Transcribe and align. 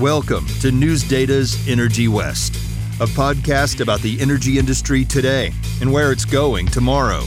Welcome 0.00 0.46
to 0.60 0.70
News 0.70 1.02
Data's 1.02 1.66
Energy 1.66 2.06
West, 2.06 2.56
a 3.00 3.06
podcast 3.06 3.80
about 3.80 4.02
the 4.02 4.20
energy 4.20 4.58
industry 4.58 5.06
today 5.06 5.52
and 5.80 5.90
where 5.90 6.12
it's 6.12 6.26
going 6.26 6.66
tomorrow. 6.66 7.22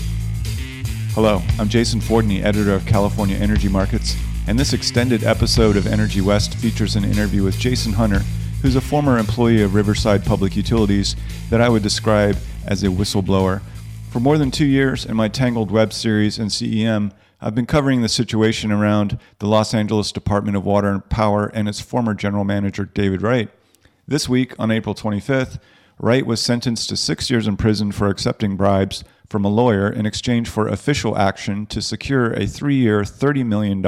Hello, 1.15 1.41
I'm 1.57 1.67
Jason 1.67 1.99
Fordney, 1.99 2.43
editor 2.43 2.75
of 2.75 2.85
California 2.85 3.35
Energy 3.37 3.69
Markets, 3.69 4.15
and 4.47 4.59
this 4.59 4.73
extended 4.73 5.23
episode 5.23 5.77
of 5.77 5.87
Energy 5.87 6.21
West 6.21 6.59
features 6.59 6.95
an 6.95 7.05
interview 7.05 7.41
with 7.41 7.57
Jason 7.57 7.91
Hunter, 7.91 8.19
who's 8.61 8.75
a 8.75 8.81
former 8.81 9.17
employee 9.17 9.63
of 9.63 9.73
Riverside 9.73 10.23
Public 10.23 10.55
Utilities 10.55 11.15
that 11.49 11.61
I 11.61 11.69
would 11.69 11.81
describe 11.81 12.37
as 12.67 12.83
a 12.83 12.87
whistleblower. 12.87 13.63
For 14.11 14.19
more 14.19 14.37
than 14.37 14.51
two 14.51 14.67
years 14.67 15.07
in 15.07 15.15
my 15.15 15.27
Tangled 15.27 15.71
Web 15.71 15.91
series 15.91 16.37
and 16.37 16.51
CEM, 16.51 17.13
I've 17.41 17.55
been 17.55 17.65
covering 17.65 18.01
the 18.01 18.09
situation 18.09 18.69
around 18.69 19.17
the 19.39 19.47
Los 19.47 19.73
Angeles 19.73 20.11
Department 20.11 20.57
of 20.57 20.65
Water 20.65 20.89
and 20.89 21.09
Power 21.09 21.47
and 21.47 21.69
its 21.69 21.79
former 21.79 22.13
general 22.13 22.43
manager, 22.43 22.83
David 22.83 23.21
Wright. 23.21 23.49
This 24.05 24.27
week, 24.27 24.53
on 24.59 24.71
April 24.71 24.93
25th, 24.93 25.57
Wright 25.99 26.25
was 26.25 26.41
sentenced 26.41 26.89
to 26.89 26.97
six 26.97 27.29
years 27.29 27.47
in 27.47 27.55
prison 27.55 27.93
for 27.93 28.09
accepting 28.09 28.57
bribes 28.57 29.05
from 29.29 29.45
a 29.45 29.49
lawyer 29.49 29.89
in 29.89 30.05
exchange 30.05 30.49
for 30.49 30.67
official 30.67 31.17
action 31.17 31.65
to 31.67 31.81
secure 31.81 32.33
a 32.33 32.45
three 32.45 32.75
year, 32.75 33.03
$30 33.03 33.45
million 33.45 33.81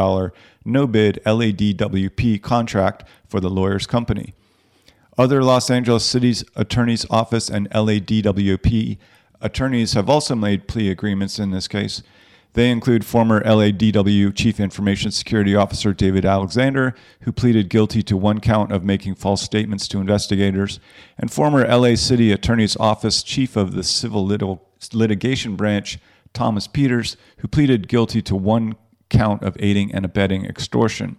no 0.64 0.88
bid 0.88 1.20
LADWP 1.26 2.42
contract 2.42 3.04
for 3.28 3.40
the 3.40 3.50
lawyer's 3.50 3.88
company. 3.88 4.34
Other 5.18 5.44
Los 5.44 5.70
Angeles 5.70 6.06
City's 6.06 6.46
Attorney's 6.56 7.06
Office 7.10 7.50
and 7.50 7.70
LADWP 7.72 8.98
attorneys 9.42 9.94
have 9.94 10.10
also 10.10 10.36
made 10.36 10.68
plea 10.68 10.90
agreements 10.90 11.40
in 11.40 11.52
this 11.52 11.68
case. 11.68 12.02
They 12.54 12.70
include 12.70 13.06
former 13.06 13.42
LADW 13.44 14.36
Chief 14.36 14.60
Information 14.60 15.12
Security 15.12 15.56
Officer 15.56 15.94
David 15.94 16.26
Alexander, 16.26 16.94
who 17.22 17.32
pleaded 17.32 17.70
guilty 17.70 18.04
to 18.04 18.18
one 18.18 18.42
count 18.42 18.74
of 18.74 18.84
making 18.84 19.16
false 19.16 19.42
statements 19.42 19.88
to 19.90 20.00
investigators, 20.00 20.80
and 21.18 21.32
former 21.32 21.66
LA 21.66 21.96
City 21.96 22.32
Attorney's 22.32 22.76
Office 22.76 23.24
Chief 23.24 23.56
of 23.56 23.74
the 23.74 23.84
Civil 23.84 24.26
Lit- 24.26 24.44
Litigation 24.94 25.56
Branch, 25.56 25.98
Thomas 26.34 26.68
Peters, 26.68 27.16
who 27.38 27.48
pleaded 27.48 27.88
guilty 27.88 28.22
to 28.22 28.36
one 28.36 28.76
count 29.10 29.44
of 29.44 29.56
aiding 29.60 29.94
and 29.94 30.04
abetting 30.04 30.46
extortion. 30.46 31.18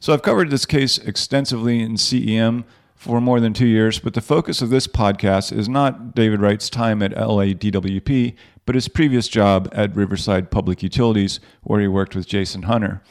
So 0.00 0.12
I've 0.12 0.22
covered 0.22 0.50
this 0.50 0.66
case 0.66 0.98
extensively 0.98 1.80
in 1.80 1.94
CEM 1.94 2.64
for 3.04 3.20
more 3.20 3.38
than 3.38 3.52
two 3.52 3.66
years, 3.66 3.98
but 3.98 4.14
the 4.14 4.22
focus 4.22 4.62
of 4.62 4.70
this 4.70 4.86
podcast 4.86 5.52
is 5.52 5.68
not 5.68 6.14
David 6.14 6.40
Wright's 6.40 6.70
time 6.70 7.02
at 7.02 7.12
LADWP, 7.12 8.34
but 8.64 8.74
his 8.74 8.88
previous 8.88 9.28
job 9.28 9.68
at 9.72 9.94
Riverside 9.94 10.50
Public 10.50 10.82
Utilities, 10.82 11.38
where 11.62 11.82
he 11.82 11.86
worked 11.86 12.16
with 12.16 12.26
Jason 12.26 12.62
Hunter. 12.62 13.02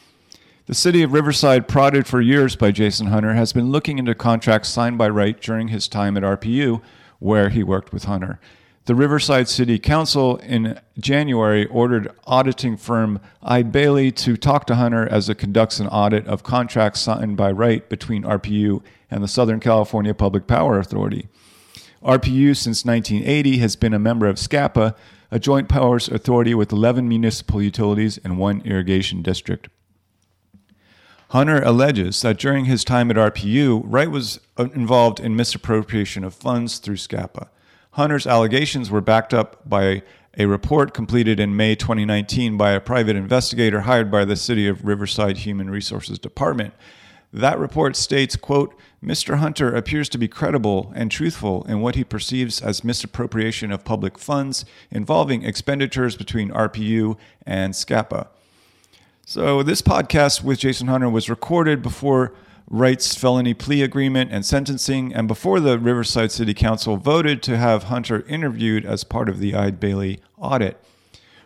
The 0.66 0.74
city 0.74 1.04
of 1.04 1.12
Riverside, 1.12 1.68
prodded 1.68 2.08
for 2.08 2.20
years 2.20 2.56
by 2.56 2.72
Jason 2.72 3.06
Hunter, 3.06 3.34
has 3.34 3.52
been 3.52 3.70
looking 3.70 4.00
into 4.00 4.16
contracts 4.16 4.68
signed 4.68 4.98
by 4.98 5.08
Wright 5.10 5.40
during 5.40 5.68
his 5.68 5.86
time 5.86 6.16
at 6.16 6.24
RPU, 6.24 6.82
where 7.20 7.50
he 7.50 7.62
worked 7.62 7.92
with 7.92 8.04
Hunter. 8.04 8.40
The 8.86 8.94
Riverside 8.94 9.48
City 9.48 9.78
Council 9.78 10.36
in 10.36 10.78
January 10.98 11.64
ordered 11.68 12.12
auditing 12.26 12.76
firm 12.76 13.18
Eide 13.42 13.72
Bailly 13.72 14.12
to 14.12 14.36
talk 14.36 14.66
to 14.66 14.74
Hunter 14.74 15.08
as 15.10 15.30
it 15.30 15.36
conducts 15.36 15.80
an 15.80 15.86
audit 15.88 16.26
of 16.26 16.42
contracts 16.42 17.00
signed 17.00 17.38
by 17.38 17.50
Wright 17.50 17.88
between 17.88 18.24
RPU 18.24 18.82
and 19.10 19.24
the 19.24 19.28
Southern 19.28 19.58
California 19.58 20.12
Public 20.12 20.46
Power 20.46 20.78
Authority. 20.78 21.28
RPU 22.02 22.54
since 22.54 22.84
1980 22.84 23.56
has 23.56 23.74
been 23.74 23.94
a 23.94 23.98
member 23.98 24.26
of 24.26 24.36
SCPPA, 24.36 24.94
a 25.30 25.38
joint 25.38 25.70
powers 25.70 26.08
authority 26.08 26.52
with 26.54 26.70
11 26.70 27.08
municipal 27.08 27.62
utilities 27.62 28.18
and 28.18 28.36
one 28.36 28.60
irrigation 28.66 29.22
district. 29.22 29.68
Hunter 31.30 31.62
alleges 31.62 32.20
that 32.20 32.38
during 32.38 32.66
his 32.66 32.84
time 32.84 33.10
at 33.10 33.16
RPU, 33.16 33.80
Wright 33.86 34.10
was 34.10 34.40
uh, 34.58 34.68
involved 34.74 35.20
in 35.20 35.34
misappropriation 35.34 36.22
of 36.22 36.34
funds 36.34 36.76
through 36.76 36.96
SCPPA. 36.96 37.48
Hunter's 37.94 38.26
allegations 38.26 38.90
were 38.90 39.00
backed 39.00 39.32
up 39.32 39.68
by 39.68 40.02
a 40.36 40.46
report 40.46 40.92
completed 40.92 41.38
in 41.38 41.56
May 41.56 41.76
2019 41.76 42.56
by 42.56 42.72
a 42.72 42.80
private 42.80 43.14
investigator 43.14 43.82
hired 43.82 44.10
by 44.10 44.24
the 44.24 44.34
City 44.34 44.66
of 44.66 44.84
Riverside 44.84 45.38
Human 45.38 45.70
Resources 45.70 46.18
Department. 46.18 46.74
That 47.32 47.56
report 47.56 47.94
states, 47.94 48.34
quote, 48.34 48.74
Mr. 49.02 49.36
Hunter 49.36 49.72
appears 49.72 50.08
to 50.08 50.18
be 50.18 50.26
credible 50.26 50.92
and 50.96 51.08
truthful 51.08 51.62
in 51.68 51.82
what 51.82 51.94
he 51.94 52.02
perceives 52.02 52.60
as 52.60 52.82
misappropriation 52.82 53.70
of 53.70 53.84
public 53.84 54.18
funds 54.18 54.64
involving 54.90 55.44
expenditures 55.44 56.16
between 56.16 56.50
RPU 56.50 57.16
and 57.46 57.74
SCPPA. 57.74 58.26
So, 59.24 59.62
this 59.62 59.82
podcast 59.82 60.42
with 60.42 60.58
Jason 60.58 60.88
Hunter 60.88 61.08
was 61.08 61.30
recorded 61.30 61.80
before 61.80 62.32
Wright's 62.74 63.14
felony 63.14 63.54
plea 63.54 63.82
agreement 63.82 64.32
and 64.32 64.44
sentencing, 64.44 65.14
and 65.14 65.28
before 65.28 65.60
the 65.60 65.78
Riverside 65.78 66.32
City 66.32 66.54
Council 66.54 66.96
voted 66.96 67.40
to 67.44 67.56
have 67.56 67.84
Hunter 67.84 68.26
interviewed 68.26 68.84
as 68.84 69.04
part 69.04 69.28
of 69.28 69.38
the 69.38 69.54
Eide 69.54 69.78
Bailly 69.78 70.18
audit. 70.36 70.84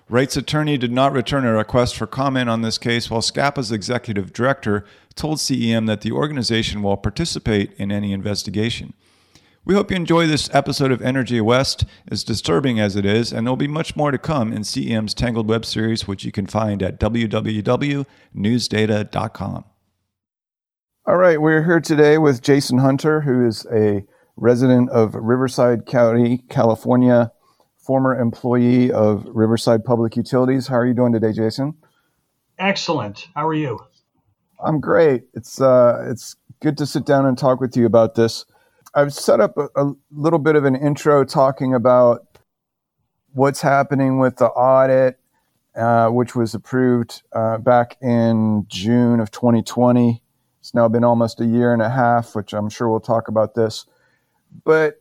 Wright's 0.09 0.39
attorney 0.39 0.79
did 0.79 0.91
not 0.91 1.13
return 1.13 1.45
a 1.45 1.53
request 1.53 1.99
for 1.99 2.07
comment 2.07 2.49
on 2.49 2.63
this 2.63 2.79
case, 2.79 3.11
while 3.11 3.21
SCPPA's 3.21 3.71
executive 3.71 4.33
director 4.33 4.87
told 5.17 5.37
CEM 5.37 5.87
that 5.87 6.01
the 6.01 6.13
organization 6.13 6.83
will 6.83 6.97
participate 6.97 7.75
in 7.75 7.93
any 7.93 8.15
investigation. 8.15 8.95
We 9.67 9.75
hope 9.75 9.91
you 9.91 9.99
enjoy 9.99 10.27
this 10.27 10.49
episode 10.55 10.93
of 10.93 11.03
Energy 11.03 11.43
West, 11.43 11.85
as 12.11 12.25
disturbing 12.25 12.81
as 12.81 12.97
it 12.97 13.05
is, 13.05 13.35
and 13.35 13.47
there'll 13.47 13.59
be 13.59 13.69
much 13.69 13.95
more 13.95 14.11
to 14.11 14.17
come 14.17 14.51
in 14.51 14.63
CEM's 14.63 15.13
Tangled 15.13 15.47
Web 15.47 15.67
series, 15.67 16.09
which 16.09 16.25
you 16.25 16.33
can 16.33 16.47
find 16.47 16.83
at 16.83 16.99
www.newsdata.com. 16.99 19.65
All 21.09 21.17
right, 21.17 21.41
we're 21.41 21.65
here 21.65 21.81
today 21.81 22.19
with 22.19 22.43
Jason 22.43 22.77
Hunter, 22.77 23.23
who 23.23 23.47
is 23.47 23.67
a 23.73 24.05
resident 24.37 24.91
of 24.91 25.15
Riverside 25.15 25.87
County, 25.87 26.45
California, 26.51 27.33
former 27.79 28.21
employee 28.21 28.93
of 28.93 29.25
Riverside 29.27 29.87
Public 29.87 30.17
Utilities. 30.17 30.67
How 30.67 30.75
are 30.75 30.87
you 30.87 30.93
doing 30.93 31.15
today, 31.15 31.33
Jason? 31.33 31.73
Excellent. 32.59 33.29
How 33.35 33.49
are 33.49 33.55
you? 33.55 33.81
I'm 34.63 34.81
great. 34.81 35.23
It's 35.33 35.63
uh, 35.63 36.09
it's 36.11 36.37
good 36.61 36.77
to 36.77 36.85
sit 36.85 37.07
down 37.07 37.25
and 37.25 37.39
talk 37.39 37.59
with 37.59 37.75
you 37.75 37.87
about 37.87 38.15
this. 38.15 38.45
I've 38.95 39.15
set 39.15 39.41
up 39.41 39.57
a, 39.57 39.69
a 39.77 39.95
little 40.11 40.39
bit 40.39 40.57
of 40.57 40.67
an 40.67 40.77
intro 40.77 41.25
talking 41.25 41.73
about 41.73 42.39
what's 43.33 43.63
happening 43.63 44.19
with 44.19 44.37
the 44.37 44.49
audit, 44.49 45.19
uh, 45.75 46.11
which 46.11 46.37
was 46.37 46.53
approved 46.53 47.23
uh, 47.33 47.57
back 47.57 47.97
in 48.03 48.67
June 48.69 49.21
of 49.21 49.31
2020. 49.31 50.23
It's 50.69 50.75
now 50.75 50.87
been 50.87 51.03
almost 51.03 51.41
a 51.41 51.47
year 51.47 51.73
and 51.73 51.81
a 51.81 51.89
half, 51.89 52.37
which 52.37 52.53
I'm 52.53 52.69
sure 52.69 52.91
we'll 52.91 53.01
talk 53.01 53.29
about 53.29 53.55
this. 53.55 53.87
But 54.65 55.01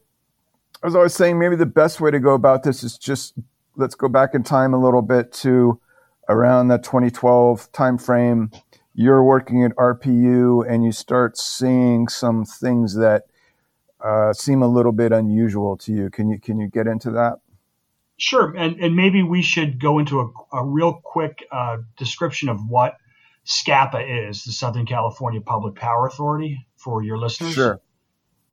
as 0.81 0.95
I 0.95 0.99
was 0.99 1.13
saying, 1.13 1.37
maybe 1.37 1.57
the 1.57 1.65
best 1.65 1.99
way 1.99 2.09
to 2.09 2.21
go 2.21 2.35
about 2.35 2.63
this 2.63 2.85
is 2.85 2.97
just 2.97 3.33
let's 3.75 3.93
go 3.93 4.07
back 4.07 4.33
in 4.33 4.43
time 4.43 4.73
a 4.73 4.79
little 4.79 5.01
bit 5.01 5.33
to 5.33 5.77
around 6.29 6.69
the 6.69 6.77
2012 6.77 7.69
timeframe 7.73 8.57
you're 8.93 9.21
working 9.21 9.65
at 9.65 9.75
RPU 9.75 10.65
and 10.65 10.85
you 10.85 10.93
start 10.93 11.37
seeing 11.37 12.07
some 12.07 12.45
things 12.45 12.95
that 12.95 13.23
uh, 13.99 14.31
seem 14.31 14.61
a 14.61 14.69
little 14.69 14.93
bit 14.93 15.11
unusual 15.11 15.75
to 15.79 15.91
you. 15.91 16.09
Can 16.09 16.29
you 16.29 16.39
can 16.39 16.61
you 16.61 16.69
get 16.69 16.87
into 16.87 17.11
that? 17.11 17.39
Sure, 18.15 18.55
and 18.55 18.79
and 18.79 18.95
maybe 18.95 19.21
we 19.21 19.41
should 19.41 19.81
go 19.81 19.99
into 19.99 20.21
a, 20.21 20.57
a 20.57 20.65
real 20.65 21.01
quick 21.03 21.45
uh, 21.51 21.79
description 21.97 22.47
of 22.47 22.57
what 22.69 22.95
SCPPA 23.47 24.29
is, 24.29 24.43
the 24.43 24.51
Southern 24.51 24.85
California 24.85 25.41
Public 25.41 25.75
Power 25.75 26.07
Authority, 26.07 26.67
for 26.75 27.01
your 27.03 27.17
listeners. 27.17 27.53
Sure. 27.53 27.81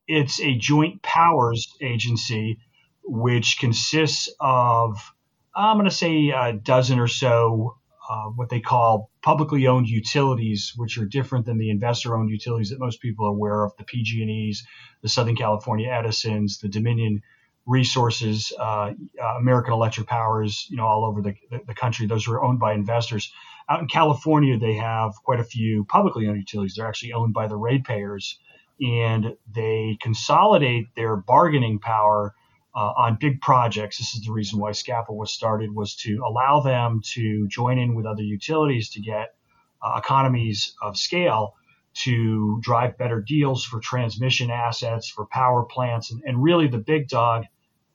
It's 0.07 0.41
a 0.41 0.57
joint 0.57 1.03
powers 1.03 1.67
agency 1.81 2.59
which 3.03 3.59
consists 3.59 4.31
of 4.41 5.13
I'm 5.57 5.77
going 5.77 5.89
to 5.89 5.95
say 5.95 6.31
a 6.31 6.53
dozen 6.53 6.99
or 6.99 7.09
so 7.09 7.77
uh, 8.09 8.27
what 8.27 8.51
they 8.51 8.61
call 8.61 9.11
publicly 9.23 9.67
owned 9.67 9.89
utilities, 9.89 10.73
which 10.77 10.99
are 10.99 11.07
different 11.07 11.47
than 11.47 11.59
the 11.59 11.71
investor-owned 11.71 12.29
utilities 12.29 12.71
that 12.71 12.79
most 12.79 13.01
people 13.01 13.27
are 13.27 13.31
aware 13.31 13.65
of, 13.65 13.73
the 13.79 13.85
PG&Es, 13.85 14.63
the 15.01 15.09
Southern 15.09 15.37
California 15.37 15.89
Edisons, 15.89 16.59
the 16.59 16.69
Dominion 16.69 17.23
Resources, 17.67 18.53
uh, 18.59 18.93
uh, 19.23 19.25
American 19.39 19.73
Electric 19.73 20.07
Powers, 20.07 20.67
you 20.69 20.77
know, 20.77 20.85
all 20.85 21.07
over 21.07 21.23
the, 21.23 21.35
the, 21.51 21.61
the, 21.69 21.75
country. 21.75 22.07
Those 22.07 22.29
are 22.29 22.43
owned 22.43 22.59
by 22.59 22.75
investors. 22.75 23.33
Out 23.69 23.81
in 23.81 23.89
California, 23.89 24.59
they 24.59 24.75
have 24.75 25.13
quite 25.25 25.41
a 25.41 25.45
few 25.45 25.85
publicly 25.85 26.27
owned 26.27 26.37
utilities. 26.37 26.75
They're 26.75 26.87
actually 26.87 27.13
owned 27.13 27.33
by 27.33 27.47
the 27.49 27.57
ratepayers, 27.57 28.39
and 28.81 29.37
they 29.55 29.97
consolidate 30.01 30.89
their 30.95 31.17
bargaining 31.17 31.79
power 31.79 32.35
uh, 32.75 32.93
on 32.97 33.17
big 33.21 33.41
projects. 33.41 33.99
This 33.99 34.15
is 34.15 34.23
the 34.23 34.33
reason 34.33 34.59
why 34.59 34.71
SCPPA 34.71 35.15
was 35.15 35.33
started 35.33 35.75
was 35.75 35.95
to 35.97 36.23
allow 36.27 36.61
them 36.61 37.01
to 37.13 37.47
join 37.49 37.79
in 37.79 37.95
with 37.95 38.05
other 38.05 38.23
utilities 38.23 38.91
to 38.91 39.01
get 39.01 39.35
uh, 39.83 39.95
economies 39.99 40.75
of 40.83 40.97
scale 40.97 41.55
to 41.95 42.59
drive 42.61 42.99
better 42.99 43.21
deals 43.21 43.65
for 43.65 43.79
transmission 43.79 44.51
assets, 44.51 45.09
for 45.09 45.27
power 45.27 45.63
plants, 45.63 46.11
and, 46.11 46.23
and 46.27 46.43
really 46.43 46.67
the 46.67 46.79
big 46.79 47.09
dog 47.09 47.45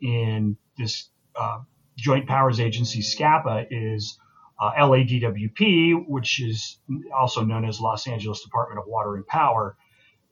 in 0.02 0.56
this 0.78 1.10
uh, 1.36 1.60
Joint 1.98 2.28
Powers 2.28 2.62
Agency 2.62 3.02
SCPPA 3.02 3.68
is 3.70 4.18
uh, 4.60 4.72
LADWP, 4.78 6.08
which 6.08 6.42
is 6.42 6.80
also 7.18 7.44
known 7.44 7.66
as 7.66 7.80
Los 7.80 8.08
Angeles 8.08 8.44
Department 8.44 8.80
of 8.80 8.86
Water 8.88 9.16
and 9.16 9.26
Power. 9.26 9.78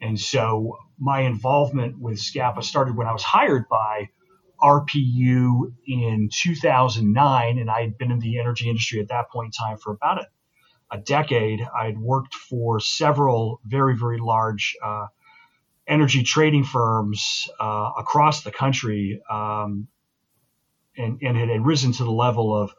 And 0.02 0.20
so 0.20 0.78
my 1.00 1.22
involvement 1.22 2.00
with 2.00 2.18
SCPPA 2.18 2.64
started 2.64 2.96
when 2.96 3.08
I 3.08 3.14
was 3.14 3.24
hired 3.24 3.68
by 3.70 4.10
RPU 4.62 5.74
in 5.88 6.30
2009, 6.32 7.58
and 7.58 7.70
I 7.70 7.82
had 7.82 7.98
been 7.98 8.12
in 8.12 8.20
the 8.20 8.40
energy 8.40 8.70
industry 8.70 9.00
at 9.00 9.10
that 9.10 9.30
point 9.30 9.48
in 9.48 9.68
time 9.68 9.78
for 9.78 9.92
about 9.94 10.20
a, 10.20 10.28
a 10.92 10.98
decade. 10.98 11.62
I 11.62 11.86
had 11.86 11.98
worked 11.98 12.34
for 12.34 12.80
several 12.80 13.62
very, 13.66 13.96
very 13.96 14.20
large 14.20 14.76
uh, 14.84 15.08
energy 15.88 16.24
trading 16.24 16.64
firms 16.64 17.50
uh, 17.60 17.92
across 17.98 18.44
the 18.44 18.52
country 18.52 19.22
um, 19.30 19.88
and, 20.98 21.20
and 21.22 21.38
had 21.38 21.66
risen 21.66 21.92
to 21.94 22.04
the 22.04 22.12
level 22.12 22.56
of 22.56 22.74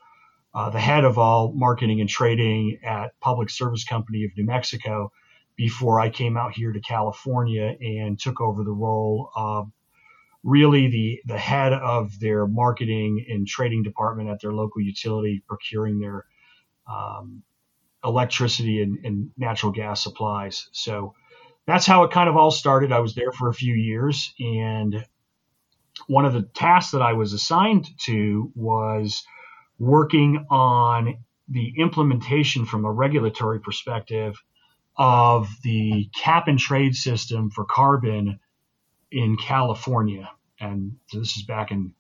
uh, 0.55 0.71
the 0.71 0.81
head 0.81 1.05
of 1.05 1.19
all 1.19 1.53
marketing 1.53 2.01
and 2.01 2.09
trading 2.09 2.79
at 2.83 3.19
Public 3.21 3.51
Service 3.51 3.85
Company 3.85 4.25
of 4.25 4.31
New 4.37 4.45
Mexico 4.45 5.13
before 5.57 6.01
I 6.01 6.09
came 6.09 6.37
out 6.37 6.53
here 6.53 6.73
to 6.73 6.81
California 6.81 7.77
and 7.81 8.19
took 8.19 8.41
over 8.41 8.65
the 8.65 8.73
role 8.73 9.31
of 9.35 9.71
really 10.45 10.89
the, 10.89 11.21
the 11.27 11.39
head 11.39 11.73
of 11.73 12.19
their 12.21 12.47
marketing 12.47 13.27
and 13.29 13.47
trading 13.47 13.83
department 13.83 14.31
at 14.31 14.41
their 14.41 14.53
local 14.53 14.81
utility, 14.81 15.43
procuring 15.47 15.99
their 15.99 16.25
um, 16.91 17.43
electricity 18.05 18.81
and, 18.83 19.05
and, 19.05 19.31
natural 19.37 19.73
gas 19.73 20.03
supplies. 20.03 20.69
So 20.73 21.15
that's 21.67 21.87
how 21.87 22.05
it 22.05 22.13
kind 22.13 22.29
of 22.29 22.37
all 22.37 22.51
started. 22.51 22.93
I 22.93 23.01
was 23.01 23.15
there 23.15 23.33
for 23.33 23.49
a 23.49 23.55
few 23.55 23.75
years, 23.75 24.33
and 24.39 25.05
one 26.07 26.25
of 26.25 26.33
the 26.33 26.43
tasks 26.43 26.93
that 26.93 27.03
I 27.03 27.15
was 27.15 27.33
assigned 27.33 27.89
to 28.05 28.51
was 28.55 29.25
working 29.79 30.47
on 30.51 31.19
the 31.49 31.75
implementation 31.79 32.67
from 32.67 32.85
a 32.85 32.93
regulatory 32.93 33.61
perspective 33.61 34.37
of 34.97 35.49
the 35.63 36.11
cap 36.15 36.49
and 36.49 36.59
trade 36.59 36.95
system 36.95 37.51
for 37.51 37.65
carbon 37.65 38.41
in 39.11 39.37
California. 39.37 40.31
And 40.61 40.97
so 41.07 41.21
this 41.21 41.37
is 41.37 41.45
back 41.45 41.71
in 41.71 41.95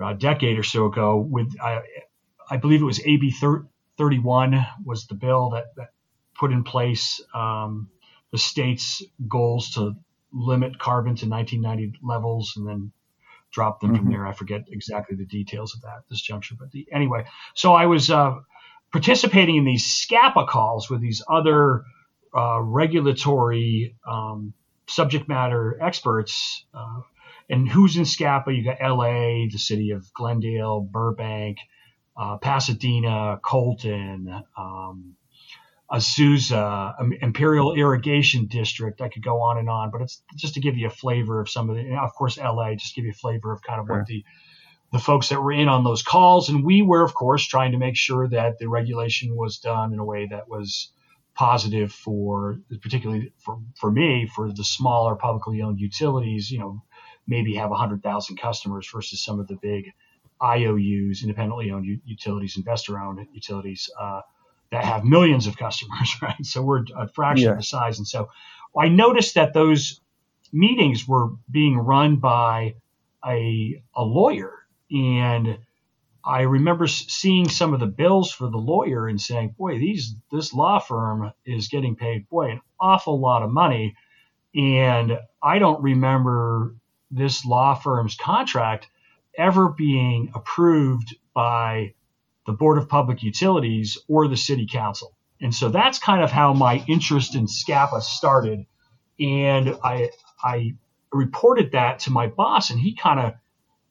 a 0.00 0.14
decade 0.14 0.58
or 0.58 0.62
so 0.62 0.86
ago 0.86 1.18
with, 1.18 1.54
I, 1.60 1.82
I 2.50 2.56
believe 2.56 2.80
it 2.80 2.86
was 2.86 3.00
AB 3.04 3.34
31 3.98 4.66
was 4.84 5.06
the 5.06 5.14
bill 5.14 5.50
that, 5.50 5.66
that 5.76 5.90
put 6.34 6.52
in 6.52 6.64
place 6.64 7.20
um, 7.34 7.88
the 8.32 8.38
state's 8.38 9.02
goals 9.28 9.70
to 9.72 9.94
limit 10.32 10.78
carbon 10.78 11.14
to 11.16 11.28
1990 11.28 11.98
levels 12.02 12.54
and 12.56 12.66
then 12.66 12.92
drop 13.52 13.80
them 13.80 13.90
mm-hmm. 13.90 14.04
from 14.04 14.12
there. 14.12 14.26
I 14.26 14.32
forget 14.32 14.62
exactly 14.70 15.16
the 15.16 15.26
details 15.26 15.74
of 15.74 15.82
that 15.82 15.98
at 15.98 16.08
this 16.08 16.20
juncture, 16.20 16.56
but 16.58 16.70
the, 16.72 16.86
anyway, 16.92 17.24
so 17.54 17.74
I 17.74 17.86
was 17.86 18.10
uh, 18.10 18.34
participating 18.92 19.56
in 19.56 19.64
these 19.64 19.84
SCPPA 19.84 20.48
calls 20.48 20.90
with 20.90 21.00
these 21.00 21.22
other 21.28 21.84
uh, 22.34 22.60
regulatory 22.60 23.96
um, 24.08 24.54
subject 24.86 25.28
matter 25.28 25.78
experts. 25.80 26.64
Uh, 26.74 27.00
and 27.48 27.68
who's 27.68 27.96
in 27.96 28.04
SCPPA? 28.04 28.56
You 28.56 28.64
got 28.64 28.80
LA, 28.80 29.46
the 29.50 29.58
city 29.58 29.90
of 29.90 30.12
Glendale, 30.14 30.80
Burbank, 30.80 31.58
uh, 32.16 32.38
Pasadena, 32.38 33.38
Colton, 33.42 34.42
um, 34.56 35.16
Azusa, 35.92 36.94
Imperial 37.20 37.74
Irrigation 37.74 38.46
District. 38.46 39.00
I 39.00 39.08
could 39.08 39.22
go 39.22 39.42
on 39.42 39.58
and 39.58 39.68
on, 39.68 39.90
but 39.90 40.00
it's 40.00 40.22
just 40.36 40.54
to 40.54 40.60
give 40.60 40.76
you 40.76 40.86
a 40.86 40.90
flavor 40.90 41.40
of 41.40 41.50
some 41.50 41.68
of 41.68 41.76
the, 41.76 41.96
of 41.96 42.14
course, 42.14 42.38
LA, 42.38 42.74
just 42.74 42.94
give 42.94 43.04
you 43.04 43.10
a 43.10 43.14
flavor 43.14 43.52
of 43.52 43.62
kind 43.62 43.80
of 43.80 43.88
what 43.88 44.06
the, 44.06 44.24
the 44.92 44.98
folks 44.98 45.28
that 45.28 45.42
were 45.42 45.52
in 45.52 45.68
on 45.68 45.84
those 45.84 46.02
calls. 46.02 46.48
And 46.48 46.64
we 46.64 46.80
were, 46.80 47.02
of 47.02 47.12
course, 47.12 47.46
trying 47.46 47.72
to 47.72 47.78
make 47.78 47.96
sure 47.96 48.26
that 48.28 48.58
the 48.58 48.68
regulation 48.68 49.36
was 49.36 49.58
done 49.58 49.92
in 49.92 49.98
a 49.98 50.04
way 50.04 50.26
that 50.30 50.48
was 50.48 50.90
positive 51.34 51.92
for, 51.92 52.58
particularly 52.80 53.32
for, 53.38 53.58
for 53.78 53.90
me, 53.90 54.26
for 54.34 54.50
the 54.50 54.64
smaller 54.64 55.14
publicly 55.14 55.60
owned 55.60 55.78
utilities, 55.80 56.50
you 56.50 56.58
know, 56.58 56.82
maybe 57.26 57.54
have 57.54 57.70
100,000 57.70 58.36
customers 58.36 58.88
versus 58.92 59.22
some 59.22 59.40
of 59.40 59.46
the 59.46 59.56
big 59.56 59.92
IOUs, 60.42 61.22
independently 61.22 61.70
owned 61.70 62.00
utilities, 62.04 62.56
investor 62.56 62.98
owned 62.98 63.26
utilities. 63.32 63.90
Uh, 63.98 64.22
that 64.72 64.84
have 64.84 65.04
millions 65.04 65.46
of 65.46 65.56
customers, 65.56 66.16
right? 66.22 66.44
So 66.44 66.62
we're 66.62 66.84
a 66.96 67.06
fraction 67.06 67.44
yeah. 67.46 67.52
of 67.52 67.58
the 67.58 67.62
size. 67.62 67.98
And 67.98 68.08
so 68.08 68.30
I 68.76 68.88
noticed 68.88 69.36
that 69.36 69.54
those 69.54 70.00
meetings 70.52 71.06
were 71.06 71.30
being 71.50 71.76
run 71.78 72.16
by 72.16 72.74
a, 73.24 73.82
a 73.94 74.02
lawyer. 74.02 74.52
And 74.90 75.58
I 76.24 76.42
remember 76.42 76.86
seeing 76.86 77.48
some 77.48 77.74
of 77.74 77.80
the 77.80 77.86
bills 77.86 78.32
for 78.32 78.48
the 78.48 78.58
lawyer 78.58 79.06
and 79.08 79.20
saying, 79.20 79.54
boy, 79.58 79.78
these 79.78 80.14
this 80.30 80.52
law 80.52 80.78
firm 80.78 81.32
is 81.44 81.68
getting 81.68 81.96
paid, 81.96 82.28
boy, 82.28 82.52
an 82.52 82.60
awful 82.80 83.20
lot 83.20 83.42
of 83.42 83.50
money. 83.50 83.96
And 84.54 85.18
I 85.42 85.58
don't 85.58 85.82
remember 85.82 86.76
this 87.10 87.44
law 87.44 87.74
firm's 87.74 88.16
contract 88.16 88.88
ever 89.36 89.68
being 89.68 90.30
approved 90.34 91.16
by 91.34 91.94
the 92.46 92.52
Board 92.52 92.78
of 92.78 92.88
Public 92.88 93.22
Utilities 93.22 93.98
or 94.08 94.28
the 94.28 94.36
City 94.36 94.66
Council. 94.66 95.14
And 95.40 95.54
so 95.54 95.68
that's 95.68 95.98
kind 95.98 96.22
of 96.22 96.30
how 96.30 96.52
my 96.54 96.84
interest 96.88 97.34
in 97.34 97.46
SCPPA 97.46 98.02
started. 98.02 98.66
And 99.18 99.76
I, 99.82 100.10
I 100.42 100.74
reported 101.12 101.72
that 101.72 102.00
to 102.00 102.10
my 102.10 102.28
boss, 102.28 102.70
and 102.70 102.80
he 102.80 102.94
kind 102.94 103.20
of 103.20 103.34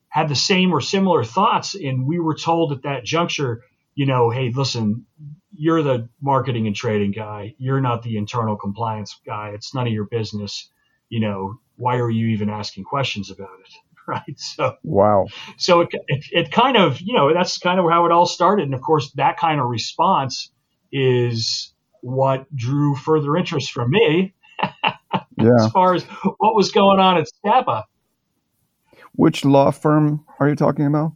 had 0.07 0.29
the 0.29 0.35
same 0.35 0.73
or 0.73 0.81
similar 0.81 1.23
thoughts. 1.23 1.75
And 1.75 2.05
we 2.05 2.19
were 2.19 2.35
told 2.35 2.71
at 2.73 2.83
that 2.83 3.05
juncture, 3.05 3.63
you 3.95 4.05
know, 4.05 4.29
hey, 4.29 4.51
listen, 4.53 5.05
you're 5.53 5.83
the 5.83 6.09
marketing 6.21 6.67
and 6.67 6.75
trading 6.75 7.11
guy. 7.11 7.55
You're 7.57 7.81
not 7.81 8.03
the 8.03 8.17
internal 8.17 8.55
compliance 8.55 9.19
guy. 9.25 9.51
It's 9.53 9.73
none 9.73 9.87
of 9.87 9.93
your 9.93 10.05
business. 10.05 10.69
You 11.09 11.19
know, 11.19 11.59
why 11.75 11.97
are 11.97 12.09
you 12.09 12.27
even 12.27 12.49
asking 12.49 12.85
questions 12.85 13.29
about 13.29 13.59
it? 13.59 13.73
right? 14.07 14.39
So 14.39 14.75
wow. 14.83 15.27
So 15.57 15.81
it, 15.81 15.89
it, 16.07 16.25
it 16.31 16.51
kind 16.51 16.77
of 16.77 16.99
you 17.01 17.13
know 17.13 17.33
that's 17.33 17.57
kind 17.57 17.79
of 17.79 17.85
how 17.89 18.05
it 18.05 18.11
all 18.11 18.25
started, 18.25 18.65
and 18.65 18.73
of 18.73 18.81
course 18.81 19.11
that 19.13 19.37
kind 19.37 19.59
of 19.59 19.67
response 19.67 20.51
is 20.91 21.73
what 22.01 22.53
drew 22.55 22.95
further 22.95 23.35
interest 23.37 23.71
from 23.71 23.91
me. 23.91 24.33
yeah. 25.37 25.55
As 25.59 25.71
far 25.71 25.95
as 25.95 26.03
what 26.03 26.55
was 26.55 26.71
going 26.71 26.99
on 26.99 27.17
at 27.17 27.27
SCPPA. 27.45 27.83
Which 29.13 29.43
law 29.43 29.71
firm 29.71 30.25
are 30.39 30.49
you 30.49 30.55
talking 30.55 30.85
about? 30.85 31.13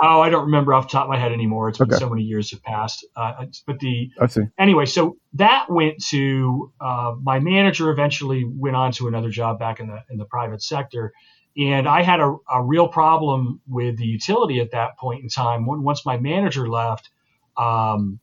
Oh, 0.00 0.20
I 0.20 0.28
don't 0.28 0.44
remember 0.44 0.74
off 0.74 0.88
the 0.88 0.92
top 0.92 1.04
of 1.04 1.08
my 1.08 1.18
head 1.18 1.32
anymore. 1.32 1.70
It's 1.70 1.78
been 1.78 1.90
okay. 1.90 1.98
so 1.98 2.10
many 2.10 2.22
years 2.22 2.50
have 2.50 2.62
passed. 2.62 3.06
Uh, 3.16 3.46
but 3.66 3.78
the 3.78 4.10
I 4.20 4.26
see. 4.26 4.42
Anyway, 4.58 4.84
so 4.84 5.16
that 5.34 5.66
went 5.70 6.04
to 6.08 6.70
uh, 6.80 7.14
my 7.22 7.40
manager. 7.40 7.90
Eventually, 7.90 8.44
went 8.44 8.76
on 8.76 8.92
to 8.92 9.08
another 9.08 9.30
job 9.30 9.58
back 9.58 9.80
in 9.80 9.86
the 9.86 10.00
in 10.10 10.18
the 10.18 10.26
private 10.26 10.62
sector, 10.62 11.14
and 11.58 11.88
I 11.88 12.02
had 12.02 12.20
a, 12.20 12.36
a, 12.52 12.62
real 12.62 12.86
problem 12.86 13.60
with 13.66 13.96
the 13.96 14.04
utility 14.04 14.60
at 14.60 14.72
that 14.72 14.98
point 14.98 15.22
in 15.22 15.28
time. 15.28 15.64
Once 15.64 16.04
my 16.04 16.18
manager 16.18 16.68
left, 16.68 17.08
um, 17.56 18.20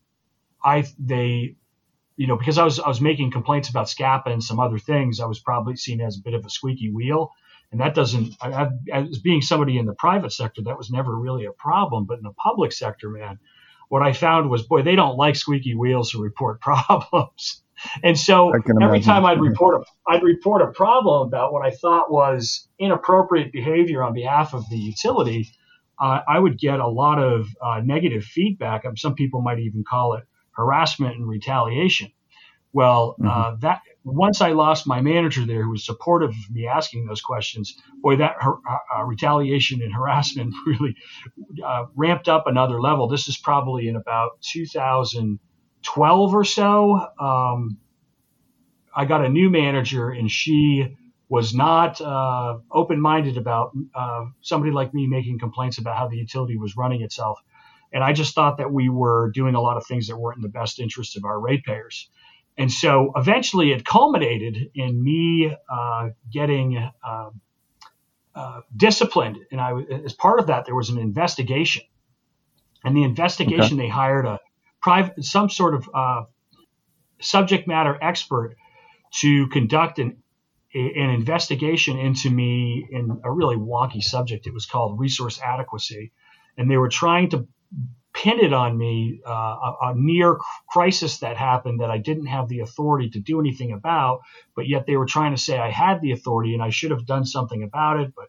I 0.64 0.86
they, 1.00 1.56
you 2.16 2.28
know, 2.28 2.38
because 2.38 2.60
I 2.60 2.64
was 2.64 2.80
I 2.80 2.88
was 2.88 3.02
making 3.02 3.32
complaints 3.32 3.70
about 3.70 3.88
SCPPA 3.88 4.32
and 4.32 4.44
some 4.44 4.60
other 4.60 4.78
things, 4.78 5.20
I 5.20 5.26
was 5.26 5.40
probably 5.40 5.76
seen 5.76 6.00
as 6.00 6.18
a 6.18 6.22
bit 6.22 6.36
of 6.36 6.46
a 6.46 6.50
squeaky 6.50 6.92
wheel. 6.92 7.32
And 7.72 7.82
that 7.82 7.96
doesn't, 7.96 8.36
I, 8.40 8.68
as 8.94 9.18
being 9.18 9.42
somebody 9.42 9.80
in 9.80 9.88
the 9.88 9.96
private 9.96 10.32
sector, 10.32 10.62
that 10.62 10.78
was 10.78 10.92
never 10.92 11.18
really 11.18 11.46
a 11.46 11.52
problem. 11.52 12.06
But 12.06 12.20
in 12.20 12.24
the 12.24 12.34
public 12.34 12.72
sector, 12.72 13.10
man, 13.10 13.40
what 13.90 14.04
I 14.04 14.14
found 14.14 14.52
was, 14.52 14.62
boy, 14.62 14.84
they 14.84 14.96
don't 14.96 15.18
like 15.18 15.36
squeaky 15.36 15.74
wheels 15.74 16.12
to 16.12 16.22
report 16.22 16.62
problems. 16.62 17.63
And 18.04 18.18
so 18.18 18.54
every 18.82 19.02
time 19.02 19.26
I'd 19.26 19.40
report 19.40 19.82
a, 19.82 20.12
I'd 20.12 20.24
report 20.24 20.62
a 20.62 20.68
problem 20.68 21.28
about 21.28 21.54
what 21.54 21.66
I 21.66 21.72
thought 21.72 22.12
was 22.12 22.68
inappropriate 22.80 23.52
behavior 23.52 24.04
on 24.04 24.14
behalf 24.14 24.54
of 24.54 24.68
the 24.70 24.78
utility, 24.78 25.50
uh, 26.00 26.20
I 26.28 26.40
would 26.40 26.60
get 26.60 26.80
a 26.80 26.88
lot 26.88 27.20
of 27.20 27.48
uh, 27.62 27.82
negative 27.84 28.24
feedback. 28.24 28.86
Um, 28.86 28.98
some 28.98 29.16
people 29.16 29.42
might 29.42 29.60
even 29.60 29.84
call 29.88 30.14
it 30.14 30.24
harassment 30.52 31.16
and 31.16 31.28
retaliation. 31.28 32.12
Well, 32.72 33.16
uh, 33.20 33.24
mm-hmm. 33.24 33.42
uh, 33.42 33.56
that 33.62 33.82
once 34.04 34.42
I 34.42 34.52
lost 34.52 34.88
my 34.88 35.00
manager 35.02 35.46
there, 35.46 35.64
who 35.64 35.70
was 35.70 35.86
supportive 35.86 36.32
of 36.32 36.52
me 36.52 36.68
asking 36.68 37.06
those 37.06 37.22
questions, 37.22 37.76
boy, 38.02 38.18
that 38.18 38.36
uh, 38.42 38.52
uh, 38.98 39.04
retaliation 39.04 39.82
and 39.82 39.94
harassment 39.94 40.54
really 40.66 40.96
ramped 41.96 42.28
up 42.28 42.48
another 42.48 42.82
level. 42.82 43.08
This 43.08 43.28
is 43.28 43.38
probably 43.38 43.88
in 43.88 43.96
about 43.96 44.42
2000- 44.42 45.40
12 45.84 46.34
or 46.34 46.44
so, 46.44 47.08
um, 47.20 47.78
I 48.96 49.06
got 49.06 49.24
a 49.24 49.30
new 49.30 49.50
manager 49.50 50.10
and 50.10 50.30
she 50.30 50.96
was 51.30 51.54
not 51.54 52.00
uh, 52.00 52.58
open 52.72 53.00
minded 53.00 53.38
about 53.38 53.72
uh, 53.96 54.26
somebody 54.42 54.72
like 54.72 54.94
me 54.94 55.08
making 55.08 55.40
complaints 55.40 55.78
about 55.78 55.98
how 55.98 56.08
the 56.08 56.18
utility 56.18 56.58
was 56.58 56.78
running 56.78 57.02
itself. 57.02 57.40
And 57.92 58.04
I 58.04 58.14
just 58.14 58.36
thought 58.36 58.58
that 58.58 58.72
we 58.72 58.90
were 58.90 59.32
doing 59.34 59.56
a 59.56 59.62
lot 59.62 59.78
of 59.78 59.86
things 59.86 60.08
that 60.08 60.18
weren't 60.18 60.38
in 60.38 60.42
the 60.42 60.50
best 60.50 60.80
interest 60.80 61.18
of 61.18 61.26
our 61.26 61.40
ratepayers. 61.40 62.10
And 62.58 62.72
so 62.72 63.12
eventually 63.16 63.72
it 63.72 63.84
culminated 63.84 64.72
in 64.76 65.04
me 65.04 65.56
uh, 65.70 66.10
getting 66.32 66.78
um, 67.08 67.42
uh, 68.36 68.62
disciplined. 68.76 69.38
And 69.52 69.60
I, 69.60 69.80
as 70.06 70.14
part 70.14 70.40
of 70.40 70.48
that, 70.48 70.66
there 70.66 70.76
was 70.76 70.90
an 70.90 71.00
investigation. 71.00 71.84
And 72.84 72.96
the 72.96 73.04
investigation, 73.04 73.80
okay. 73.80 73.88
they 73.88 73.88
hired 73.88 74.26
a 74.26 74.40
private, 74.84 75.24
some 75.24 75.50
sort 75.50 75.74
of 75.74 75.90
uh, 75.94 76.24
subject 77.20 77.68
matter 77.68 77.98
expert 78.02 78.56
to 79.22 79.48
conduct 79.48 80.00
an 80.00 80.18
an 80.76 81.12
investigation 81.12 82.00
into 82.00 82.32
me 82.32 82.88
in 82.90 83.22
a 83.24 83.32
really 83.32 83.56
wonky 83.56 84.02
subject. 84.02 84.48
It 84.48 84.54
was 84.54 84.66
called 84.66 85.00
resource 85.00 85.40
adequacy, 85.40 86.12
and 86.58 86.70
they 86.70 86.78
were 86.78 86.90
trying 86.90 87.30
to 87.30 87.48
pin 88.14 88.40
it 88.40 88.54
on 88.54 88.78
me 88.78 89.22
uh, 89.26 89.32
a, 89.32 89.76
a, 89.82 89.94
near 89.96 90.38
crisis 90.68 91.20
that 91.20 91.36
happened 91.38 91.80
that 91.80 91.90
I 91.90 91.98
didn't 91.98 92.28
have 92.28 92.48
the 92.48 92.60
authority 92.60 93.10
to 93.12 93.20
do 93.20 93.40
anything 93.40 93.72
about, 93.72 94.22
but 94.56 94.68
yet 94.68 94.86
they 94.86 94.98
were 94.98 95.08
trying 95.08 95.36
to 95.36 95.42
say 95.42 95.58
I 95.58 95.72
had 95.72 96.02
the 96.02 96.12
authority 96.12 96.54
and 96.54 96.62
I 96.62 96.70
should 96.70 96.92
have 96.92 97.08
done 97.08 97.26
something 97.26 97.64
about 97.64 98.00
it. 98.00 98.14
But 98.16 98.28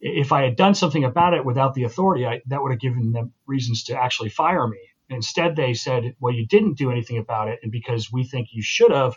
if 0.00 0.30
I 0.32 0.42
had 0.42 0.56
done 0.56 0.74
something 0.74 1.04
about 1.04 1.34
it 1.34 1.44
without 1.44 1.74
the 1.74 1.84
authority, 1.84 2.24
I, 2.24 2.42
that 2.46 2.62
would 2.62 2.70
have 2.70 2.80
given 2.80 3.12
them 3.12 3.32
reasons 3.46 3.84
to 3.84 4.00
actually 4.00 4.30
fire 4.30 4.66
me. 4.66 4.78
Instead, 5.08 5.56
they 5.56 5.74
said, 5.74 6.14
well, 6.20 6.34
you 6.34 6.46
didn't 6.46 6.78
do 6.78 6.90
anything 6.90 7.18
about 7.18 7.48
it. 7.48 7.60
And 7.62 7.70
because 7.70 8.10
we 8.12 8.24
think 8.24 8.48
you 8.52 8.62
should 8.62 8.92
have, 8.92 9.16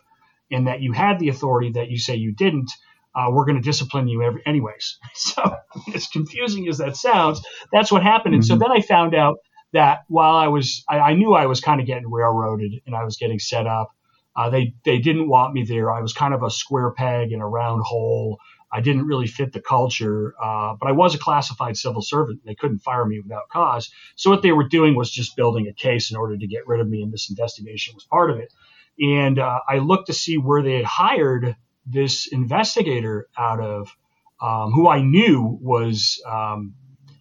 and 0.51 0.67
that 0.67 0.81
you 0.81 0.93
had 0.93 1.19
the 1.19 1.29
authority 1.29 1.72
that 1.74 1.89
you 1.89 1.98
say 1.98 2.15
you 2.15 2.31
didn't, 2.31 2.72
uh, 3.15 3.29
we're 3.31 3.46
going 3.46 3.55
to 3.55 3.62
discipline 3.62 4.08
you 4.08 4.22
every, 4.24 4.41
anyways. 4.46 4.98
So, 5.15 5.55
as 5.93 6.08
confusing 6.08 6.67
as 6.67 6.77
that 6.77 6.96
sounds, 6.96 7.41
that's 7.72 7.91
what 7.91 8.03
happened. 8.03 8.36
And 8.36 8.43
mm-hmm. 8.43 8.53
so 8.53 8.60
then 8.60 8.72
I 8.72 8.81
found 8.81 9.15
out 9.15 9.38
that 9.74 10.00
while 10.08 10.36
I 10.36 10.48
was, 10.48 10.84
I, 10.89 11.00
I 11.00 11.13
knew 11.13 11.34
I 11.34 11.46
was 11.46 11.60
kind 11.60 11.79
of 11.81 11.88
getting 11.88 12.10
railroaded 12.10 12.72
and 12.86 12.96
I 12.96 13.03
was 13.03 13.17
getting 13.17 13.39
set 13.39 13.67
up. 13.67 13.91
Uh, 14.36 14.50
they 14.50 14.74
they 14.86 15.00
didn't 15.00 15.27
want 15.27 15.53
me 15.53 15.63
there. 15.63 15.91
I 15.91 16.01
was 16.01 16.13
kind 16.13 16.34
of 16.34 16.43
a 16.43 16.50
square 16.50 16.91
peg 16.91 17.31
in 17.31 17.41
a 17.41 17.48
round 17.48 17.81
hole. 17.84 18.38
I 18.71 18.81
didn't 18.81 19.07
really 19.07 19.27
fit 19.27 19.51
the 19.51 19.61
culture, 19.61 20.35
uh, 20.41 20.75
but 20.79 20.88
I 20.88 20.91
was 20.91 21.15
a 21.15 21.19
classified 21.19 21.75
civil 21.75 22.01
servant. 22.01 22.41
They 22.45 22.55
couldn't 22.55 22.79
fire 22.79 23.05
me 23.05 23.19
without 23.19 23.49
cause. 23.49 23.91
So 24.15 24.29
what 24.29 24.41
they 24.41 24.51
were 24.51 24.67
doing 24.67 24.95
was 24.95 25.09
just 25.11 25.35
building 25.35 25.67
a 25.67 25.73
case 25.73 26.11
in 26.11 26.17
order 26.17 26.38
to 26.38 26.47
get 26.47 26.67
rid 26.67 26.79
of 26.79 26.88
me, 26.88 27.01
and 27.01 27.11
this 27.11 27.29
investigation 27.29 27.95
was 27.95 28.03
part 28.03 28.29
of 28.29 28.38
it. 28.38 28.53
And 28.99 29.39
uh, 29.39 29.59
I 29.67 29.77
looked 29.77 30.07
to 30.07 30.13
see 30.13 30.38
where 30.38 30.61
they 30.61 30.75
had 30.75 30.85
hired 30.85 31.55
this 31.85 32.27
investigator 32.27 33.27
out 33.38 33.59
of, 33.59 33.95
um, 34.41 34.71
who 34.71 34.88
I 34.88 35.01
knew 35.01 35.57
was 35.61 36.21
um, 36.27 36.75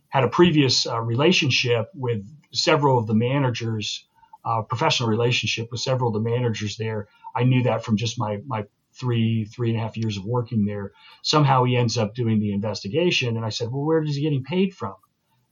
had 0.09 0.25
a 0.25 0.28
previous 0.28 0.87
uh, 0.87 1.00
relationship 1.00 1.90
with 1.95 2.26
several 2.52 2.99
of 2.99 3.07
the 3.07 3.14
managers, 3.14 4.07
uh, 4.45 4.62
professional 4.62 5.09
relationship 5.09 5.69
with 5.71 5.81
several 5.81 6.09
of 6.09 6.14
the 6.23 6.31
managers 6.31 6.76
there. 6.76 7.09
I 7.35 7.45
knew 7.45 7.62
that 7.64 7.85
from 7.85 7.97
just 7.97 8.19
my 8.19 8.38
my 8.47 8.64
three 8.99 9.45
three 9.45 9.71
and 9.71 9.78
a 9.78 9.83
half 9.83 9.97
years 9.97 10.17
of 10.17 10.25
working 10.25 10.64
there. 10.64 10.93
Somehow 11.23 11.64
he 11.64 11.76
ends 11.76 11.99
up 11.99 12.14
doing 12.14 12.40
the 12.40 12.52
investigation, 12.52 13.37
and 13.37 13.45
I 13.45 13.50
said, 13.50 13.71
well, 13.71 13.85
where 13.85 14.02
is 14.02 14.17
he 14.17 14.23
getting 14.23 14.45
paid 14.45 14.75
from? 14.75 14.95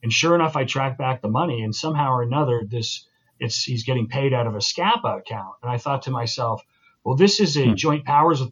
And 0.03 0.12
sure 0.12 0.35
enough, 0.35 0.57
I 0.57 0.65
tracked 0.65 0.99
back 0.99 1.23
the 1.23 1.29
money, 1.29 1.62
and 1.62 1.75
somehow 1.75 2.12
or 2.12 2.23
another, 2.23 2.62
this 2.69 3.07
it's 3.38 3.65
he's 3.65 3.85
getting 3.85 4.09
paid 4.09 4.33
out 4.33 4.47
of 4.47 4.55
a 4.55 4.59
SCPPA 4.59 5.19
account. 5.19 5.55
And 5.62 5.71
I 5.71 5.79
thought 5.79 6.03
to 6.03 6.11
myself, 6.11 6.62
well, 7.05 7.17
this 7.17 7.38
is 7.41 7.57
a 7.57 7.67
hmm. 7.67 7.75
joint 7.75 8.05
powers 8.05 8.43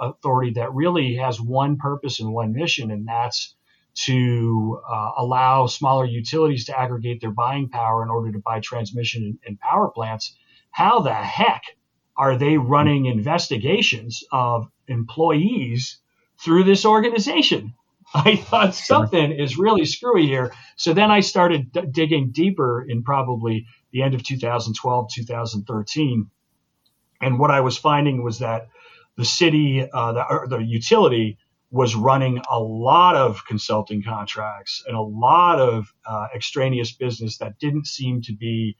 authority 0.00 0.52
that 0.54 0.74
really 0.74 1.16
has 1.16 1.40
one 1.40 1.76
purpose 1.76 2.20
and 2.20 2.32
one 2.32 2.52
mission, 2.52 2.90
and 2.90 3.06
that's 3.06 3.54
to 3.94 4.80
uh, 4.90 5.10
allow 5.18 5.66
smaller 5.66 6.04
utilities 6.04 6.64
to 6.64 6.78
aggregate 6.78 7.20
their 7.20 7.30
buying 7.30 7.68
power 7.68 8.02
in 8.02 8.08
order 8.08 8.32
to 8.32 8.38
buy 8.38 8.58
transmission 8.60 9.22
and, 9.22 9.38
and 9.46 9.60
power 9.60 9.90
plants. 9.90 10.34
How 10.70 11.00
the 11.00 11.12
heck 11.12 11.62
are 12.16 12.36
they 12.36 12.58
running 12.58 13.06
investigations 13.06 14.24
of 14.32 14.68
employees 14.88 15.98
through 16.38 16.64
this 16.64 16.84
organization? 16.84 17.74
I 18.14 18.36
thought 18.36 18.74
something 18.74 19.32
is 19.32 19.56
really 19.56 19.86
screwy 19.86 20.26
here. 20.26 20.52
So 20.76 20.92
then 20.92 21.10
I 21.10 21.20
started 21.20 21.72
d- 21.72 21.82
digging 21.90 22.30
deeper 22.30 22.84
in 22.86 23.02
probably 23.02 23.66
the 23.92 24.02
end 24.02 24.14
of 24.14 24.22
2012, 24.22 25.10
2013. 25.14 26.30
And 27.22 27.38
what 27.38 27.50
I 27.50 27.60
was 27.60 27.78
finding 27.78 28.22
was 28.22 28.40
that 28.40 28.68
the 29.16 29.24
city, 29.24 29.86
uh, 29.90 30.12
the, 30.12 30.46
the 30.48 30.58
utility, 30.58 31.38
was 31.70 31.94
running 31.94 32.42
a 32.50 32.58
lot 32.58 33.16
of 33.16 33.46
consulting 33.46 34.02
contracts 34.02 34.84
and 34.86 34.94
a 34.94 35.00
lot 35.00 35.58
of 35.58 35.94
uh, 36.06 36.26
extraneous 36.34 36.92
business 36.92 37.38
that 37.38 37.58
didn't 37.58 37.86
seem 37.86 38.20
to 38.20 38.34
be 38.34 38.76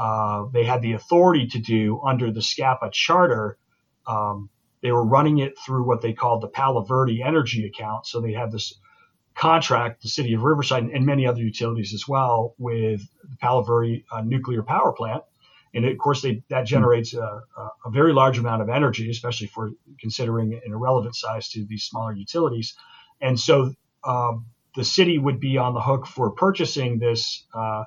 uh, 0.00 0.46
they 0.50 0.64
had 0.64 0.80
the 0.80 0.94
authority 0.94 1.46
to 1.46 1.58
do 1.58 2.00
under 2.02 2.32
the 2.32 2.40
SCPPA 2.40 2.90
charter. 2.90 3.58
Um, 4.06 4.48
they 4.82 4.92
were 4.92 5.04
running 5.04 5.38
it 5.38 5.58
through 5.58 5.86
what 5.86 6.00
they 6.00 6.14
called 6.14 6.40
the 6.42 6.48
Palo 6.48 6.82
Verde 6.82 7.22
Energy 7.22 7.66
account. 7.66 8.06
So 8.06 8.22
they 8.22 8.32
had 8.32 8.50
this 8.50 8.80
contract, 9.34 10.02
the 10.02 10.08
city 10.08 10.32
of 10.32 10.42
Riverside 10.42 10.84
and 10.84 11.04
many 11.04 11.26
other 11.26 11.42
utilities 11.42 11.92
as 11.92 12.08
well, 12.08 12.54
with 12.56 13.02
the 13.22 13.36
Palo 13.42 13.62
Verde 13.62 14.06
uh, 14.10 14.22
nuclear 14.22 14.62
power 14.62 14.92
plant. 14.92 15.22
And 15.74 15.84
of 15.84 15.98
course, 15.98 16.22
they, 16.22 16.42
that 16.48 16.64
generates 16.64 17.12
a, 17.12 17.42
a, 17.56 17.90
very 17.90 18.14
large 18.14 18.38
amount 18.38 18.62
of 18.62 18.70
energy, 18.70 19.08
especially 19.10 19.48
for 19.48 19.70
considering 20.00 20.54
an 20.54 20.72
irrelevant 20.72 21.14
size 21.14 21.48
to 21.50 21.64
these 21.66 21.84
smaller 21.84 22.12
utilities. 22.12 22.74
And 23.20 23.38
so 23.38 23.74
um, 24.02 24.46
the 24.74 24.82
city 24.82 25.18
would 25.18 25.40
be 25.40 25.58
on 25.58 25.74
the 25.74 25.80
hook 25.80 26.06
for 26.06 26.30
purchasing 26.30 26.98
this 26.98 27.44
uh, 27.54 27.84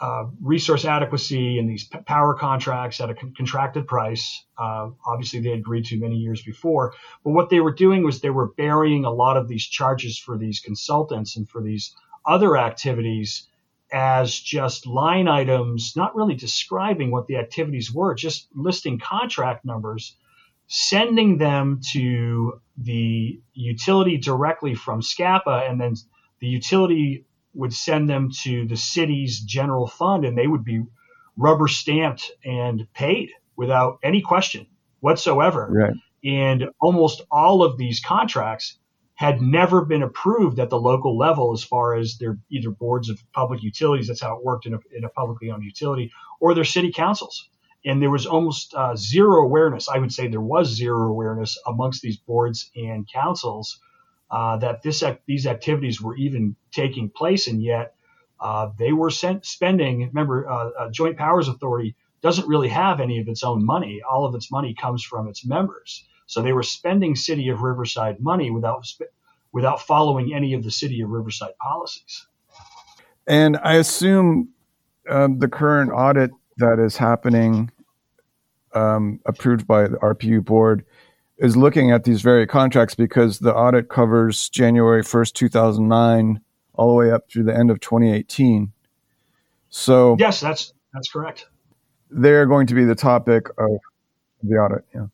uh, 0.00 0.26
resource 0.40 0.84
adequacy 0.84 1.58
and 1.58 1.68
these 1.68 1.84
p- 1.84 1.98
power 2.00 2.34
contracts 2.34 3.00
at 3.00 3.10
a 3.10 3.14
con- 3.14 3.34
contracted 3.36 3.86
price. 3.86 4.44
Uh, 4.56 4.90
obviously, 5.06 5.40
they 5.40 5.52
agreed 5.52 5.84
to 5.86 5.98
many 5.98 6.16
years 6.16 6.42
before. 6.42 6.94
But 7.24 7.30
what 7.30 7.50
they 7.50 7.60
were 7.60 7.74
doing 7.74 8.04
was 8.04 8.20
they 8.20 8.30
were 8.30 8.52
burying 8.56 9.04
a 9.04 9.10
lot 9.10 9.36
of 9.36 9.48
these 9.48 9.66
charges 9.66 10.18
for 10.18 10.38
these 10.38 10.60
consultants 10.60 11.36
and 11.36 11.48
for 11.48 11.62
these 11.62 11.94
other 12.24 12.56
activities 12.56 13.48
as 13.90 14.38
just 14.38 14.86
line 14.86 15.28
items, 15.28 15.94
not 15.96 16.14
really 16.14 16.34
describing 16.34 17.10
what 17.10 17.26
the 17.26 17.36
activities 17.36 17.92
were, 17.92 18.14
just 18.14 18.48
listing 18.54 18.98
contract 18.98 19.64
numbers, 19.64 20.14
sending 20.66 21.38
them 21.38 21.80
to 21.92 22.60
the 22.76 23.40
utility 23.54 24.18
directly 24.18 24.74
from 24.74 25.00
SCPPA, 25.00 25.68
and 25.68 25.80
then 25.80 25.94
the 26.40 26.46
utility 26.46 27.24
would 27.54 27.72
send 27.72 28.08
them 28.08 28.30
to 28.42 28.66
the 28.66 28.76
city's 28.76 29.40
general 29.40 29.86
fund, 29.86 30.24
and 30.24 30.36
they 30.36 30.46
would 30.46 30.64
be 30.64 30.82
rubber 31.36 31.68
stamped 31.68 32.30
and 32.44 32.86
paid 32.94 33.30
without 33.56 33.98
any 34.02 34.20
question 34.20 34.66
whatsoever. 35.00 35.68
Right. 35.70 35.94
And 36.24 36.66
almost 36.80 37.22
all 37.30 37.62
of 37.62 37.78
these 37.78 38.00
contracts 38.00 38.78
had 39.14 39.42
never 39.42 39.84
been 39.84 40.02
approved 40.02 40.60
at 40.60 40.70
the 40.70 40.78
local 40.78 41.16
level 41.18 41.52
as 41.52 41.64
far 41.64 41.96
as 41.96 42.18
their 42.18 42.38
either 42.50 42.70
boards 42.70 43.08
of 43.10 43.20
public 43.32 43.62
utilities, 43.62 44.06
that's 44.06 44.20
how 44.20 44.36
it 44.36 44.44
worked 44.44 44.66
in 44.66 44.74
a, 44.74 44.78
in 44.96 45.04
a 45.04 45.08
publicly 45.08 45.50
owned 45.50 45.64
utility, 45.64 46.10
or 46.40 46.54
their 46.54 46.64
city 46.64 46.92
councils. 46.92 47.48
And 47.84 48.00
there 48.00 48.10
was 48.10 48.26
almost 48.26 48.74
uh, 48.74 48.94
zero 48.96 49.42
awareness. 49.42 49.88
I 49.88 49.98
would 49.98 50.12
say 50.12 50.28
there 50.28 50.40
was 50.40 50.68
zero 50.68 51.08
awareness 51.08 51.58
amongst 51.66 52.02
these 52.02 52.16
boards 52.16 52.70
and 52.76 53.08
councils 53.12 53.80
uh, 54.30 54.56
that 54.58 54.82
this 54.82 55.02
these 55.26 55.46
activities 55.46 56.00
were 56.00 56.16
even 56.16 56.56
taking 56.72 57.10
place, 57.10 57.46
and 57.46 57.62
yet 57.62 57.94
uh, 58.40 58.70
they 58.78 58.92
were 58.92 59.10
sent, 59.10 59.46
spending. 59.46 60.06
Remember, 60.06 60.48
uh, 60.48 60.90
Joint 60.90 61.16
Powers 61.16 61.48
Authority 61.48 61.96
doesn't 62.22 62.48
really 62.48 62.68
have 62.68 63.00
any 63.00 63.20
of 63.20 63.28
its 63.28 63.42
own 63.42 63.64
money. 63.64 64.00
All 64.08 64.24
of 64.24 64.34
its 64.34 64.50
money 64.50 64.74
comes 64.74 65.04
from 65.04 65.28
its 65.28 65.46
members. 65.46 66.06
So 66.26 66.42
they 66.42 66.52
were 66.52 66.62
spending 66.62 67.16
City 67.16 67.48
of 67.48 67.62
Riverside 67.62 68.20
money 68.20 68.50
without 68.50 68.86
without 69.52 69.80
following 69.80 70.34
any 70.34 70.52
of 70.54 70.62
the 70.62 70.70
City 70.70 71.00
of 71.00 71.10
Riverside 71.10 71.56
policies. 71.60 72.26
And 73.26 73.56
I 73.62 73.74
assume 73.74 74.50
um, 75.08 75.38
the 75.38 75.48
current 75.48 75.90
audit 75.92 76.30
that 76.58 76.78
is 76.78 76.96
happening, 76.96 77.70
um, 78.74 79.20
approved 79.26 79.66
by 79.66 79.88
the 79.88 79.96
RPU 79.98 80.44
board, 80.44 80.84
is 81.38 81.56
looking 81.56 81.90
at 81.90 82.04
these 82.04 82.20
very 82.20 82.46
contracts 82.46 82.94
because 82.94 83.38
the 83.38 83.54
audit 83.54 83.88
covers 83.88 84.48
January 84.48 85.02
1st, 85.02 85.32
2009, 85.34 86.40
all 86.74 86.88
the 86.88 86.94
way 86.94 87.10
up 87.10 87.30
through 87.30 87.44
the 87.44 87.56
end 87.56 87.70
of 87.70 87.80
2018. 87.80 88.72
So 89.70 90.16
yes, 90.18 90.40
that's 90.40 90.72
that's 90.92 91.10
correct. 91.10 91.46
They're 92.10 92.46
going 92.46 92.66
to 92.68 92.74
be 92.74 92.84
the 92.84 92.94
topic 92.94 93.48
of 93.58 93.78
the 94.42 94.56
audit. 94.56 94.84
Yeah. 94.94 95.06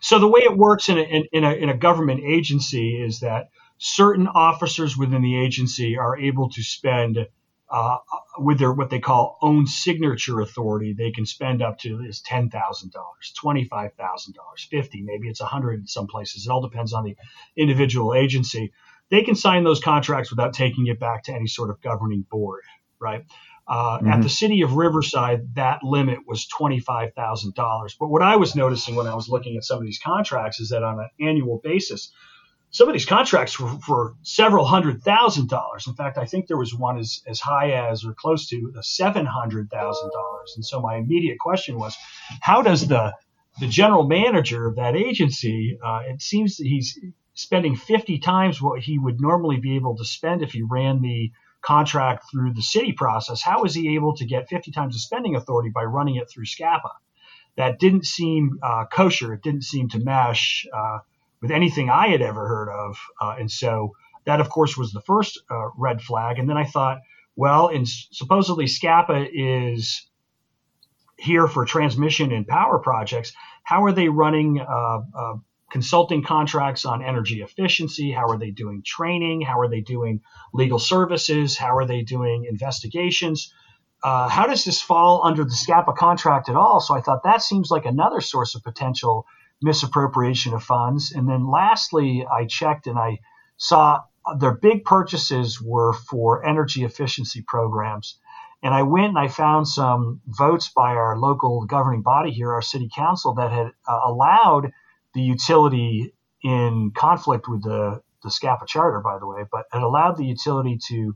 So 0.00 0.18
the 0.18 0.28
way 0.28 0.40
it 0.40 0.56
works 0.56 0.88
in 0.88 0.98
a, 0.98 1.02
in, 1.02 1.24
in, 1.32 1.44
a, 1.44 1.52
in 1.52 1.68
a 1.68 1.76
government 1.76 2.20
agency 2.24 3.02
is 3.02 3.20
that 3.20 3.50
certain 3.78 4.28
officers 4.28 4.96
within 4.96 5.22
the 5.22 5.38
agency 5.38 5.96
are 5.96 6.18
able 6.18 6.50
to 6.50 6.62
spend 6.62 7.26
uh, 7.70 7.98
with 8.38 8.58
their 8.58 8.72
what 8.72 8.90
they 8.90 8.98
call 8.98 9.38
own 9.42 9.66
signature 9.66 10.40
authority. 10.40 10.92
They 10.92 11.12
can 11.12 11.26
spend 11.26 11.62
up 11.62 11.78
to 11.80 12.00
is 12.08 12.20
ten 12.20 12.50
thousand 12.50 12.92
dollars, 12.92 13.32
twenty 13.38 13.64
five 13.64 13.94
thousand 13.94 14.34
dollars, 14.34 14.66
fifty, 14.70 15.02
maybe 15.02 15.28
it's 15.28 15.40
a 15.40 15.46
hundred 15.46 15.80
in 15.80 15.86
some 15.86 16.06
places. 16.06 16.46
It 16.46 16.50
all 16.50 16.62
depends 16.62 16.92
on 16.92 17.04
the 17.04 17.16
individual 17.56 18.14
agency. 18.14 18.72
They 19.10 19.22
can 19.22 19.34
sign 19.34 19.64
those 19.64 19.80
contracts 19.80 20.30
without 20.30 20.52
taking 20.54 20.86
it 20.86 21.00
back 21.00 21.24
to 21.24 21.34
any 21.34 21.46
sort 21.46 21.70
of 21.70 21.80
governing 21.80 22.24
board, 22.30 22.62
right? 23.00 23.24
Uh, 23.66 23.98
mm-hmm. 23.98 24.08
At 24.08 24.22
the 24.22 24.28
city 24.28 24.62
of 24.62 24.74
Riverside, 24.74 25.54
that 25.54 25.82
limit 25.84 26.20
was 26.26 26.46
$25,000. 26.58 27.54
But 28.00 28.08
what 28.08 28.22
I 28.22 28.36
was 28.36 28.56
noticing 28.56 28.96
when 28.96 29.06
I 29.06 29.14
was 29.14 29.28
looking 29.28 29.56
at 29.56 29.64
some 29.64 29.78
of 29.78 29.84
these 29.84 30.00
contracts 30.04 30.58
is 30.58 30.70
that 30.70 30.82
on 30.82 30.98
an 30.98 31.08
annual 31.20 31.60
basis, 31.62 32.12
some 32.70 32.88
of 32.88 32.92
these 32.92 33.06
contracts 33.06 33.58
were 33.58 33.68
for 33.84 34.14
several 34.22 34.64
hundred 34.64 35.02
thousand 35.02 35.48
dollars. 35.48 35.86
In 35.86 35.94
fact, 35.94 36.18
I 36.18 36.24
think 36.24 36.46
there 36.46 36.56
was 36.56 36.74
one 36.74 36.98
as, 36.98 37.22
as 37.26 37.40
high 37.40 37.72
as 37.72 38.04
or 38.04 38.14
close 38.14 38.48
to 38.48 38.72
$700,000. 38.76 39.66
And 40.56 40.64
so 40.64 40.80
my 40.80 40.96
immediate 40.96 41.38
question 41.38 41.78
was, 41.78 41.96
how 42.40 42.62
does 42.62 42.86
the 42.86 43.12
the 43.58 43.66
general 43.66 44.06
manager 44.06 44.66
of 44.66 44.76
that 44.76 44.96
agency, 44.96 45.78
uh, 45.84 46.00
it 46.06 46.22
seems 46.22 46.56
that 46.56 46.66
he's 46.66 46.98
spending 47.34 47.76
50 47.76 48.18
times 48.18 48.62
what 48.62 48.80
he 48.80 48.98
would 48.98 49.20
normally 49.20 49.58
be 49.58 49.76
able 49.76 49.96
to 49.96 50.04
spend 50.04 50.42
if 50.42 50.52
he 50.52 50.62
ran 50.62 51.02
the 51.02 51.32
contract 51.60 52.24
through 52.30 52.54
the 52.54 52.62
city 52.62 52.92
process. 52.92 53.42
How 53.42 53.64
is 53.64 53.74
he 53.74 53.94
able 53.96 54.16
to 54.16 54.24
get 54.24 54.48
50 54.48 54.70
times 54.70 54.94
the 54.94 55.00
spending 55.00 55.36
authority 55.36 55.70
by 55.70 55.82
running 55.82 56.16
it 56.16 56.30
through 56.30 56.44
SCPPA? 56.44 56.90
That 57.56 57.78
didn't 57.78 58.06
seem 58.06 58.58
uh, 58.62 58.84
kosher. 58.90 59.34
It 59.34 59.42
didn't 59.42 59.64
seem 59.64 59.88
to 59.90 59.98
mesh 59.98 60.66
uh, 60.72 60.98
with 61.40 61.50
anything 61.50 61.90
I 61.90 62.08
had 62.08 62.22
ever 62.22 62.46
heard 62.46 62.68
of. 62.68 62.98
Uh, 63.20 63.36
and 63.38 63.50
so 63.50 63.92
that, 64.26 64.40
of 64.40 64.50
course, 64.50 64.76
was 64.76 64.92
the 64.92 65.00
first 65.02 65.40
uh, 65.50 65.68
red 65.76 66.02
flag. 66.02 66.38
And 66.38 66.48
then 66.48 66.56
I 66.56 66.64
thought, 66.64 66.98
well, 67.36 67.68
and 67.68 67.88
supposedly 67.88 68.66
SCPPA 68.66 69.30
is 69.32 70.06
here 71.18 71.46
for 71.46 71.64
transmission 71.64 72.32
and 72.32 72.46
power 72.46 72.78
projects. 72.78 73.32
How 73.62 73.84
are 73.84 73.92
they 73.92 74.08
running 74.08 74.60
uh, 74.60 75.00
uh, 75.14 75.34
consulting 75.70 76.22
contracts 76.22 76.84
on 76.84 77.02
energy 77.02 77.42
efficiency? 77.42 78.10
How 78.10 78.26
are 78.28 78.38
they 78.38 78.50
doing 78.50 78.82
training? 78.84 79.42
How 79.42 79.60
are 79.60 79.68
they 79.68 79.80
doing 79.80 80.20
legal 80.52 80.78
services? 80.78 81.56
How 81.56 81.76
are 81.76 81.86
they 81.86 82.02
doing 82.02 82.46
investigations? 82.48 83.52
Uh, 84.02 84.28
how 84.28 84.46
does 84.46 84.64
this 84.64 84.80
fall 84.80 85.22
under 85.24 85.44
the 85.44 85.50
SCPPA 85.50 85.96
contract 85.96 86.48
at 86.48 86.56
all? 86.56 86.80
So 86.80 86.94
I 86.94 87.00
thought 87.00 87.22
that 87.24 87.42
seems 87.42 87.70
like 87.70 87.84
another 87.84 88.20
source 88.20 88.54
of 88.54 88.62
potential 88.62 89.26
misappropriation 89.62 90.54
of 90.54 90.62
funds. 90.62 91.12
And 91.12 91.28
then 91.28 91.48
lastly, 91.48 92.26
I 92.30 92.46
checked 92.46 92.86
and 92.86 92.98
I 92.98 93.18
saw 93.56 94.00
their 94.38 94.54
big 94.54 94.84
purchases 94.84 95.60
were 95.60 95.92
for 95.92 96.44
energy 96.44 96.84
efficiency 96.84 97.42
programs. 97.46 98.18
And 98.62 98.74
I 98.74 98.82
went 98.82 99.08
and 99.08 99.18
I 99.18 99.28
found 99.28 99.66
some 99.66 100.20
votes 100.26 100.70
by 100.74 100.94
our 100.94 101.18
local 101.18 101.64
governing 101.64 102.02
body 102.02 102.30
here, 102.30 102.52
our 102.52 102.62
city 102.62 102.90
council, 102.94 103.34
that 103.34 103.50
had 103.50 103.72
uh, 103.88 104.00
allowed 104.04 104.72
the 105.14 105.22
utility 105.22 106.14
in 106.42 106.92
conflict 106.94 107.48
with 107.48 107.62
the, 107.62 108.02
the 108.22 108.28
SCPPA 108.28 108.66
charter, 108.66 109.00
by 109.00 109.18
the 109.18 109.26
way, 109.26 109.44
but 109.50 109.66
had 109.72 109.82
allowed 109.82 110.16
the 110.16 110.26
utility 110.26 110.78
to 110.88 111.14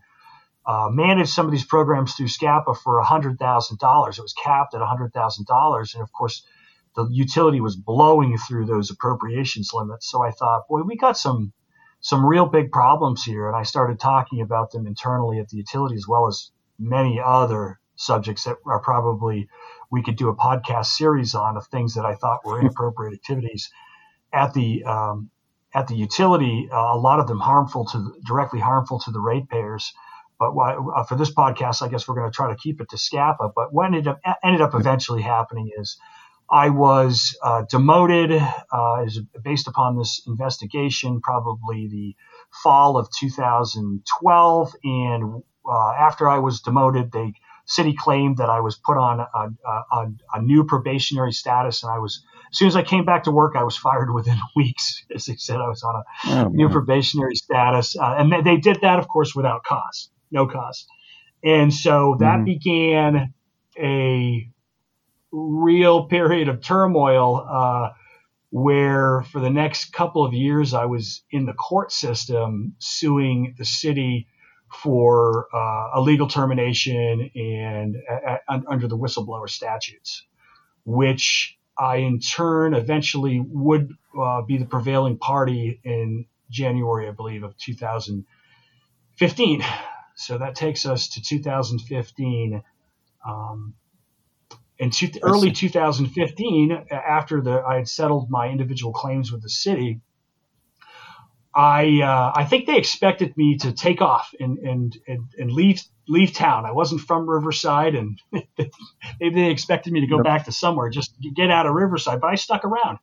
uh, 0.66 0.88
manage 0.90 1.28
some 1.28 1.44
of 1.44 1.52
these 1.52 1.66
programs 1.66 2.14
through 2.14 2.26
SCPPA 2.26 2.76
for 2.78 3.02
$100,000. 3.02 3.38
It 3.38 4.22
was 4.22 4.32
capped 4.32 4.74
at 4.74 4.80
$100,000. 4.80 5.94
And 5.94 6.02
of 6.02 6.12
course, 6.12 6.46
the 6.96 7.08
utility 7.10 7.60
was 7.60 7.76
blowing 7.76 8.38
through 8.38 8.66
those 8.66 8.90
appropriations 8.90 9.70
limits. 9.74 10.10
So 10.10 10.22
I 10.22 10.30
thought, 10.30 10.68
boy, 10.68 10.82
we 10.82 10.96
got 10.96 11.16
some 11.16 11.52
some 12.00 12.24
real 12.24 12.44
big 12.46 12.70
problems 12.70 13.24
here. 13.24 13.46
And 13.48 13.56
I 13.56 13.62
started 13.62 13.98
talking 13.98 14.42
about 14.42 14.70
them 14.70 14.86
internally 14.86 15.38
at 15.38 15.48
the 15.48 15.56
utility 15.56 15.96
as 15.96 16.06
well 16.06 16.26
as 16.26 16.50
many 16.78 17.18
other 17.24 17.78
subjects 17.96 18.44
that 18.44 18.56
are 18.66 18.80
probably 18.80 19.48
we 19.90 20.02
could 20.02 20.16
do 20.16 20.28
a 20.28 20.36
podcast 20.36 20.86
series 20.86 21.34
on 21.34 21.56
of 21.56 21.66
things 21.68 21.94
that 21.94 22.04
I 22.04 22.14
thought 22.14 22.44
were 22.44 22.60
inappropriate 22.60 23.14
activities 23.20 23.70
at 24.32 24.52
the 24.52 24.84
um, 24.84 25.30
at 25.74 25.88
the 25.88 25.94
utility. 25.94 26.68
Uh, 26.70 26.94
a 26.94 26.98
lot 26.98 27.20
of 27.20 27.26
them 27.26 27.40
harmful 27.40 27.86
to 27.86 28.14
directly 28.26 28.60
harmful 28.60 29.00
to 29.00 29.10
the 29.10 29.20
ratepayers. 29.20 29.92
But 30.38 30.50
uh, 30.56 31.04
for 31.04 31.16
this 31.16 31.32
podcast, 31.32 31.80
I 31.80 31.88
guess 31.88 32.08
we're 32.08 32.16
going 32.16 32.30
to 32.30 32.34
try 32.34 32.50
to 32.50 32.56
keep 32.56 32.80
it 32.80 32.90
to 32.90 32.96
SCPPA. 32.96 33.52
But 33.54 33.72
what 33.72 33.86
ended 33.86 34.08
up 34.08 34.20
ended 34.42 34.60
up 34.60 34.74
eventually 34.74 35.22
happening 35.22 35.70
is 35.78 35.96
I 36.50 36.70
was 36.70 37.36
uh, 37.42 37.62
demoted 37.68 38.32
uh, 38.70 39.06
based 39.42 39.68
upon 39.68 39.98
this 39.98 40.22
investigation, 40.26 41.20
probably 41.20 41.88
the 41.88 42.16
fall 42.62 42.96
of 42.96 43.08
2012. 43.18 44.72
And 44.84 45.42
uh, 45.68 45.92
after 45.98 46.28
I 46.28 46.38
was 46.38 46.60
demoted, 46.60 47.12
the 47.12 47.32
city 47.66 47.94
claimed 47.94 48.38
that 48.38 48.50
I 48.50 48.60
was 48.60 48.76
put 48.76 48.96
on 48.98 49.20
a, 49.20 49.48
a, 49.92 50.06
a, 50.34 50.42
new 50.42 50.64
probationary 50.64 51.32
status, 51.32 51.82
and 51.82 51.90
I 51.90 51.98
was 51.98 52.22
as 52.50 52.58
soon 52.58 52.68
as 52.68 52.76
I 52.76 52.82
came 52.82 53.04
back 53.04 53.24
to 53.24 53.32
work, 53.32 53.56
I 53.56 53.64
was 53.64 53.76
fired 53.88 54.12
within 54.12 54.38
weeks. 54.56 55.04
As 55.14 55.24
they 55.24 55.36
said, 55.36 55.56
I 55.56 55.68
was 55.68 55.82
on 55.82 55.94
a 55.96 56.02
oh, 56.26 56.48
new 56.48 56.68
probationary 56.68 57.36
status, 57.36 57.96
uh, 57.96 58.16
and 58.18 58.32
they, 58.32 58.42
they, 58.42 58.56
did 58.58 58.82
that, 58.82 58.98
of 58.98 59.08
course, 59.08 59.34
without 59.34 59.64
cause, 59.64 60.10
no 60.30 60.46
cause. 60.46 60.86
And 61.42 61.72
so 61.72 62.16
that 62.20 62.36
mm-hmm. 62.36 62.44
began 62.44 63.34
a 63.78 64.48
real 65.34 66.06
period 66.06 66.48
of 66.48 66.62
turmoil 66.62 67.46
uh, 67.48 67.90
where 68.50 69.22
for 69.22 69.40
the 69.40 69.50
next 69.50 69.92
couple 69.92 70.24
of 70.24 70.32
years 70.32 70.74
I 70.74 70.84
was 70.84 71.22
in 71.30 71.44
the 71.44 71.52
court 71.52 71.90
system 71.90 72.76
suing 72.78 73.56
the 73.58 73.64
city 73.64 74.28
for 74.82 75.48
uh, 75.52 75.90
illegal 75.96 76.28
termination 76.28 77.30
and 77.34 77.96
uh, 78.08 78.38
under 78.68 78.86
the 78.86 78.96
whistleblower 78.96 79.48
statutes, 79.48 80.24
which 80.84 81.58
I 81.76 81.96
in 81.96 82.20
turn 82.20 82.74
eventually 82.74 83.40
would 83.40 83.92
uh, 84.18 84.42
be 84.42 84.58
the 84.58 84.66
prevailing 84.66 85.18
party 85.18 85.80
in 85.82 86.26
January, 86.50 87.08
I 87.08 87.10
believe, 87.10 87.42
of 87.42 87.56
2015. 87.58 89.64
So 90.14 90.38
that 90.38 90.54
takes 90.54 90.86
us 90.86 91.08
to 91.08 91.22
2015. 91.22 92.62
Um, 93.26 93.74
in 94.78 94.90
two, 94.90 95.08
early 95.22 95.52
2015, 95.52 96.86
after 96.90 97.40
the 97.40 97.62
I 97.66 97.76
had 97.76 97.88
settled 97.88 98.30
my 98.30 98.48
individual 98.48 98.92
claims 98.92 99.30
with 99.30 99.42
the 99.42 99.48
city, 99.48 100.00
I 101.54 102.00
uh, 102.02 102.32
I 102.34 102.44
think 102.44 102.66
they 102.66 102.76
expected 102.76 103.36
me 103.36 103.56
to 103.58 103.72
take 103.72 104.02
off 104.02 104.34
and 104.40 104.58
and 104.58 104.96
and, 105.06 105.28
and 105.38 105.52
leave 105.52 105.82
leave 106.08 106.32
town. 106.32 106.66
I 106.66 106.72
wasn't 106.72 107.02
from 107.02 107.28
Riverside, 107.30 107.94
and 107.94 108.20
maybe 108.32 109.34
they 109.34 109.50
expected 109.50 109.92
me 109.92 110.00
to 110.00 110.08
go 110.08 110.22
back 110.22 110.46
to 110.46 110.52
somewhere, 110.52 110.90
just 110.90 111.14
get 111.36 111.50
out 111.50 111.66
of 111.66 111.74
Riverside. 111.74 112.20
But 112.20 112.30
I 112.30 112.34
stuck 112.34 112.64
around, 112.64 112.98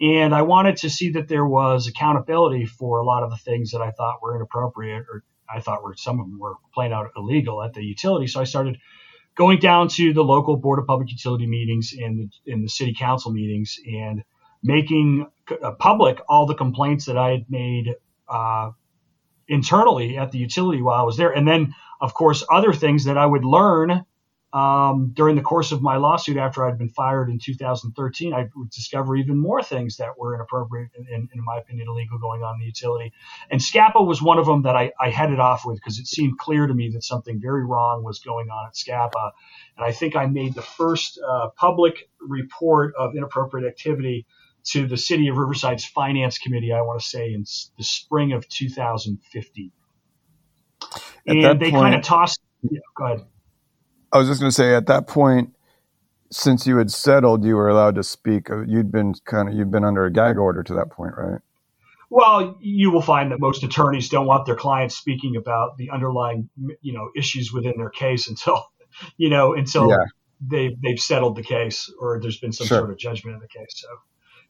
and 0.00 0.32
I 0.32 0.42
wanted 0.42 0.76
to 0.78 0.90
see 0.90 1.10
that 1.10 1.26
there 1.26 1.46
was 1.46 1.88
accountability 1.88 2.66
for 2.66 2.98
a 2.98 3.04
lot 3.04 3.24
of 3.24 3.30
the 3.30 3.36
things 3.36 3.72
that 3.72 3.82
I 3.82 3.90
thought 3.90 4.22
were 4.22 4.36
inappropriate, 4.36 5.04
or 5.10 5.24
I 5.52 5.60
thought 5.60 5.82
were 5.82 5.94
some 5.96 6.20
of 6.20 6.26
them 6.26 6.38
were 6.38 6.54
plain 6.72 6.92
out 6.92 7.10
illegal 7.16 7.60
at 7.64 7.74
the 7.74 7.82
utility. 7.82 8.28
So 8.28 8.40
I 8.40 8.44
started 8.44 8.78
going 9.38 9.60
down 9.60 9.86
to 9.86 10.12
the 10.12 10.24
local 10.24 10.56
board 10.56 10.80
of 10.80 10.86
public 10.86 11.10
utility 11.10 11.46
meetings 11.46 11.94
and 11.96 12.28
the, 12.44 12.54
the 12.62 12.68
city 12.68 12.92
council 12.92 13.30
meetings 13.30 13.78
and 13.86 14.24
making 14.64 15.24
uh, 15.62 15.70
public 15.72 16.18
all 16.28 16.44
the 16.44 16.56
complaints 16.56 17.04
that 17.04 17.16
I 17.16 17.30
had 17.30 17.46
made 17.48 17.94
uh, 18.28 18.72
internally 19.46 20.18
at 20.18 20.32
the 20.32 20.38
utility 20.38 20.82
while 20.82 21.00
I 21.00 21.04
was 21.04 21.16
there, 21.16 21.30
and 21.30 21.46
then 21.46 21.72
of 22.00 22.12
course 22.14 22.44
other 22.50 22.72
things 22.72 23.04
that 23.04 23.16
I 23.16 23.24
would 23.24 23.44
learn 23.44 24.04
um, 24.52 25.10
during 25.14 25.36
the 25.36 25.42
course 25.42 25.72
of 25.72 25.82
my 25.82 25.96
lawsuit 25.96 26.38
after 26.38 26.64
I'd 26.64 26.78
been 26.78 26.88
fired 26.88 27.28
in 27.28 27.38
2013, 27.38 28.32
I 28.32 28.48
would 28.56 28.70
discover 28.70 29.14
even 29.14 29.36
more 29.36 29.62
things 29.62 29.98
that 29.98 30.18
were 30.18 30.34
inappropriate 30.34 30.90
and, 30.96 31.28
in 31.32 31.44
my 31.44 31.58
opinion, 31.58 31.88
illegal 31.88 32.18
going 32.18 32.42
on 32.42 32.54
in 32.54 32.60
the 32.60 32.66
utility. 32.66 33.12
And 33.50 33.60
SCPPA 33.60 34.06
was 34.06 34.22
one 34.22 34.38
of 34.38 34.46
them 34.46 34.62
that 34.62 34.74
I, 34.74 34.92
I 34.98 35.10
headed 35.10 35.38
off 35.38 35.66
with 35.66 35.76
because 35.76 35.98
it 35.98 36.06
seemed 36.06 36.38
clear 36.38 36.66
to 36.66 36.72
me 36.72 36.90
that 36.94 37.04
something 37.04 37.38
very 37.40 37.64
wrong 37.66 38.02
was 38.02 38.20
going 38.20 38.48
on 38.48 38.66
at 38.68 38.74
SCPPA. 38.74 39.32
And 39.76 39.84
I 39.84 39.92
think 39.92 40.16
I 40.16 40.24
made 40.24 40.54
the 40.54 40.62
first 40.62 41.20
uh, 41.26 41.48
public 41.54 42.08
report 42.18 42.94
of 42.98 43.14
inappropriate 43.16 43.68
activity 43.68 44.26
to 44.64 44.86
the 44.86 44.96
city 44.96 45.28
of 45.28 45.36
Riverside's 45.36 45.84
finance 45.84 46.38
committee, 46.38 46.72
I 46.72 46.80
want 46.80 47.00
to 47.00 47.06
say 47.06 47.32
in 47.34 47.44
the 47.76 47.84
spring 47.84 48.32
of 48.32 48.48
2015. 48.48 49.72
At 50.80 51.36
and 51.36 51.60
they 51.60 51.70
point, 51.70 51.82
kind 51.82 51.94
of 51.94 52.02
tossed. 52.02 52.40
Yeah, 52.62 52.80
go 52.96 53.04
ahead. 53.04 53.26
I 54.12 54.18
was 54.18 54.28
just 54.28 54.40
going 54.40 54.50
to 54.50 54.54
say 54.54 54.74
at 54.74 54.86
that 54.86 55.06
point, 55.06 55.54
since 56.30 56.66
you 56.66 56.76
had 56.76 56.90
settled, 56.90 57.44
you 57.44 57.56
were 57.56 57.68
allowed 57.68 57.94
to 57.96 58.02
speak. 58.02 58.50
Uh, 58.50 58.62
you'd 58.62 58.92
been 58.92 59.14
kind 59.24 59.48
of 59.48 59.54
you've 59.54 59.70
been 59.70 59.84
under 59.84 60.04
a 60.04 60.12
gag 60.12 60.38
order 60.38 60.62
to 60.62 60.74
that 60.74 60.90
point, 60.90 61.14
right? 61.16 61.40
Well, 62.10 62.56
you 62.60 62.90
will 62.90 63.02
find 63.02 63.32
that 63.32 63.40
most 63.40 63.62
attorneys 63.62 64.08
don't 64.08 64.26
want 64.26 64.46
their 64.46 64.56
clients 64.56 64.96
speaking 64.96 65.36
about 65.36 65.76
the 65.76 65.90
underlying, 65.90 66.48
you 66.80 66.94
know, 66.94 67.10
issues 67.14 67.52
within 67.52 67.74
their 67.76 67.90
case 67.90 68.28
until, 68.28 68.64
you 69.16 69.28
know, 69.28 69.54
until 69.54 69.90
yeah. 69.90 70.04
they 70.40 70.76
they've 70.82 70.98
settled 70.98 71.36
the 71.36 71.42
case 71.42 71.92
or 71.98 72.18
there's 72.20 72.38
been 72.38 72.52
some 72.52 72.66
sure. 72.66 72.78
sort 72.78 72.90
of 72.90 72.98
judgment 72.98 73.34
in 73.34 73.40
the 73.40 73.48
case. 73.48 73.74
So, 73.74 73.88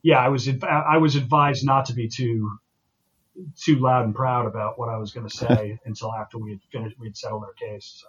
yeah, 0.03 0.19
I 0.19 0.29
was 0.29 0.49
I 0.63 0.99
was 0.99 1.17
advised 1.17 1.65
not 1.65 1.87
to 1.87 1.95
be 1.95 2.09
too 2.09 2.59
too 3.57 3.77
loud 3.77 4.05
and 4.05 4.15
proud 4.15 4.47
about 4.47 4.79
what 4.79 4.89
I 4.89 4.97
was 4.97 5.13
going 5.13 5.29
to 5.29 5.37
say 5.37 5.79
until 5.85 6.13
after 6.15 6.39
we 6.39 6.51
had 6.51 6.61
finished 6.71 6.97
we 6.99 7.09
had 7.09 7.17
settled 7.17 7.43
our 7.45 7.53
case. 7.55 8.01
So 8.01 8.07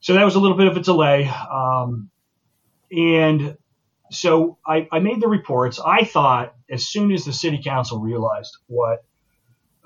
so 0.00 0.14
that 0.14 0.24
was 0.24 0.34
a 0.34 0.40
little 0.40 0.56
bit 0.56 0.66
of 0.66 0.76
a 0.76 0.80
delay. 0.80 1.28
Um, 1.28 2.10
and 2.90 3.56
so 4.10 4.58
I, 4.66 4.88
I, 4.90 4.98
made 4.98 5.20
the 5.20 5.28
reports. 5.28 5.78
I 5.78 6.04
thought 6.04 6.54
as 6.68 6.88
soon 6.88 7.12
as 7.12 7.24
the 7.24 7.32
city 7.32 7.60
council 7.62 8.00
realized 8.00 8.56
what 8.66 9.04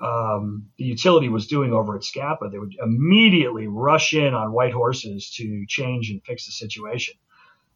um, 0.01 0.69
the 0.77 0.85
utility 0.85 1.29
was 1.29 1.47
doing 1.47 1.73
over 1.73 1.95
at 1.95 2.01
SCPPA, 2.01 2.51
they 2.51 2.57
would 2.57 2.75
immediately 2.81 3.67
rush 3.67 4.13
in 4.13 4.33
on 4.33 4.51
white 4.51 4.73
horses 4.73 5.29
to 5.37 5.65
change 5.67 6.09
and 6.09 6.23
fix 6.23 6.45
the 6.45 6.51
situation. 6.51 7.15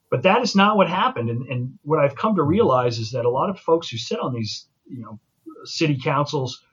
But 0.09 0.23
that 0.23 0.41
is 0.41 0.55
not 0.55 0.75
what 0.75 0.89
happened. 0.89 1.29
And, 1.29 1.47
and 1.47 1.79
what 1.83 1.99
I've 1.99 2.15
come 2.15 2.35
to 2.35 2.43
realize 2.43 2.97
is 2.97 3.11
that 3.11 3.25
a 3.25 3.29
lot 3.29 3.49
of 3.49 3.59
folks 3.59 3.89
who 3.89 3.97
sit 3.97 4.19
on 4.19 4.33
these, 4.33 4.67
you 4.89 5.01
know, 5.01 5.19
city 5.65 5.99
councils, 6.03 6.63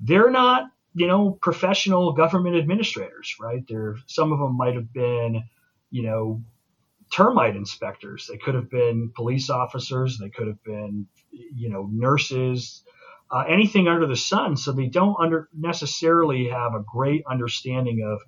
they're 0.00 0.30
not 0.30 0.70
you 0.94 1.06
know, 1.06 1.38
professional 1.40 2.12
government 2.12 2.56
administrators, 2.56 3.36
right? 3.40 3.62
There, 3.68 3.96
some 4.06 4.32
of 4.32 4.38
them 4.38 4.56
might 4.56 4.74
have 4.74 4.92
been, 4.92 5.44
you 5.90 6.02
know, 6.02 6.42
termite 7.12 7.56
inspectors. 7.56 8.26
They 8.28 8.38
could 8.38 8.54
have 8.54 8.70
been 8.70 9.12
police 9.14 9.50
officers. 9.50 10.18
They 10.18 10.30
could 10.30 10.48
have 10.48 10.62
been, 10.64 11.06
you 11.30 11.68
know, 11.70 11.88
nurses, 11.90 12.82
uh, 13.30 13.44
anything 13.48 13.88
under 13.88 14.06
the 14.06 14.16
sun. 14.16 14.56
So 14.56 14.72
they 14.72 14.86
don't 14.86 15.16
under 15.20 15.48
necessarily 15.56 16.48
have 16.48 16.74
a 16.74 16.84
great 16.84 17.22
understanding 17.30 18.02
of 18.04 18.20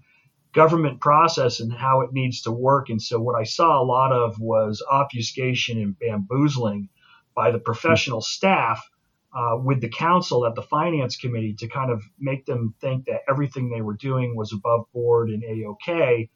government 0.53 1.01
process 1.01 1.61
and 1.61 1.72
how 1.72 2.03
it 2.03 2.12
needs 2.12 2.42
to 2.42 2.53
work. 2.53 2.90
And 2.90 3.01
so 3.01 3.20
what 3.20 3.35
I 3.38 3.44
saw 3.44 3.81
a 3.81 3.85
lot 3.85 4.12
of 4.12 4.38
was 4.38 4.85
obfuscation 4.88 5.79
and 5.79 5.98
bamboozling 5.98 6.90
by 7.35 7.51
the 7.51 7.59
professional 7.59 8.20
staff 8.20 8.87
uh, 9.35 9.57
with 9.57 9.81
the 9.81 9.88
council 9.88 10.47
at 10.47 10.55
the 10.55 10.62
finance 10.62 11.16
committee 11.16 11.55
to 11.55 11.68
kind 11.68 11.90
of 11.90 12.03
make 12.18 12.45
them 12.47 12.75
think 12.81 13.07
that 13.07 13.21
everything 13.29 13.71
they 13.71 13.81
were 13.81 13.95
doing 13.95 14.37
was 14.37 14.53
above 14.53 14.85
board 14.92 15.31
and 15.31 15.42
a-okay 15.45 16.29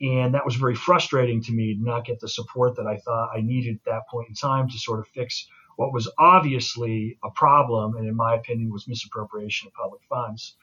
and 0.00 0.34
that 0.34 0.44
was 0.44 0.54
very 0.54 0.76
frustrating 0.76 1.42
to 1.42 1.52
me 1.52 1.74
to 1.74 1.82
not 1.82 2.04
get 2.04 2.20
the 2.20 2.28
support 2.28 2.76
that 2.76 2.86
i 2.86 2.96
thought 2.96 3.30
i 3.34 3.40
needed 3.40 3.76
at 3.76 3.84
that 3.84 4.08
point 4.08 4.28
in 4.28 4.34
time 4.34 4.68
to 4.68 4.78
sort 4.78 5.00
of 5.00 5.08
fix 5.08 5.46
what 5.78 5.92
was 5.92 6.10
obviously 6.18 7.18
a 7.22 7.30
problem 7.30 7.94
and 7.94 8.08
in 8.08 8.16
my 8.16 8.34
opinion 8.34 8.72
was 8.72 8.88
misappropriation 8.88 9.68
of 9.68 9.74
public 9.74 10.02
funds. 10.08 10.56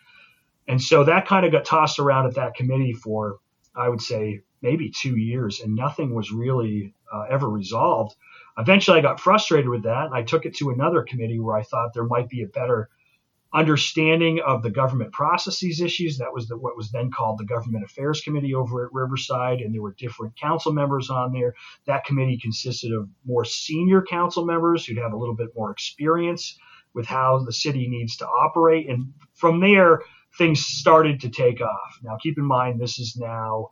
And 0.67 0.81
so 0.81 1.05
that 1.05 1.25
kind 1.25 1.45
of 1.45 1.53
got 1.53 1.63
tossed 1.63 1.99
around 1.99 2.25
at 2.27 2.35
that 2.35 2.53
committee 2.55 2.93
for 2.93 3.37
i 3.75 3.87
would 3.87 4.01
say 4.01 4.41
maybe 4.61 4.89
two 4.89 5.15
years 5.15 5.61
and 5.61 5.73
nothing 5.75 6.13
was 6.13 6.31
really 6.31 6.93
uh, 7.13 7.25
ever 7.29 7.49
resolved 7.49 8.15
Eventually, 8.57 8.99
I 8.99 9.01
got 9.01 9.19
frustrated 9.19 9.69
with 9.69 9.83
that, 9.83 10.05
and 10.05 10.15
I 10.15 10.23
took 10.23 10.45
it 10.45 10.55
to 10.57 10.69
another 10.69 11.03
committee 11.03 11.39
where 11.39 11.57
I 11.57 11.63
thought 11.63 11.93
there 11.93 12.05
might 12.05 12.29
be 12.29 12.43
a 12.43 12.47
better 12.47 12.89
understanding 13.53 14.41
of 14.45 14.63
the 14.63 14.69
government 14.69 15.11
processes 15.13 15.79
issues. 15.79 16.17
That 16.17 16.33
was 16.33 16.47
the, 16.47 16.57
what 16.57 16.75
was 16.75 16.91
then 16.91 17.09
called 17.09 17.37
the 17.37 17.45
Government 17.45 17.85
Affairs 17.85 18.21
Committee 18.21 18.53
over 18.53 18.85
at 18.85 18.93
Riverside, 18.93 19.59
and 19.61 19.73
there 19.73 19.81
were 19.81 19.95
different 19.97 20.37
council 20.39 20.73
members 20.73 21.09
on 21.09 21.31
there. 21.31 21.53
That 21.85 22.05
committee 22.05 22.37
consisted 22.37 22.91
of 22.91 23.09
more 23.25 23.45
senior 23.45 24.01
council 24.01 24.45
members 24.45 24.85
who'd 24.85 24.97
have 24.97 25.13
a 25.13 25.17
little 25.17 25.35
bit 25.35 25.49
more 25.55 25.71
experience 25.71 26.57
with 26.93 27.05
how 27.05 27.43
the 27.45 27.53
city 27.53 27.87
needs 27.87 28.17
to 28.17 28.27
operate. 28.27 28.89
And 28.89 29.13
from 29.33 29.59
there, 29.59 30.01
things 30.37 30.65
started 30.65 31.21
to 31.21 31.29
take 31.29 31.61
off. 31.61 31.99
Now, 32.03 32.17
keep 32.21 32.37
in 32.37 32.45
mind, 32.45 32.79
this 32.79 32.99
is 32.99 33.15
now 33.17 33.69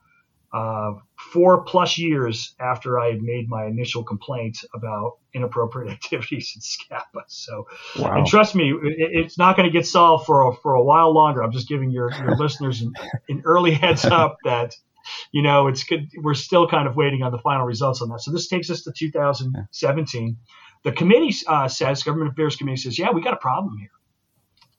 uh, 0.54 0.94
four 1.18 1.64
plus 1.64 1.98
years 1.98 2.54
after 2.60 3.00
I 3.00 3.08
had 3.08 3.24
made 3.24 3.50
my 3.50 3.66
initial 3.66 4.04
complaint 4.04 4.60
about 4.76 5.18
inappropriate 5.34 5.92
activities 5.92 6.54
in 6.56 6.62
SCPPA. 6.62 7.24
So, 7.28 7.68
wow. 7.98 8.18
and 8.18 8.28
trust 8.28 8.54
me, 8.54 8.72
it, 8.72 8.96
it's 8.98 9.38
not 9.38 9.58
going 9.58 9.68
to 9.68 9.74
get 9.74 9.88
solved 9.88 10.28
for 10.28 10.48
a, 10.48 10.56
for 10.56 10.76
a 10.76 10.84
while 10.84 11.12
longer. 11.12 11.44
I'm 11.44 11.52
just 11.52 11.68
giving 11.68 11.90
your, 11.90 12.12
your 12.14 12.36
listeners 12.38 12.82
an, 12.82 12.94
an, 13.30 13.42
early 13.46 13.74
heads 13.74 14.06
up 14.06 14.38
that, 14.44 14.76
you 15.32 15.42
know, 15.42 15.68
it's 15.68 15.84
good. 15.84 16.10
We're 16.22 16.36
still 16.36 16.68
kind 16.68 16.88
of 16.88 16.96
waiting 16.96 17.24
on 17.24 17.32
the 17.32 17.40
final 17.40 17.66
results 17.66 18.04
on 18.04 18.10
that. 18.10 18.22
So 18.22 18.32
this 18.32 18.48
takes 18.48 18.70
us 18.70 18.84
to 18.84 18.92
2017. 18.96 20.38
The 20.84 20.92
committee 20.92 21.34
uh, 21.48 21.68
says, 21.68 22.04
Government 22.04 22.32
Affairs 22.34 22.58
Committee 22.58 22.78
says, 22.78 23.00
yeah, 23.00 23.10
we 23.12 23.24
got 23.24 23.34
a 23.34 23.38
problem 23.38 23.78
here. 23.80 23.90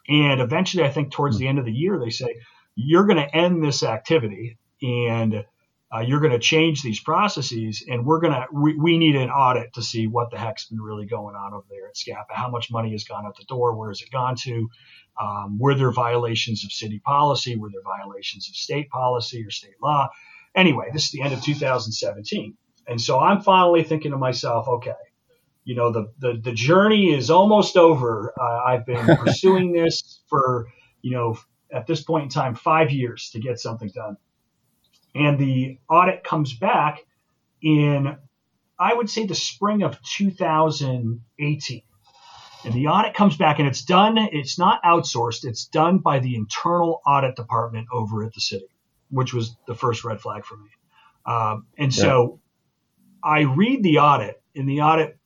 And 0.06 0.40
eventually, 0.40 0.84
I 0.84 0.90
think 0.90 1.10
towards 1.10 1.38
the 1.38 1.48
end 1.48 1.58
of 1.58 1.64
the 1.64 1.72
year, 1.72 1.98
they 1.98 2.10
say, 2.10 2.36
you're 2.76 3.06
going 3.06 3.16
to 3.16 3.36
end 3.36 3.64
this 3.64 3.82
activity 3.82 4.58
and 4.82 5.44
uh, 5.94 6.00
you're 6.00 6.20
going 6.20 6.32
to 6.32 6.38
change 6.38 6.82
these 6.82 6.98
processes 6.98 7.84
and 7.88 8.04
we're 8.04 8.20
going 8.20 8.32
to 8.32 8.46
we, 8.52 8.74
we, 8.74 8.98
need 8.98 9.14
an 9.14 9.30
audit 9.30 9.72
to 9.74 9.82
see 9.82 10.06
what 10.06 10.30
the 10.30 10.38
heck's 10.38 10.66
been 10.66 10.80
really 10.80 11.06
going 11.06 11.36
on 11.36 11.54
over 11.54 11.66
there 11.70 11.86
at 11.86 11.94
SCPPA. 11.94 12.24
How 12.34 12.48
much 12.48 12.70
money 12.70 12.90
has 12.92 13.04
gone 13.04 13.26
out 13.26 13.36
the 13.36 13.44
door? 13.44 13.74
Where 13.74 13.90
has 13.90 14.00
it 14.00 14.10
gone 14.10 14.34
to? 14.36 14.68
Um, 15.20 15.58
were 15.58 15.74
there 15.74 15.92
violations 15.92 16.64
of 16.64 16.72
city 16.72 16.98
policy? 16.98 17.56
Were 17.56 17.70
there 17.70 17.82
violations 17.82 18.48
of 18.48 18.56
state 18.56 18.90
policy 18.90 19.44
or 19.44 19.50
state 19.50 19.76
law? 19.82 20.08
Anyway 20.54 20.86
this 20.92 21.04
is 21.04 21.10
the 21.10 21.22
end 21.22 21.32
of 21.32 21.42
2017 21.42 22.56
and 22.86 23.00
so 23.00 23.18
i'm 23.18 23.40
finally 23.40 23.82
thinking 23.82 24.12
to 24.12 24.16
myself 24.16 24.68
okay 24.68 24.92
you 25.64 25.74
know 25.74 25.90
the 25.90 26.12
the, 26.20 26.40
the 26.42 26.52
journey 26.52 27.12
is 27.12 27.30
almost 27.30 27.76
over. 27.76 28.32
Uh, 28.40 28.62
i've 28.66 28.86
been 28.86 29.04
pursuing 29.24 29.72
this 29.72 30.22
for 30.28 30.68
you 31.02 31.10
know 31.10 31.36
at 31.72 31.86
this 31.86 32.02
point 32.02 32.24
in 32.24 32.28
time 32.28 32.54
five 32.54 32.92
years 32.92 33.30
to 33.30 33.40
get 33.40 33.58
something 33.58 33.90
done 33.94 34.16
and 35.14 35.38
the 35.38 35.78
audit 35.88 36.24
comes 36.24 36.54
back 36.54 37.00
in, 37.62 38.16
I 38.78 38.94
would 38.94 39.08
say, 39.08 39.26
the 39.26 39.34
spring 39.34 39.82
of 39.82 40.00
2018. 40.02 41.82
And 42.64 42.72
the 42.72 42.88
audit 42.88 43.14
comes 43.14 43.36
back 43.36 43.58
and 43.58 43.68
it's 43.68 43.82
done, 43.82 44.16
it's 44.16 44.58
not 44.58 44.82
outsourced, 44.82 45.44
it's 45.44 45.66
done 45.66 45.98
by 45.98 46.18
the 46.18 46.34
internal 46.34 47.02
audit 47.06 47.36
department 47.36 47.88
over 47.92 48.24
at 48.24 48.32
the 48.32 48.40
city, 48.40 48.68
which 49.10 49.34
was 49.34 49.54
the 49.66 49.74
first 49.74 50.02
red 50.02 50.20
flag 50.20 50.44
for 50.44 50.56
me. 50.56 50.70
Um, 51.26 51.66
and 51.76 51.94
yeah. 51.94 52.02
so 52.02 52.40
I 53.22 53.42
read 53.42 53.82
the 53.82 53.98
audit, 53.98 54.42
and 54.54 54.68
the 54.68 54.80
audit 54.80 55.18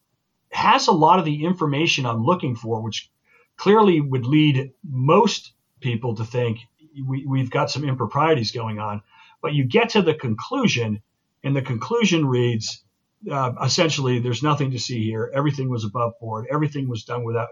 has 0.50 0.88
a 0.88 0.92
lot 0.92 1.18
of 1.18 1.24
the 1.24 1.44
information 1.44 2.06
I'm 2.06 2.24
looking 2.24 2.56
for, 2.56 2.80
which 2.80 3.10
clearly 3.56 4.00
would 4.00 4.26
lead 4.26 4.72
most 4.82 5.52
people 5.80 6.16
to 6.16 6.24
think 6.24 6.58
we, 7.06 7.40
have 7.40 7.50
got 7.50 7.70
some 7.70 7.84
improprieties 7.84 8.50
going 8.50 8.78
on. 8.78 9.02
But 9.40 9.54
you 9.54 9.64
get 9.64 9.90
to 9.90 10.02
the 10.02 10.14
conclusion, 10.14 11.02
and 11.44 11.54
the 11.54 11.62
conclusion 11.62 12.26
reads 12.26 12.82
uh, 13.30 13.52
essentially, 13.64 14.20
there's 14.20 14.42
nothing 14.42 14.70
to 14.70 14.78
see 14.78 15.02
here. 15.02 15.30
Everything 15.34 15.68
was 15.68 15.84
above 15.84 16.12
board. 16.20 16.46
Everything 16.50 16.88
was 16.88 17.04
done 17.04 17.24
without, 17.24 17.48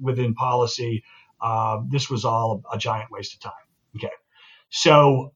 within 0.00 0.34
policy. 0.34 1.04
Uh, 1.40 1.82
this 1.88 2.10
was 2.10 2.24
all 2.24 2.62
a 2.72 2.78
giant 2.78 3.10
waste 3.10 3.34
of 3.34 3.40
time. 3.40 3.52
Okay, 3.96 4.12
so 4.70 5.32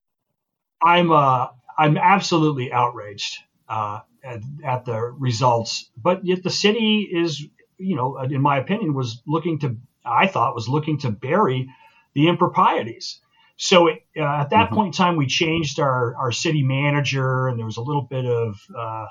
I'm 0.82 1.12
uh, 1.12 1.48
I'm 1.76 1.96
absolutely 1.96 2.72
outraged 2.72 3.38
uh, 3.68 4.00
at, 4.24 4.40
at 4.64 4.84
the 4.84 5.00
results, 5.00 5.90
but 5.96 6.24
yet 6.24 6.42
the 6.42 6.50
city 6.50 7.08
is, 7.12 7.44
you 7.78 7.94
know, 7.94 8.18
in 8.18 8.40
my 8.40 8.58
opinion, 8.58 8.94
was 8.94 9.22
looking 9.26 9.60
to 9.60 9.76
I 10.04 10.26
thought 10.26 10.54
was 10.54 10.68
looking 10.68 10.98
to 11.00 11.10
bury 11.10 11.68
the 12.14 12.28
improprieties. 12.28 13.20
So 13.58 13.88
uh, 13.88 13.92
at 14.16 14.50
that 14.50 14.66
mm-hmm. 14.66 14.74
point 14.74 14.86
in 14.86 14.92
time, 14.92 15.16
we 15.16 15.26
changed 15.26 15.80
our, 15.80 16.14
our 16.16 16.30
city 16.30 16.62
manager, 16.62 17.48
and 17.48 17.58
there 17.58 17.66
was 17.66 17.76
a 17.76 17.82
little 17.82 18.02
bit 18.02 18.24
of, 18.24 18.56
uh, 18.74 19.06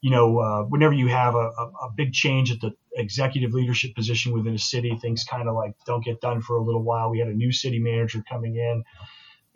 you 0.00 0.10
know, 0.10 0.38
uh, 0.38 0.62
whenever 0.62 0.94
you 0.94 1.08
have 1.08 1.34
a, 1.34 1.50
a, 1.50 1.72
a, 1.82 1.90
big 1.94 2.14
change 2.14 2.50
at 2.50 2.60
the 2.60 2.72
executive 2.96 3.52
leadership 3.52 3.94
position 3.94 4.32
within 4.32 4.54
a 4.54 4.58
city, 4.58 4.98
things 5.00 5.24
kind 5.24 5.48
of 5.48 5.54
like 5.54 5.74
don't 5.84 6.02
get 6.02 6.22
done 6.22 6.40
for 6.40 6.56
a 6.56 6.62
little 6.62 6.82
while. 6.82 7.10
We 7.10 7.18
had 7.18 7.28
a 7.28 7.34
new 7.34 7.52
city 7.52 7.78
manager 7.78 8.24
coming 8.26 8.56
in, 8.56 8.84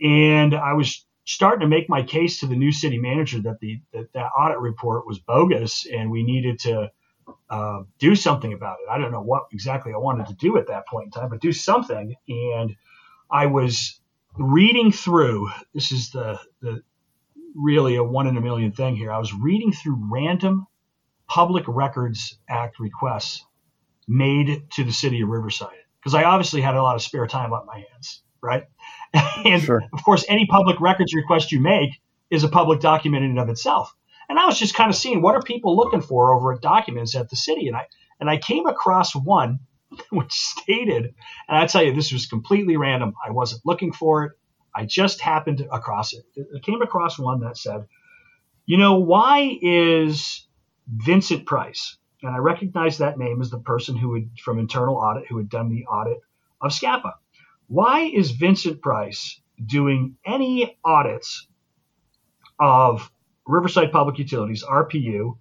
and 0.07 0.55
I 0.55 0.75
was 0.75 1.07
starting 1.25 1.61
to 1.61 1.67
make 1.67 1.89
my 1.89 2.03
case 2.03 2.41
to 2.41 2.47
the 2.47 2.57
new 2.57 2.71
city 2.71 2.99
manager 2.99 3.41
that 3.41 3.61
the 3.61 3.81
that, 3.95 4.13
that 4.13 4.31
audit 4.39 4.59
report 4.59 5.07
was 5.07 5.19
bogus, 5.19 5.87
and 5.91 6.11
we 6.11 6.23
needed 6.23 6.59
to 6.61 6.91
uh, 7.49 7.81
do 7.99 8.15
something 8.15 8.53
about 8.53 8.77
it. 8.85 8.91
I 8.91 8.99
don't 8.99 9.13
know 9.13 9.23
what 9.23 9.45
exactly 9.53 9.95
I 9.95 9.99
wanted 9.99 10.27
to 10.27 10.35
do 10.35 10.59
at 10.59 10.67
that 10.67 10.87
point 10.87 11.07
in 11.07 11.11
time, 11.13 11.31
but 11.31 11.41
do 11.41 11.53
something. 11.53 12.15
And 12.29 12.77
I 13.31 13.47
was 13.47 14.01
reading 14.39 14.93
through 14.93 15.51
this 15.75 15.93
is 15.93 16.11
the 16.11 16.39
the 16.61 16.83
really 17.55 17.97
a 17.97 18.05
one 18.05 18.27
in 18.27 18.37
a 18.37 18.41
million 18.41 18.73
thing 18.73 18.97
here. 18.97 19.13
I 19.13 19.19
was 19.19 19.33
reading 19.35 19.73
through 19.73 19.99
random 20.11 20.67
Public 21.27 21.65
Records 21.67 22.39
Act 22.49 22.79
requests 22.79 23.45
made 24.07 24.71
to 24.73 24.85
the 24.85 24.93
city 24.93 25.21
of 25.21 25.29
Riverside 25.29 25.77
because 26.01 26.15
I 26.15 26.25
obviously 26.25 26.61
had 26.61 26.75
a 26.75 26.83
lot 26.83 26.97
of 26.97 27.03
spare 27.03 27.27
time 27.27 27.53
on 27.53 27.67
my 27.67 27.85
hands, 27.91 28.23
right? 28.43 28.65
and 29.45 29.63
sure. 29.63 29.83
of 29.93 30.03
course, 30.05 30.25
any 30.29 30.47
public 30.47 30.81
records 30.81 31.15
request 31.15 31.53
you 31.53 31.61
make 31.61 31.91
is 32.31 32.45
a 32.45 32.49
public 32.49 32.81
document 32.81 33.25
in 33.25 33.31
and 33.31 33.41
of 33.41 33.49
itself. 33.49 33.95
And 34.29 34.39
I 34.39 34.47
was 34.47 34.59
just 34.59 34.75
kind 34.75 34.91
of 34.91 34.97
seeing 34.97 35.23
what 35.23 35.35
are 35.35 35.43
people 35.43 35.77
looking 35.77 36.03
for 36.03 36.35
over 36.35 36.53
at 36.53 36.61
documents 36.61 37.15
at 37.15 37.31
the 37.31 37.37
city, 37.37 37.69
and 37.69 37.77
I 37.77 37.87
and 38.21 38.29
I 38.29 38.37
came 38.37 38.67
across 38.67 39.15
one 39.15 39.61
which 40.11 40.33
stated, 40.33 41.15
and 41.49 41.59
I 41.59 41.67
tell 41.67 41.83
you, 41.83 41.95
this 41.95 42.13
was 42.13 42.27
completely 42.27 42.77
random. 42.77 43.15
I 43.25 43.31
wasn't 43.31 43.63
looking 43.65 43.93
for 43.93 44.25
it. 44.25 44.33
I 44.75 44.85
just 44.85 45.21
happened 45.21 45.67
across 45.73 46.13
it. 46.15 46.25
I 46.37 46.61
came 46.61 46.83
across 46.83 47.19
one 47.19 47.41
that 47.41 47.57
said, 47.57 47.87
you 48.67 48.77
know, 48.77 48.99
why 48.99 49.59
is 49.61 50.47
Vincent 50.87 51.47
Price, 51.47 51.97
and 52.23 52.35
I 52.35 52.39
recognize 52.39 52.99
that 52.99 53.19
name 53.19 53.41
as 53.41 53.51
the 53.51 53.59
person 53.59 53.97
who 53.97 54.15
had, 54.15 54.31
from 54.43 54.59
internal 54.59 54.97
audit, 54.97 55.27
who 55.29 55.39
had 55.39 55.49
done 55.49 55.69
the 55.69 55.87
audit 55.87 56.19
of 56.61 56.71
SCPPA. 56.71 57.13
Why 57.67 58.01
is 58.01 58.31
Vincent 58.31 58.81
Price 58.81 59.41
doing 59.65 60.17
any 60.25 60.79
audits 60.85 61.47
of 62.59 63.11
Riverside 63.47 63.93
Public 63.93 64.19
Utilities, 64.19 64.65
RPU, 64.65 65.37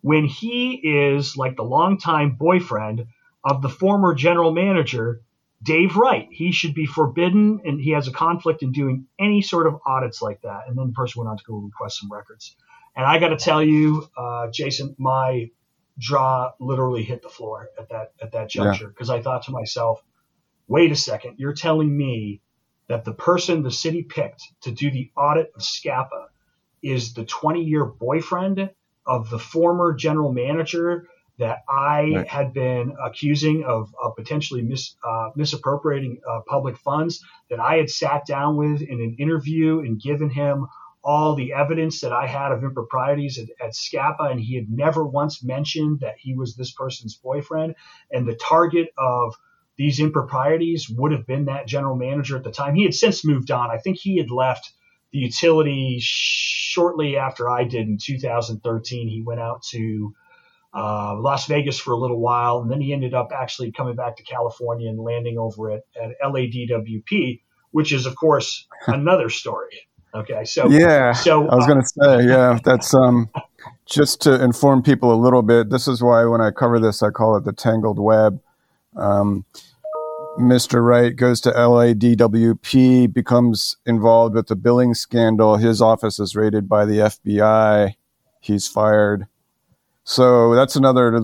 when 0.00 0.24
he 0.24 0.74
is 0.74 1.36
like 1.36 1.56
the 1.56 1.64
longtime 1.64 2.32
boyfriend 2.32 3.06
of 3.44 3.62
the 3.62 3.68
former 3.68 4.14
general 4.14 4.52
manager, 4.52 5.22
Dave 5.62 5.96
Wright. 5.96 6.28
He 6.30 6.52
should 6.52 6.74
be 6.74 6.86
forbidden, 6.86 7.60
and 7.64 7.80
he 7.80 7.90
has 7.90 8.08
a 8.08 8.12
conflict 8.12 8.62
in 8.62 8.72
doing 8.72 9.06
any 9.18 9.42
sort 9.42 9.66
of 9.66 9.80
audits 9.86 10.20
like 10.20 10.42
that. 10.42 10.62
And 10.68 10.76
then 10.76 10.88
the 10.88 10.92
person 10.92 11.20
went 11.20 11.30
on 11.30 11.38
to 11.38 11.44
go 11.44 11.54
request 11.56 12.00
some 12.00 12.10
records. 12.10 12.56
And 12.96 13.06
I 13.06 13.18
got 13.18 13.28
to 13.28 13.36
tell 13.36 13.62
you, 13.62 14.06
uh, 14.16 14.48
Jason, 14.50 14.94
my 14.98 15.50
jaw 15.98 16.52
literally 16.58 17.02
hit 17.02 17.22
the 17.22 17.28
floor 17.28 17.68
at 17.78 17.88
that 17.90 18.12
at 18.20 18.32
that 18.32 18.48
juncture 18.48 18.88
because 18.88 19.08
yeah. 19.08 19.16
I 19.16 19.22
thought 19.22 19.44
to 19.44 19.50
myself, 19.50 20.02
wait 20.66 20.90
a 20.90 20.96
second, 20.96 21.36
you're 21.38 21.54
telling 21.54 21.94
me 21.94 22.40
that 22.88 23.04
the 23.04 23.12
person 23.12 23.62
the 23.62 23.70
city 23.70 24.02
picked 24.02 24.42
to 24.62 24.70
do 24.70 24.90
the 24.90 25.10
audit 25.16 25.52
of 25.54 25.62
SCPPA 25.62 26.26
is 26.82 27.14
the 27.14 27.24
20 27.24 27.62
year 27.62 27.84
boyfriend 27.84 28.70
of 29.06 29.30
the 29.30 29.38
former 29.38 29.94
general 29.94 30.32
manager 30.32 31.08
that 31.38 31.60
I 31.68 32.02
Right. 32.14 32.26
had 32.28 32.52
been 32.52 32.94
accusing 33.02 33.64
of, 33.64 33.94
of 34.02 34.14
potentially 34.16 34.62
mis, 34.62 34.94
uh, 35.04 35.30
misappropriating 35.34 36.20
uh, 36.28 36.40
public 36.46 36.76
funds, 36.76 37.24
that 37.50 37.58
I 37.60 37.76
had 37.76 37.90
sat 37.90 38.26
down 38.26 38.56
with 38.56 38.82
in 38.82 39.00
an 39.00 39.16
interview 39.18 39.80
and 39.80 40.00
given 40.00 40.30
him 40.30 40.66
all 41.04 41.34
the 41.34 41.52
evidence 41.52 42.00
that 42.00 42.12
I 42.12 42.26
had 42.26 42.52
of 42.52 42.62
improprieties 42.62 43.38
at, 43.38 43.48
at 43.60 43.72
SCPPA, 43.72 44.30
and 44.30 44.40
he 44.40 44.54
had 44.54 44.70
never 44.70 45.04
once 45.04 45.42
mentioned 45.42 46.00
that 46.00 46.14
he 46.18 46.34
was 46.34 46.54
this 46.54 46.72
person's 46.72 47.16
boyfriend. 47.16 47.74
And 48.12 48.26
the 48.26 48.36
target 48.36 48.88
of 48.96 49.34
these 49.76 49.98
improprieties 49.98 50.88
would 50.88 51.12
have 51.12 51.26
been 51.26 51.46
that 51.46 51.66
general 51.66 51.96
manager 51.96 52.36
at 52.36 52.44
the 52.44 52.52
time. 52.52 52.74
He 52.74 52.84
had 52.84 52.94
since 52.94 53.24
moved 53.24 53.50
on. 53.50 53.70
I 53.70 53.78
think 53.78 53.98
he 53.98 54.18
had 54.18 54.30
left 54.30 54.72
the 55.12 55.18
utility 55.18 55.98
shortly 56.00 57.16
after 57.16 57.50
I 57.50 57.64
did 57.64 57.88
in 57.88 57.98
2013. 57.98 59.08
He 59.08 59.22
went 59.22 59.40
out 59.40 59.62
to 59.70 60.14
uh, 60.74 61.16
Las 61.18 61.46
Vegas 61.46 61.78
for 61.78 61.92
a 61.92 61.96
little 61.96 62.20
while, 62.20 62.60
and 62.60 62.70
then 62.70 62.80
he 62.80 62.92
ended 62.92 63.14
up 63.14 63.30
actually 63.34 63.72
coming 63.72 63.94
back 63.94 64.16
to 64.16 64.22
California 64.22 64.88
and 64.88 64.98
landing 64.98 65.38
over 65.38 65.70
at, 65.70 65.82
at 66.00 66.10
LADWP, 66.24 67.40
which 67.72 67.92
is, 67.92 68.06
of 68.06 68.16
course, 68.16 68.66
another 68.86 69.28
story. 69.28 69.88
Okay, 70.14 70.44
so 70.44 70.68
Yeah, 70.68 71.12
so 71.12 71.48
I 71.48 71.54
was 71.54 71.64
uh, 71.64 71.68
going 71.68 71.80
to 71.80 71.88
say, 71.88 72.28
yeah, 72.28 72.58
that's 72.62 72.92
um, 72.92 73.30
just 73.86 74.20
to 74.22 74.42
inform 74.42 74.82
people 74.82 75.12
a 75.12 75.16
little 75.16 75.42
bit. 75.42 75.70
This 75.70 75.88
is 75.88 76.02
why 76.02 76.24
when 76.26 76.40
I 76.40 76.50
cover 76.50 76.78
this, 76.78 77.02
I 77.02 77.10
call 77.10 77.36
it 77.36 77.44
the 77.44 77.52
tangled 77.52 77.98
web. 77.98 78.40
Um, 78.96 79.46
Mr. 80.38 80.84
Wright 80.84 81.14
goes 81.14 81.40
to 81.42 81.50
LADWP, 81.50 83.12
becomes 83.12 83.76
involved 83.84 84.34
with 84.34 84.48
the 84.48 84.56
billing 84.56 84.94
scandal. 84.94 85.56
His 85.56 85.82
office 85.82 86.18
is 86.18 86.34
raided 86.34 86.68
by 86.68 86.84
the 86.84 86.98
FBI. 86.98 87.94
He's 88.40 88.66
fired. 88.66 89.26
So 90.04 90.54
that's 90.54 90.76
another, 90.76 91.20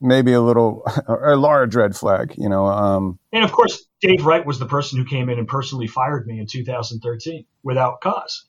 maybe 0.00 0.32
a 0.32 0.40
little, 0.40 0.82
a 1.08 1.36
large 1.36 1.74
red 1.74 1.94
flag, 1.96 2.34
you 2.36 2.48
know. 2.48 2.66
Um, 2.66 3.18
And 3.32 3.44
of 3.44 3.52
course, 3.52 3.84
Dave 4.00 4.24
Wright 4.26 4.44
was 4.44 4.58
the 4.58 4.66
person 4.66 4.98
who 4.98 5.04
came 5.04 5.28
in 5.28 5.38
and 5.38 5.46
personally 5.46 5.86
fired 5.86 6.26
me 6.26 6.38
in 6.38 6.46
2013 6.46 7.44
without 7.62 8.00
cause. 8.00 8.46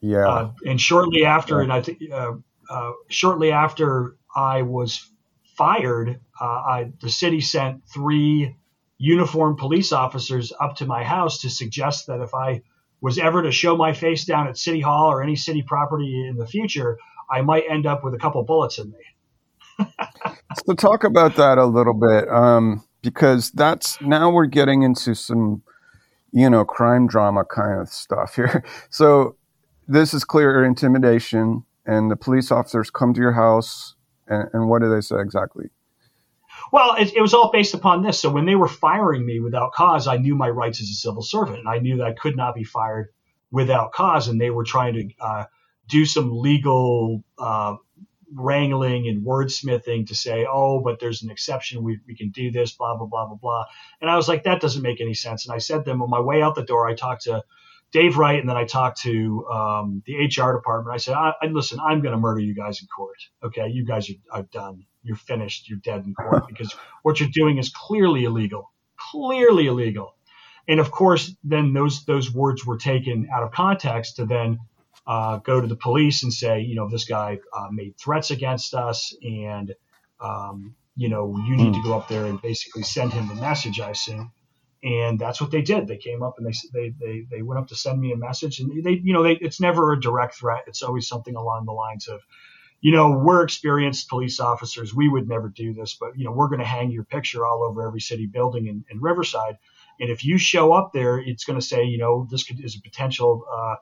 yeah. 0.00 0.28
Uh, 0.28 0.52
and 0.66 0.80
shortly 0.80 1.24
after, 1.24 1.60
and 1.60 1.72
I 1.72 1.82
think 1.82 1.98
uh, 2.12 2.32
uh, 2.68 2.92
shortly 3.08 3.52
after 3.52 4.16
I 4.34 4.62
was 4.62 5.10
fired, 5.56 6.20
uh, 6.40 6.44
I, 6.44 6.92
the 7.00 7.10
city 7.10 7.40
sent 7.40 7.82
three 7.92 8.56
uniformed 8.98 9.58
police 9.58 9.92
officers 9.92 10.52
up 10.60 10.76
to 10.76 10.86
my 10.86 11.02
house 11.04 11.40
to 11.42 11.50
suggest 11.50 12.06
that 12.06 12.20
if 12.20 12.34
I 12.34 12.62
was 13.00 13.18
ever 13.18 13.42
to 13.42 13.50
show 13.50 13.76
my 13.76 13.92
face 13.92 14.24
down 14.24 14.46
at 14.46 14.56
City 14.56 14.80
Hall 14.80 15.10
or 15.10 15.22
any 15.22 15.34
city 15.34 15.62
property 15.66 16.26
in 16.28 16.36
the 16.36 16.46
future, 16.46 16.98
I 17.32 17.42
might 17.42 17.64
end 17.68 17.86
up 17.86 18.04
with 18.04 18.14
a 18.14 18.18
couple 18.18 18.42
bullets 18.44 18.78
in 18.78 18.90
me. 18.90 19.86
So 20.66 20.74
talk 20.74 21.02
about 21.02 21.36
that 21.36 21.58
a 21.58 21.64
little 21.64 21.94
bit, 21.94 22.28
um, 22.28 22.84
because 23.02 23.50
that's 23.52 24.00
now 24.00 24.30
we're 24.30 24.46
getting 24.46 24.82
into 24.82 25.14
some, 25.14 25.62
you 26.30 26.48
know, 26.50 26.64
crime 26.64 27.06
drama 27.06 27.44
kind 27.44 27.80
of 27.80 27.88
stuff 27.88 28.36
here. 28.36 28.64
So 28.90 29.36
this 29.88 30.14
is 30.14 30.24
clear 30.24 30.64
intimidation, 30.64 31.64
and 31.86 32.10
the 32.10 32.16
police 32.16 32.52
officers 32.52 32.90
come 32.90 33.14
to 33.14 33.20
your 33.20 33.32
house, 33.32 33.94
and, 34.28 34.48
and 34.52 34.68
what 34.68 34.82
do 34.82 34.94
they 34.94 35.00
say 35.00 35.16
exactly? 35.20 35.66
Well, 36.70 36.94
it, 36.96 37.12
it 37.14 37.20
was 37.20 37.34
all 37.34 37.50
based 37.50 37.74
upon 37.74 38.02
this. 38.02 38.20
So 38.20 38.30
when 38.30 38.46
they 38.46 38.54
were 38.54 38.68
firing 38.68 39.26
me 39.26 39.40
without 39.40 39.72
cause, 39.72 40.06
I 40.06 40.16
knew 40.16 40.34
my 40.34 40.48
rights 40.48 40.80
as 40.80 40.88
a 40.88 40.94
civil 40.94 41.22
servant, 41.22 41.58
and 41.58 41.68
I 41.68 41.78
knew 41.78 41.96
that 41.98 42.06
I 42.06 42.12
could 42.12 42.36
not 42.36 42.54
be 42.54 42.64
fired 42.64 43.08
without 43.50 43.92
cause. 43.92 44.28
And 44.28 44.40
they 44.40 44.50
were 44.50 44.64
trying 44.64 44.94
to 44.94 45.24
uh, 45.24 45.44
do 45.88 46.04
some 46.04 46.30
legal 46.38 47.24
uh, 47.38 47.76
wrangling 48.34 49.08
and 49.08 49.24
wordsmithing 49.24 50.06
to 50.08 50.14
say, 50.14 50.46
oh, 50.50 50.80
but 50.80 51.00
there's 51.00 51.22
an 51.22 51.30
exception. 51.30 51.82
We, 51.82 51.98
we 52.06 52.16
can 52.16 52.30
do 52.30 52.50
this, 52.50 52.72
blah, 52.72 52.96
blah, 52.96 53.06
blah, 53.06 53.26
blah, 53.26 53.36
blah. 53.36 53.64
And 54.00 54.10
I 54.10 54.16
was 54.16 54.28
like, 54.28 54.44
that 54.44 54.60
doesn't 54.60 54.82
make 54.82 55.00
any 55.00 55.14
sense. 55.14 55.46
And 55.46 55.54
I 55.54 55.58
said 55.58 55.84
to 55.84 55.90
them 55.90 56.02
on 56.02 56.10
my 56.10 56.20
way 56.20 56.42
out 56.42 56.54
the 56.54 56.64
door, 56.64 56.88
I 56.88 56.94
talked 56.94 57.22
to 57.22 57.42
Dave 57.92 58.16
Wright 58.16 58.40
and 58.40 58.48
then 58.48 58.56
I 58.56 58.64
talked 58.64 59.02
to 59.02 59.46
um, 59.48 60.02
the 60.06 60.16
HR 60.16 60.54
department. 60.54 60.94
I 60.94 60.98
said, 60.98 61.14
I, 61.14 61.34
I, 61.42 61.46
listen, 61.46 61.78
I'm 61.78 62.00
going 62.00 62.12
to 62.12 62.18
murder 62.18 62.40
you 62.40 62.54
guys 62.54 62.80
in 62.80 62.88
court. 62.88 63.18
Okay. 63.44 63.68
You 63.68 63.84
guys 63.84 64.08
are, 64.08 64.38
are 64.38 64.42
done. 64.44 64.86
You're 65.02 65.16
finished. 65.16 65.68
You're 65.68 65.78
dead 65.78 66.04
in 66.06 66.14
court 66.14 66.46
because 66.48 66.74
what 67.02 67.20
you're 67.20 67.28
doing 67.32 67.58
is 67.58 67.68
clearly 67.70 68.24
illegal, 68.24 68.72
clearly 68.96 69.66
illegal. 69.66 70.14
And 70.68 70.78
of 70.78 70.90
course, 70.92 71.34
then 71.42 71.72
those 71.72 72.04
those 72.04 72.32
words 72.32 72.64
were 72.64 72.78
taken 72.78 73.28
out 73.34 73.42
of 73.42 73.50
context 73.50 74.16
to 74.16 74.26
then 74.26 74.60
uh, 75.06 75.38
go 75.38 75.60
to 75.60 75.66
the 75.66 75.76
police 75.76 76.22
and 76.22 76.32
say, 76.32 76.60
you 76.60 76.74
know, 76.74 76.88
this 76.88 77.04
guy 77.04 77.38
uh, 77.56 77.68
made 77.70 77.96
threats 77.98 78.30
against 78.30 78.74
us, 78.74 79.16
and 79.22 79.74
um, 80.20 80.74
you 80.96 81.08
know, 81.08 81.36
you 81.46 81.56
need 81.56 81.74
to 81.74 81.82
go 81.82 81.96
up 81.98 82.08
there 82.08 82.26
and 82.26 82.40
basically 82.40 82.82
send 82.82 83.12
him 83.12 83.28
the 83.28 83.34
message. 83.34 83.80
I 83.80 83.90
assume, 83.90 84.30
and 84.82 85.18
that's 85.18 85.40
what 85.40 85.50
they 85.50 85.62
did. 85.62 85.88
They 85.88 85.96
came 85.96 86.22
up 86.22 86.34
and 86.38 86.46
they 86.46 86.52
they 86.72 86.94
they, 87.00 87.26
they 87.30 87.42
went 87.42 87.60
up 87.60 87.68
to 87.68 87.76
send 87.76 88.00
me 88.00 88.12
a 88.12 88.16
message, 88.16 88.60
and 88.60 88.84
they, 88.84 89.00
you 89.02 89.12
know, 89.12 89.22
they, 89.22 89.32
it's 89.32 89.60
never 89.60 89.92
a 89.92 90.00
direct 90.00 90.34
threat. 90.36 90.64
It's 90.66 90.82
always 90.82 91.08
something 91.08 91.34
along 91.34 91.64
the 91.66 91.72
lines 91.72 92.08
of, 92.08 92.20
you 92.80 92.92
know, 92.92 93.18
we're 93.18 93.42
experienced 93.42 94.08
police 94.08 94.38
officers. 94.38 94.94
We 94.94 95.08
would 95.08 95.28
never 95.28 95.48
do 95.48 95.72
this, 95.72 95.96
but 95.98 96.16
you 96.16 96.24
know, 96.24 96.32
we're 96.32 96.48
going 96.48 96.60
to 96.60 96.66
hang 96.66 96.90
your 96.90 97.04
picture 97.04 97.44
all 97.44 97.64
over 97.64 97.86
every 97.86 98.00
city 98.00 98.26
building 98.26 98.66
in, 98.66 98.84
in 98.90 99.00
Riverside. 99.00 99.58
And 100.00 100.10
if 100.10 100.24
you 100.24 100.38
show 100.38 100.72
up 100.72 100.92
there, 100.92 101.18
it's 101.18 101.44
going 101.44 101.58
to 101.58 101.64
say, 101.64 101.84
you 101.84 101.98
know, 101.98 102.26
this 102.30 102.44
could, 102.44 102.64
is 102.64 102.76
a 102.76 102.80
potential 102.80 103.44
uh, 103.52 103.76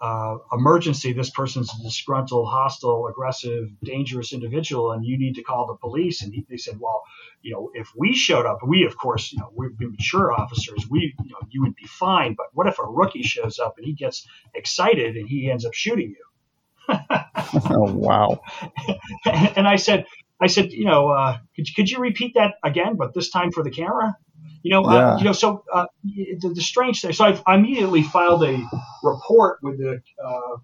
uh, 0.00 0.36
emergency. 0.52 1.12
This 1.12 1.30
person's 1.30 1.70
a 1.78 1.82
disgruntled, 1.82 2.48
hostile, 2.48 3.06
aggressive, 3.06 3.68
dangerous 3.82 4.32
individual, 4.32 4.92
and 4.92 5.04
you 5.04 5.18
need 5.18 5.34
to 5.34 5.42
call 5.42 5.66
the 5.66 5.74
police. 5.74 6.22
And 6.22 6.32
he, 6.32 6.46
they 6.48 6.56
said, 6.56 6.78
well, 6.80 7.02
you 7.42 7.52
know, 7.52 7.70
if 7.74 7.90
we 7.96 8.14
showed 8.14 8.46
up, 8.46 8.58
we 8.66 8.84
of 8.84 8.96
course, 8.96 9.32
you 9.32 9.38
know, 9.38 9.50
we're 9.52 9.70
mature 9.78 10.32
officers. 10.32 10.86
We, 10.88 11.14
you 11.22 11.30
know, 11.30 11.38
you 11.50 11.62
would 11.62 11.76
be 11.76 11.86
fine. 11.86 12.34
But 12.34 12.46
what 12.52 12.66
if 12.66 12.78
a 12.78 12.84
rookie 12.84 13.22
shows 13.22 13.58
up 13.58 13.74
and 13.76 13.86
he 13.86 13.92
gets 13.92 14.26
excited 14.54 15.16
and 15.16 15.28
he 15.28 15.50
ends 15.50 15.64
up 15.64 15.74
shooting 15.74 16.14
you? 16.16 16.96
Oh 17.52 17.92
wow! 17.92 18.42
and 19.26 19.66
I 19.66 19.74
said, 19.74 20.06
I 20.40 20.46
said, 20.46 20.72
you 20.72 20.84
know, 20.84 21.08
uh, 21.08 21.38
could, 21.54 21.66
could 21.74 21.90
you 21.90 21.98
repeat 21.98 22.34
that 22.34 22.54
again, 22.64 22.96
but 22.96 23.12
this 23.12 23.30
time 23.30 23.50
for 23.50 23.62
the 23.62 23.70
camera? 23.70 24.16
You 24.62 24.72
know, 24.72 24.82
Yeah. 24.90 25.14
uh, 25.14 25.18
you 25.18 25.24
know. 25.24 25.32
So 25.32 25.64
uh, 25.72 25.86
the, 26.04 26.52
the 26.54 26.60
strange 26.60 27.00
thing. 27.00 27.12
So 27.12 27.24
I, 27.24 27.40
I 27.46 27.54
immediately 27.56 28.02
filed 28.02 28.44
a 28.44 28.62
report 29.02 29.58
with 29.62 29.78
the 29.78 30.02
uh, 30.22 30.56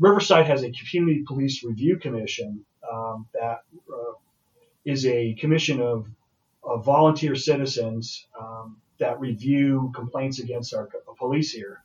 Riverside 0.00 0.46
has 0.46 0.64
a 0.64 0.70
community 0.70 1.22
police 1.26 1.62
review 1.62 1.96
commission 1.98 2.64
um, 2.90 3.26
that 3.34 3.58
uh, 3.92 4.14
is 4.84 5.06
a 5.06 5.34
commission 5.34 5.80
of, 5.80 6.06
of 6.64 6.84
volunteer 6.84 7.34
citizens 7.36 8.26
um, 8.40 8.78
that 8.98 9.20
review 9.20 9.92
complaints 9.94 10.38
against 10.40 10.74
our 10.74 10.88
police 11.18 11.52
here. 11.52 11.82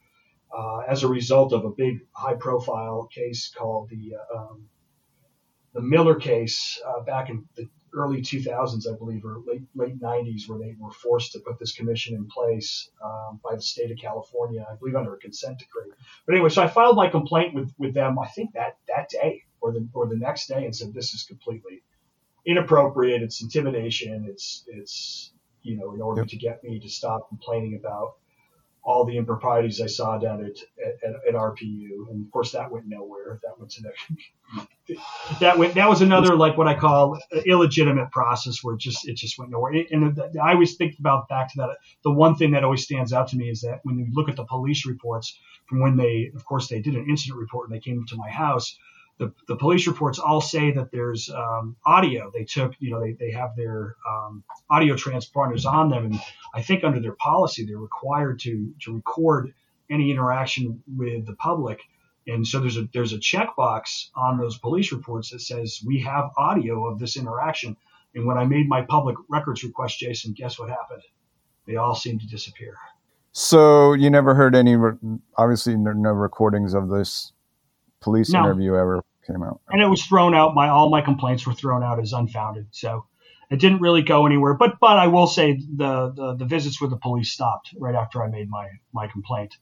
Uh, 0.58 0.80
as 0.88 1.04
a 1.04 1.08
result 1.08 1.52
of 1.52 1.66
a 1.66 1.70
big 1.70 2.00
high-profile 2.14 3.10
case 3.14 3.52
called 3.56 3.90
the 3.90 4.16
uh, 4.16 4.38
um, 4.40 4.64
the 5.74 5.82
Miller 5.82 6.16
case 6.16 6.82
uh, 6.88 7.02
back 7.02 7.30
in 7.30 7.46
the 7.56 7.68
early 7.94 8.22
2000s, 8.22 8.88
I 8.92 8.98
believe, 8.98 9.26
or 9.26 9.40
late 9.46 9.64
late 9.76 10.00
90s, 10.00 10.48
where 10.48 10.60
they 10.60 10.76
were 10.80 10.92
forced 10.92 11.32
to 11.34 11.40
put 11.40 11.60
this 11.60 11.74
commission 11.74 12.16
in 12.16 12.28
place 12.28 12.90
um, 13.04 13.40
by 13.44 13.56
the 13.56 13.62
state 13.62 13.92
of 13.92 13.98
California, 13.98 14.66
I 14.70 14.76
believe 14.76 14.96
under 14.96 15.16
a 15.16 15.20
consent 15.20 15.60
decree. 15.60 15.92
But 16.26 16.36
anyway, 16.36 16.50
so 16.50 16.62
I 16.64 16.68
filed 16.68 16.96
my 16.96 17.10
complaint 17.10 17.54
with, 17.54 17.74
with 17.78 17.94
them. 17.94 18.20
I 18.20 18.28
think 18.28 18.54
that 18.54 18.78
that 18.88 19.10
day 19.10 19.44
or 19.62 19.72
the 19.72 19.88
or 19.94 20.08
the 20.08 20.18
next 20.18 20.48
day, 20.48 20.66
and 20.66 20.76
said 20.76 20.94
this 20.94 21.14
is 21.14 21.24
completely 21.24 21.84
inappropriate. 22.46 23.22
It's 23.22 23.42
intimidation. 23.42 24.26
It's 24.30 24.64
it's 24.68 25.34
you 25.64 25.78
know 25.78 25.94
in 25.94 26.02
order 26.02 26.22
Yep. 26.22 26.30
to 26.30 26.38
get 26.38 26.64
me 26.64 26.80
to 26.80 26.90
stop 26.90 27.30
complaining 27.30 27.76
about 27.76 28.16
all 28.88 29.04
the 29.04 29.18
improprieties 29.18 29.82
I 29.82 29.88
saw 29.88 30.18
down 30.18 30.46
at, 30.46 30.58
at, 31.06 31.14
at 31.28 31.36
RPU, 31.36 32.10
and 32.10 32.26
of 32.26 32.32
course 32.32 32.54
that 32.54 32.72
went 32.72 32.88
nowhere. 32.88 33.38
That 33.44 33.60
went 33.60 33.70
to 33.72 33.84
the 33.84 34.96
that 35.42 35.58
went 35.58 35.76
that 35.76 35.90
was 35.90 36.02
another 36.02 36.38
like 36.38 36.58
what 36.58 36.70
I 36.70 36.74
call 36.74 37.20
illegitimate 37.46 38.12
process 38.12 38.64
where 38.64 38.76
it 38.76 38.80
just 38.80 39.06
it 39.06 39.18
just 39.18 39.38
went 39.38 39.52
nowhere. 39.52 39.74
And 39.92 40.18
I 40.42 40.54
always 40.54 40.78
think 40.78 40.98
about 41.00 41.28
back 41.28 41.52
to 41.52 41.58
that. 41.58 41.76
The 42.06 42.12
one 42.12 42.38
thing 42.38 42.52
that 42.52 42.64
always 42.64 42.84
stands 42.84 43.12
out 43.12 43.28
to 43.30 43.36
me 43.36 43.50
is 43.50 43.60
that 43.62 43.82
when 43.84 44.00
you 44.00 44.08
look 44.14 44.30
at 44.30 44.38
the 44.38 44.46
police 44.46 44.86
reports 44.86 45.38
from 45.68 45.82
when 45.82 45.98
they, 45.98 46.32
of 46.34 46.46
course, 46.46 46.70
they 46.70 46.80
did 46.80 46.96
an 46.96 47.10
incident 47.10 47.38
report 47.38 47.70
and 47.70 47.76
they 47.76 47.82
came 47.82 48.06
to 48.08 48.16
my 48.16 48.30
house. 48.30 48.78
The, 49.20 49.34
the 49.48 49.56
police 49.56 49.88
reports 49.88 50.20
all 50.20 50.42
say 50.42 50.72
that 50.72 50.92
there's 50.92 51.30
um, 51.32 51.76
audio. 51.86 52.30
They 52.32 52.44
took, 52.44 52.74
you 52.80 52.92
know, 52.92 53.02
they, 53.02 53.14
they 53.14 53.32
have 53.32 53.56
their 53.56 53.96
um, 54.08 54.44
audio 54.70 54.94
transponders 54.96 55.66
on 55.66 55.90
them, 55.90 56.06
and 56.06 56.20
I 56.54 56.62
think 56.62 56.84
under 56.84 57.00
their 57.00 57.16
policy 57.16 57.66
they're 57.66 57.80
required 57.80 58.40
to 58.42 58.74
to 58.84 58.94
record 58.94 59.54
any 59.90 60.12
interaction 60.12 60.84
with 60.96 61.26
the 61.26 61.34
public. 61.34 61.80
And 62.28 62.46
so 62.46 62.60
there's 62.60 62.78
a 62.78 62.88
there's 62.94 63.14
a 63.14 63.18
checkbox 63.18 64.10
on 64.16 64.38
those 64.38 64.58
police 64.60 64.92
reports 64.92 65.32
that 65.32 65.40
says 65.42 65.82
we 65.86 66.02
have 66.02 66.30
audio 66.38 66.86
of 66.86 67.00
this 67.00 67.18
interaction. 67.18 67.76
And 68.14 68.26
when 68.26 68.38
I 68.38 68.46
made 68.46 68.68
my 68.68 68.82
public 68.82 69.16
records 69.30 69.64
request, 69.64 70.00
Jason, 70.00 70.34
guess 70.34 70.60
what 70.60 70.70
happened? 70.70 71.04
They 71.66 71.76
all 71.76 71.96
seemed 71.96 72.22
to 72.22 72.28
disappear. 72.28 72.78
So 73.32 73.94
you 73.94 74.10
never 74.10 74.34
heard 74.36 74.56
any? 74.56 74.76
Re- 74.76 74.98
obviously, 75.38 75.76
no, 75.76 76.12
recordings 76.12 76.74
of 76.74 76.90
this 76.90 77.32
police 78.00 78.32
No. 78.32 78.40
interview 78.46 78.76
ever 78.76 79.04
came 79.28 79.44
out. 79.44 79.62
And 79.70 79.82
it 79.82 79.88
was 79.88 80.04
thrown 80.04 80.34
out. 80.34 80.56
My 80.56 80.70
all 80.70 80.90
my 80.90 81.02
complaints 81.02 81.46
were 81.46 81.54
thrown 81.54 81.84
out 81.84 82.00
as 82.00 82.14
unfounded. 82.14 82.68
So 82.72 83.06
it 83.52 83.60
didn't 83.60 83.82
really 83.82 84.02
go 84.02 84.26
anywhere. 84.26 84.54
But 84.54 84.80
but 84.80 84.98
I 84.98 85.08
will 85.08 85.28
say 85.28 85.54
the 85.54 86.12
the, 86.16 86.36
the 86.36 86.46
visits 86.46 86.82
with 86.82 86.90
the 86.90 86.98
police 86.98 87.32
stopped 87.32 87.74
right 87.78 87.96
after 87.96 88.24
I 88.24 88.30
made 88.30 88.50
my 88.50 88.70
my 88.94 89.08
complaint. 89.08 89.56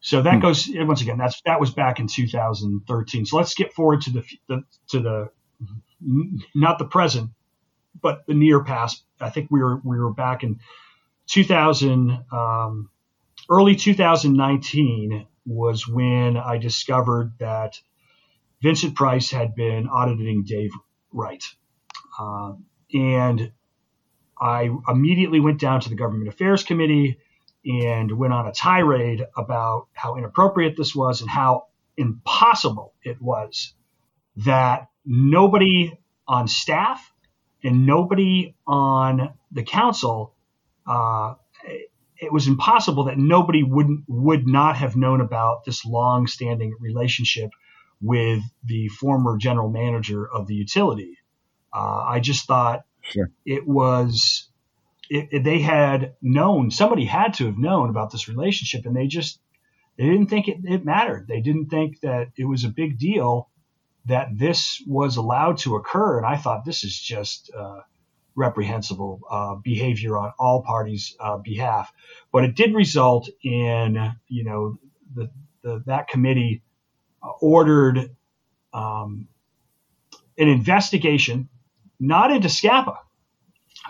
So 0.00 0.22
that 0.22 0.34
hmm. 0.34 0.40
goes 0.40 0.68
once 0.72 1.00
again. 1.00 1.18
That's 1.18 1.40
that 1.46 1.60
was 1.60 1.70
back 1.70 1.98
in 1.98 2.06
2013. 2.06 3.26
So 3.26 3.36
let's 3.36 3.50
skip 3.50 3.72
forward 3.72 4.02
to 4.02 4.10
the, 4.10 4.24
the 4.48 4.62
to 4.90 5.00
the 5.00 5.30
not 6.54 6.78
the 6.78 6.84
present, 6.84 7.30
but 8.00 8.26
the 8.26 8.34
near 8.34 8.62
past. 8.62 9.02
I 9.20 9.30
think 9.30 9.50
we 9.50 9.62
were 9.62 9.80
we 9.82 9.98
were 9.98 10.12
back 10.12 10.42
in 10.42 10.60
2000, 11.26 12.24
um, 12.32 12.90
early 13.48 13.76
2019 13.76 15.26
was 15.46 15.86
when 15.86 16.36
I 16.36 16.58
discovered 16.58 17.32
that 17.38 17.80
Vincent 18.64 18.94
Price 18.94 19.30
had 19.30 19.54
been 19.54 19.88
auditing 19.88 20.42
Dave 20.42 20.70
Wright, 21.12 21.44
uh, 22.18 22.54
and 22.94 23.52
I 24.40 24.70
immediately 24.88 25.38
went 25.38 25.60
down 25.60 25.80
to 25.82 25.90
the 25.90 25.96
Government 25.96 26.28
Affairs 26.28 26.64
Committee 26.64 27.18
and 27.66 28.10
went 28.10 28.32
on 28.32 28.46
a 28.46 28.52
tirade 28.52 29.22
about 29.36 29.88
how 29.92 30.16
inappropriate 30.16 30.78
this 30.78 30.94
was 30.94 31.20
and 31.20 31.28
how 31.28 31.66
impossible 31.98 32.94
it 33.02 33.20
was 33.20 33.74
that 34.36 34.88
nobody 35.04 35.92
on 36.26 36.48
staff 36.48 37.12
and 37.62 37.84
nobody 37.84 38.56
on 38.66 39.34
the 39.52 39.62
council, 39.62 40.34
uh, 40.86 41.34
it 42.16 42.32
was 42.32 42.48
impossible 42.48 43.04
that 43.04 43.18
nobody 43.18 43.62
wouldn't 43.62 44.04
would 44.08 44.48
not 44.48 44.76
have 44.76 44.96
known 44.96 45.20
about 45.20 45.66
this 45.66 45.84
long-standing 45.84 46.74
relationship 46.80 47.50
with 48.00 48.42
the 48.64 48.88
former 48.88 49.36
general 49.36 49.70
manager 49.70 50.26
of 50.26 50.46
the 50.46 50.54
utility. 50.54 51.18
Uh, 51.72 52.04
I 52.06 52.20
just 52.20 52.46
thought 52.46 52.84
sure. 53.02 53.30
it 53.44 53.66
was 53.66 54.48
it, 55.10 55.28
it, 55.32 55.44
they 55.44 55.60
had 55.60 56.14
known 56.22 56.70
somebody 56.70 57.04
had 57.04 57.34
to 57.34 57.46
have 57.46 57.58
known 57.58 57.90
about 57.90 58.10
this 58.10 58.28
relationship, 58.28 58.86
and 58.86 58.96
they 58.96 59.06
just 59.06 59.38
they 59.96 60.04
didn't 60.04 60.26
think 60.26 60.48
it, 60.48 60.58
it 60.64 60.84
mattered. 60.84 61.26
They 61.28 61.40
didn't 61.40 61.66
think 61.66 62.00
that 62.00 62.28
it 62.36 62.44
was 62.44 62.64
a 62.64 62.68
big 62.68 62.98
deal 62.98 63.48
that 64.06 64.28
this 64.36 64.82
was 64.86 65.16
allowed 65.16 65.58
to 65.58 65.76
occur. 65.76 66.18
And 66.18 66.26
I 66.26 66.36
thought 66.36 66.64
this 66.64 66.84
is 66.84 66.98
just 66.98 67.50
uh, 67.56 67.80
reprehensible 68.34 69.20
uh, 69.30 69.54
behavior 69.54 70.18
on 70.18 70.32
all 70.38 70.62
parties' 70.62 71.16
uh, 71.20 71.38
behalf. 71.38 71.92
But 72.32 72.44
it 72.44 72.56
did 72.56 72.74
result 72.74 73.28
in, 73.42 74.14
you 74.28 74.44
know, 74.44 74.78
the, 75.14 75.30
the 75.62 75.82
that 75.86 76.08
committee 76.08 76.62
ordered 77.40 78.10
um, 78.72 79.28
an 80.36 80.48
investigation, 80.48 81.48
not 82.00 82.30
into 82.30 82.48
SCPPA, 82.48 82.96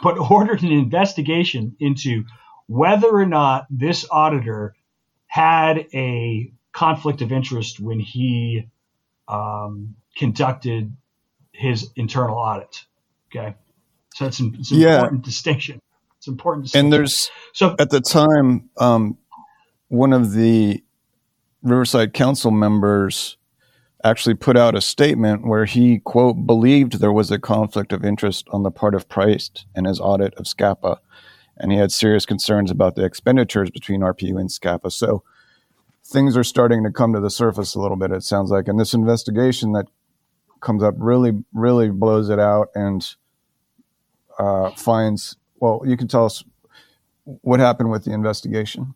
but 0.02 0.18
ordered 0.30 0.62
an 0.62 0.72
investigation 0.72 1.76
into 1.80 2.24
whether 2.66 3.08
or 3.08 3.26
not 3.26 3.66
this 3.70 4.06
auditor 4.10 4.74
had 5.26 5.86
a 5.94 6.52
conflict 6.72 7.22
of 7.22 7.32
interest 7.32 7.80
when 7.80 7.98
he 7.98 8.68
um, 9.28 9.96
conducted 10.16 10.94
his 11.52 11.90
internal 11.96 12.36
audit. 12.36 12.84
Okay. 13.34 13.54
So 14.14 14.26
it's 14.26 14.38
an, 14.40 14.56
it's 14.58 14.70
an 14.70 14.78
yeah. 14.78 14.94
important 14.96 15.24
distinction. 15.24 15.80
It's 16.18 16.28
important. 16.28 16.66
Distinction. 16.66 16.86
And 16.86 16.92
there's 16.92 17.30
so 17.52 17.74
at 17.78 17.90
the 17.90 18.00
time, 18.00 18.70
um, 18.78 19.18
one 19.88 20.12
of 20.12 20.32
the 20.32 20.83
Riverside 21.64 22.12
Council 22.12 22.50
members 22.50 23.38
actually 24.04 24.34
put 24.34 24.54
out 24.54 24.76
a 24.76 24.82
statement 24.82 25.46
where 25.46 25.64
he 25.64 25.98
quote 25.98 26.46
believed 26.46 27.00
there 27.00 27.12
was 27.12 27.30
a 27.30 27.38
conflict 27.38 27.90
of 27.90 28.04
interest 28.04 28.46
on 28.50 28.62
the 28.62 28.70
part 28.70 28.94
of 28.94 29.08
Price 29.08 29.50
in 29.74 29.86
his 29.86 29.98
audit 29.98 30.34
of 30.34 30.44
SCPPA, 30.44 30.98
and 31.56 31.72
he 31.72 31.78
had 31.78 31.90
serious 31.90 32.26
concerns 32.26 32.70
about 32.70 32.96
the 32.96 33.04
expenditures 33.04 33.70
between 33.70 34.02
RPU 34.02 34.38
and 34.38 34.50
SCPPA. 34.50 34.92
So 34.92 35.22
things 36.04 36.36
are 36.36 36.44
starting 36.44 36.84
to 36.84 36.90
come 36.90 37.14
to 37.14 37.20
the 37.20 37.30
surface 37.30 37.74
a 37.74 37.80
little 37.80 37.96
bit. 37.96 38.12
It 38.12 38.22
sounds 38.22 38.50
like, 38.50 38.68
and 38.68 38.78
this 38.78 38.92
investigation 38.92 39.72
that 39.72 39.86
comes 40.60 40.82
up 40.82 40.94
really, 40.98 41.32
really 41.54 41.88
blows 41.88 42.28
it 42.28 42.38
out 42.38 42.68
and 42.74 43.14
uh, 44.38 44.70
finds. 44.72 45.36
Well, 45.60 45.80
you 45.86 45.96
can 45.96 46.08
tell 46.08 46.26
us 46.26 46.44
what 47.24 47.58
happened 47.58 47.90
with 47.90 48.04
the 48.04 48.12
investigation. 48.12 48.94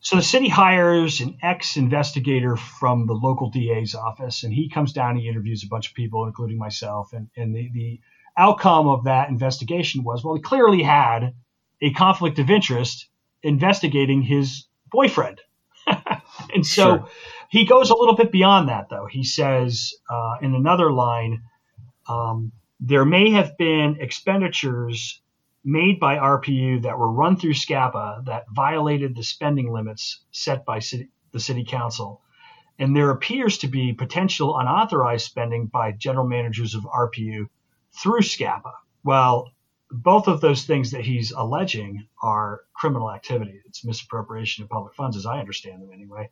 So 0.00 0.16
the 0.16 0.22
city 0.22 0.48
hires 0.48 1.20
an 1.20 1.38
ex-investigator 1.42 2.56
from 2.56 3.06
the 3.06 3.14
local 3.14 3.50
DA's 3.50 3.94
office, 3.94 4.44
and 4.44 4.52
he 4.52 4.68
comes 4.68 4.92
down. 4.92 5.16
He 5.16 5.28
interviews 5.28 5.64
a 5.64 5.68
bunch 5.68 5.88
of 5.88 5.94
people, 5.94 6.26
including 6.26 6.58
myself, 6.58 7.12
and 7.12 7.28
and 7.36 7.54
the, 7.54 7.70
the 7.72 8.00
outcome 8.36 8.86
of 8.86 9.04
that 9.04 9.30
investigation 9.30 10.04
was 10.04 10.22
well, 10.22 10.34
he 10.34 10.42
clearly 10.42 10.82
had 10.82 11.34
a 11.80 11.92
conflict 11.92 12.38
of 12.38 12.50
interest 12.50 13.08
investigating 13.42 14.22
his 14.22 14.66
boyfriend 14.90 15.40
and 16.54 16.66
so 16.66 16.84
sure. 16.84 17.08
he 17.48 17.64
goes 17.64 17.90
a 17.90 17.96
little 17.96 18.16
bit 18.16 18.32
beyond 18.32 18.68
that, 18.68 18.88
though. 18.88 19.06
He 19.06 19.24
says 19.24 19.94
uh, 20.10 20.36
in 20.42 20.54
another 20.54 20.92
line, 20.92 21.42
um, 22.08 22.52
there 22.80 23.04
may 23.04 23.30
have 23.30 23.56
been 23.56 23.98
expenditures 24.00 25.20
made 25.66 25.98
by 25.98 26.16
RPU 26.16 26.82
that 26.82 26.96
were 26.96 27.10
run 27.10 27.36
through 27.36 27.52
SCPPA 27.52 28.24
that 28.26 28.44
violated 28.54 29.16
the 29.16 29.24
spending 29.24 29.72
limits 29.72 30.20
set 30.30 30.64
by 30.64 30.78
city, 30.78 31.08
the 31.32 31.40
city 31.40 31.64
council. 31.64 32.22
And 32.78 32.94
there 32.94 33.10
appears 33.10 33.58
to 33.58 33.68
be 33.68 33.92
potential 33.92 34.56
unauthorized 34.56 35.26
spending 35.26 35.66
by 35.66 35.90
general 35.90 36.26
managers 36.26 36.76
of 36.76 36.84
RPU 36.84 37.46
through 38.00 38.20
SCPPA. 38.20 38.62
Well, 39.02 39.50
both 39.90 40.28
of 40.28 40.40
those 40.40 40.64
things 40.64 40.92
that 40.92 41.04
he's 41.04 41.32
alleging 41.32 42.06
are 42.22 42.60
criminal 42.74 43.10
activity. 43.10 43.60
It's 43.66 43.84
misappropriation 43.84 44.62
of 44.62 44.70
public 44.70 44.94
funds, 44.94 45.16
as 45.16 45.26
I 45.26 45.40
understand 45.40 45.82
them 45.82 45.90
anyway. 45.92 46.30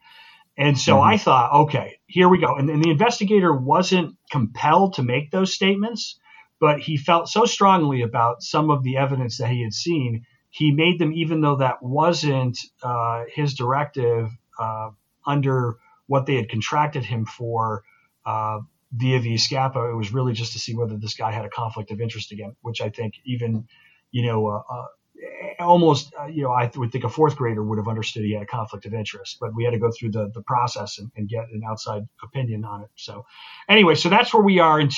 And 0.57 0.79
so 0.79 0.95
mm-hmm. 0.95 1.09
I 1.09 1.19
thought, 1.19 1.53
okay, 1.65 1.99
here 2.07 2.29
we 2.29 2.39
go. 2.39 2.55
And, 2.55 2.71
and, 2.71 2.85
the 2.85 2.91
investigator 2.91 3.53
wasn't 3.53 4.17
compelled 4.31 4.95
to 4.95 5.03
make 5.03 5.31
those 5.31 5.55
statements, 5.55 6.21
but 6.61 6.81
he 6.81 6.97
felt 6.97 7.29
so 7.29 7.45
strongly 7.45 8.03
about 8.03 8.43
some 8.43 8.71
of 8.71 8.83
the 8.83 8.97
evidence 8.97 9.39
that 9.39 9.51
he 9.51 9.63
had 9.63 9.73
seen, 9.73 10.25
he 10.51 10.71
made 10.71 10.99
them, 10.99 11.13
even 11.13 11.41
though 11.41 11.57
that 11.57 11.83
wasn't 11.83 12.59
uh, 12.83 13.25
his 13.33 13.55
directive 13.55 14.31
uh, 14.59 14.91
under 15.27 15.77
what 16.07 16.27
they 16.27 16.37
had 16.37 16.49
contracted 16.49 17.05
him 17.05 17.27
for. 17.27 17.83
Uh, 18.25 18.61
via 18.97 19.19
the 19.19 19.35
SCPPA, 19.35 19.93
it 19.93 19.97
was 19.97 20.13
really 20.13 20.33
just 20.33 20.53
to 20.53 20.59
see 20.59 20.75
whether 20.75 20.97
this 20.97 21.15
guy 21.15 21.33
had 21.33 21.45
a 21.45 21.49
conflict 21.49 21.91
of 21.91 22.01
interest 22.01 22.33
again, 22.33 22.55
which 22.63 22.81
I 22.81 22.91
think 22.91 23.15
even, 23.25 23.67
you 24.13 24.25
know, 24.27 24.47
uh, 24.47 24.63
uh, 24.71 24.87
almost, 25.59 26.13
uh, 26.21 26.27
you 26.27 26.43
know, 26.43 26.53
I 26.53 26.71
would 26.77 26.93
think 26.93 27.05
a 27.05 27.09
fourth 27.09 27.37
grader 27.37 27.63
would 27.63 27.79
have 27.79 27.89
understood 27.89 28.25
he 28.25 28.33
had 28.33 28.43
a 28.43 28.47
conflict 28.47 28.87
of 28.87 28.95
interest, 28.95 29.39
but 29.41 29.55
we 29.55 29.65
had 29.65 29.73
to 29.73 29.79
go 29.79 29.91
through 29.91 30.13
the, 30.13 30.31
the 30.33 30.43
process 30.43 30.99
and, 30.99 31.11
and 31.17 31.29
get 31.29 31.45
an 31.53 31.63
outside 31.69 32.07
opinion 32.23 32.65
on 32.65 32.83
it. 32.83 32.91
So 32.95 33.27
anyway, 33.69 33.95
so 33.95 34.09
that's 34.09 34.33
where 34.33 34.43
we 34.43 34.59
are 34.61 34.79
in 34.81 34.89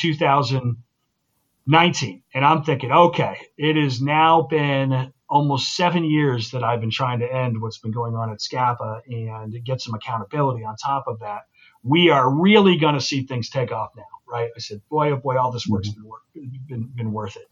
2019. 1.66 2.22
And 2.34 2.44
I'm 2.44 2.64
thinking, 2.64 2.92
okay, 2.92 3.38
it 3.56 3.76
has 3.76 4.00
now 4.00 4.42
been 4.42 5.12
almost 5.28 5.74
seven 5.76 6.04
years 6.04 6.52
that 6.52 6.62
I've 6.62 6.80
been 6.80 6.90
trying 6.90 7.20
to 7.20 7.32
end 7.32 7.60
what's 7.60 7.78
been 7.78 7.92
going 7.92 8.14
on 8.14 8.30
at 8.30 8.38
SCPPA 8.38 9.44
and 9.44 9.64
get 9.64 9.80
some 9.80 9.94
accountability 9.94 10.64
on 10.64 10.76
top 10.76 11.04
of 11.08 11.20
that 11.20 11.42
we 11.86 12.10
are 12.10 12.28
really 12.28 12.76
going 12.78 12.94
to 12.94 13.00
see 13.00 13.22
things 13.22 13.48
take 13.48 13.70
off 13.70 13.90
now, 13.96 14.02
right? 14.28 14.50
I 14.54 14.58
said, 14.58 14.82
boy, 14.90 15.12
oh 15.12 15.16
boy, 15.16 15.38
all 15.38 15.52
this 15.52 15.66
work's 15.68 15.90
been, 15.90 16.04
work, 16.04 16.22
been, 16.34 16.90
been 16.94 17.12
worth 17.12 17.36
it. 17.36 17.48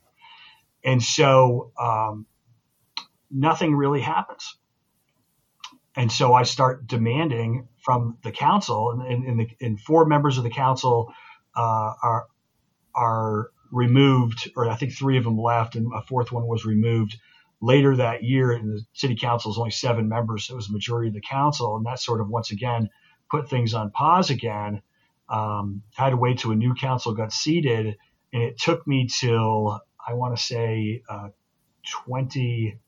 And 0.84 1.00
so 1.02 1.72
um, 1.78 2.26
nothing 3.30 3.76
really 3.76 4.00
happens. 4.00 4.56
And 5.96 6.10
so 6.10 6.34
I 6.34 6.42
start 6.42 6.88
demanding 6.88 7.68
from 7.78 8.18
the 8.24 8.32
council, 8.32 8.90
and, 8.90 9.02
and, 9.02 9.24
and, 9.24 9.40
the, 9.40 9.48
and 9.64 9.80
four 9.80 10.04
members 10.06 10.36
of 10.36 10.42
the 10.42 10.50
council 10.50 11.12
uh, 11.54 11.92
are 12.02 12.26
are 12.96 13.50
removed, 13.74 14.50
or 14.56 14.70
I 14.70 14.76
think 14.76 14.92
three 14.92 15.18
of 15.18 15.24
them 15.24 15.38
left, 15.38 15.74
and 15.74 15.92
a 15.92 16.02
fourth 16.02 16.32
one 16.32 16.46
was 16.46 16.64
removed 16.64 17.18
later 17.60 17.96
that 17.96 18.22
year. 18.22 18.52
And 18.52 18.70
the 18.70 18.82
city 18.92 19.16
council 19.16 19.50
is 19.50 19.58
only 19.58 19.72
seven 19.72 20.08
members, 20.08 20.44
so 20.44 20.54
it 20.54 20.56
was 20.56 20.68
a 20.68 20.72
majority 20.72 21.08
of 21.08 21.14
the 21.14 21.20
council, 21.20 21.76
and 21.76 21.84
that 21.86 22.00
sort 22.00 22.20
of 22.20 22.28
once 22.28 22.50
again 22.50 22.88
put 23.30 23.50
things 23.50 23.74
on 23.74 23.90
pause 23.90 24.30
again. 24.30 24.82
Um, 25.28 25.82
had 25.94 26.10
to 26.10 26.16
wait 26.16 26.38
till 26.38 26.52
a 26.52 26.56
new 26.56 26.74
council 26.74 27.14
got 27.14 27.32
seated, 27.32 27.96
and 28.32 28.42
it 28.42 28.58
took 28.58 28.86
me 28.86 29.08
till 29.08 29.80
I 30.06 30.14
want 30.14 30.36
to 30.36 30.42
say 30.42 31.02
uh, 31.08 31.28
20 32.04 32.78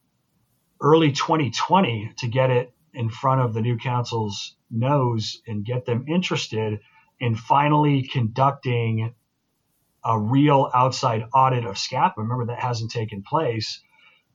early 0.80 1.12
2020 1.12 2.12
to 2.18 2.28
get 2.28 2.50
it 2.50 2.72
in 2.92 3.08
front 3.08 3.40
of 3.40 3.54
the 3.54 3.60
new 3.60 3.76
council's 3.76 4.56
nose 4.70 5.40
and 5.46 5.64
get 5.64 5.86
them 5.86 6.04
interested 6.08 6.80
in 7.18 7.34
finally 7.34 8.02
conducting 8.02 9.14
a 10.06 10.18
real 10.18 10.70
outside 10.72 11.24
audit 11.34 11.64
of 11.64 11.74
SCPPA. 11.74 12.16
Remember 12.16 12.46
that 12.46 12.60
hasn't 12.60 12.92
taken 12.92 13.22
place. 13.22 13.80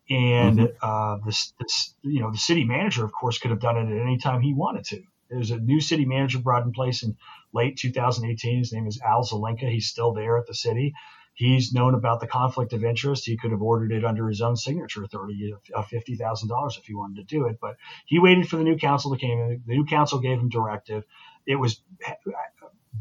And 0.10 0.60
mm-hmm. 0.60 0.76
uh, 0.82 1.26
this, 1.26 1.54
this, 1.60 1.96
you 2.02 2.20
know, 2.20 2.32
the 2.32 2.38
city 2.38 2.66
manager, 2.66 3.06
of 3.06 3.14
course, 3.14 3.38
could 3.40 3.52
have 3.52 3.62
done 3.62 3.78
it 3.78 3.90
at 3.90 4.02
any 4.02 4.18
time 4.18 4.42
he 4.42 4.54
wanted 4.54 4.84
to. 4.86 5.02
There's 5.30 5.52
a 5.52 5.58
new 5.58 5.80
city 5.80 6.04
manager 6.04 6.40
brought 6.40 6.64
in 6.64 6.74
place 6.74 7.04
in 7.04 7.16
late 7.54 7.78
2018. 7.78 8.60
His 8.60 8.74
name 8.74 8.86
is 8.86 9.00
Al 9.00 9.24
Zelinka. 9.24 9.72
He's 9.72 9.88
still 9.88 10.12
there 10.12 10.38
at 10.38 10.46
the 10.46 10.54
city. 10.54 10.94
He's 11.34 11.74
known 11.74 11.96
about 11.96 12.20
the 12.20 12.28
conflict 12.28 12.74
of 12.74 12.84
interest. 12.84 13.26
He 13.26 13.38
could 13.38 13.52
have 13.52 13.62
ordered 13.62 13.94
it 13.94 14.04
under 14.04 14.28
his 14.28 14.42
own 14.42 14.58
signature 14.58 15.04
authority 15.04 15.54
of 15.74 15.88
fifty 15.88 16.16
thousand 16.16 16.50
dollars 16.50 16.78
if 16.78 16.86
he 16.86 16.94
wanted 16.94 17.16
to 17.28 17.36
do 17.36 17.48
it, 17.48 17.58
but 17.62 17.78
he 18.06 18.20
waited 18.20 18.50
for 18.50 18.58
the 18.58 18.64
new 18.64 18.76
council 18.76 19.16
to 19.16 19.20
come 19.20 19.32
in. 19.32 19.64
The 19.66 19.74
new 19.74 19.86
council 19.86 20.20
gave 20.20 20.40
him 20.40 20.50
directive. 20.50 21.06
It 21.48 21.56
was 21.56 21.82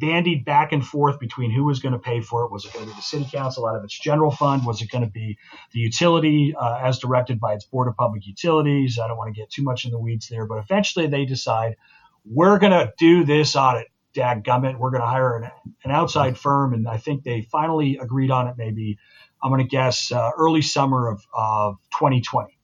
bandied 0.01 0.44
back 0.44 0.72
and 0.72 0.84
forth 0.84 1.20
between 1.20 1.51
who 1.51 1.64
was 1.64 1.78
going 1.78 1.92
to 1.92 1.98
pay 1.98 2.20
for 2.20 2.44
it. 2.44 2.51
Was 2.51 2.64
it 2.64 2.72
going 2.72 2.86
to 2.86 2.90
be 2.90 2.96
the 2.96 3.03
city 3.03 3.28
council 3.30 3.66
out 3.66 3.76
of 3.76 3.84
its 3.84 3.96
general 3.96 4.30
fund? 4.30 4.64
Was 4.64 4.82
it 4.82 4.90
going 4.90 5.05
to 5.05 5.11
be 5.11 5.38
the 5.72 5.78
utility 5.78 6.55
uh, 6.59 6.80
as 6.82 6.98
directed 6.98 7.38
by 7.38 7.53
its 7.53 7.64
board 7.64 7.86
of 7.86 7.96
public 7.96 8.26
utilities? 8.26 8.98
I 8.98 9.07
don't 9.07 9.16
want 9.16 9.32
to 9.32 9.38
get 9.40 9.51
too 9.51 9.62
much 9.62 9.84
in 9.84 9.90
the 9.90 9.98
weeds 9.98 10.28
there, 10.28 10.46
but 10.46 10.59
eventually 10.59 11.07
they 11.07 11.24
decide 11.26 11.76
we're 12.24 12.59
going 12.59 12.72
to 12.72 12.92
do 12.98 13.24
this 13.24 13.55
audit. 13.55 13.86
Dag 14.12 14.42
gummit, 14.42 14.76
we're 14.76 14.90
going 14.90 15.03
to 15.03 15.07
hire 15.07 15.36
an, 15.36 15.51
an, 15.84 15.92
outside 15.92 16.36
firm, 16.36 16.74
and 16.74 16.88
I 16.88 16.96
think 16.96 17.22
they 17.22 17.42
finally 17.42 17.96
agreed 18.03 18.32
on 18.32 18.48
it. 18.48 18.57
Maybe 18.59 18.98
I'm 19.40 19.53
going 19.53 19.62
to 19.62 19.68
guess 19.68 20.11
uh, 20.11 20.32
early 20.36 20.62
summer 20.62 21.09
of, 21.09 21.22
of 21.32 21.76
2020. 21.92 22.59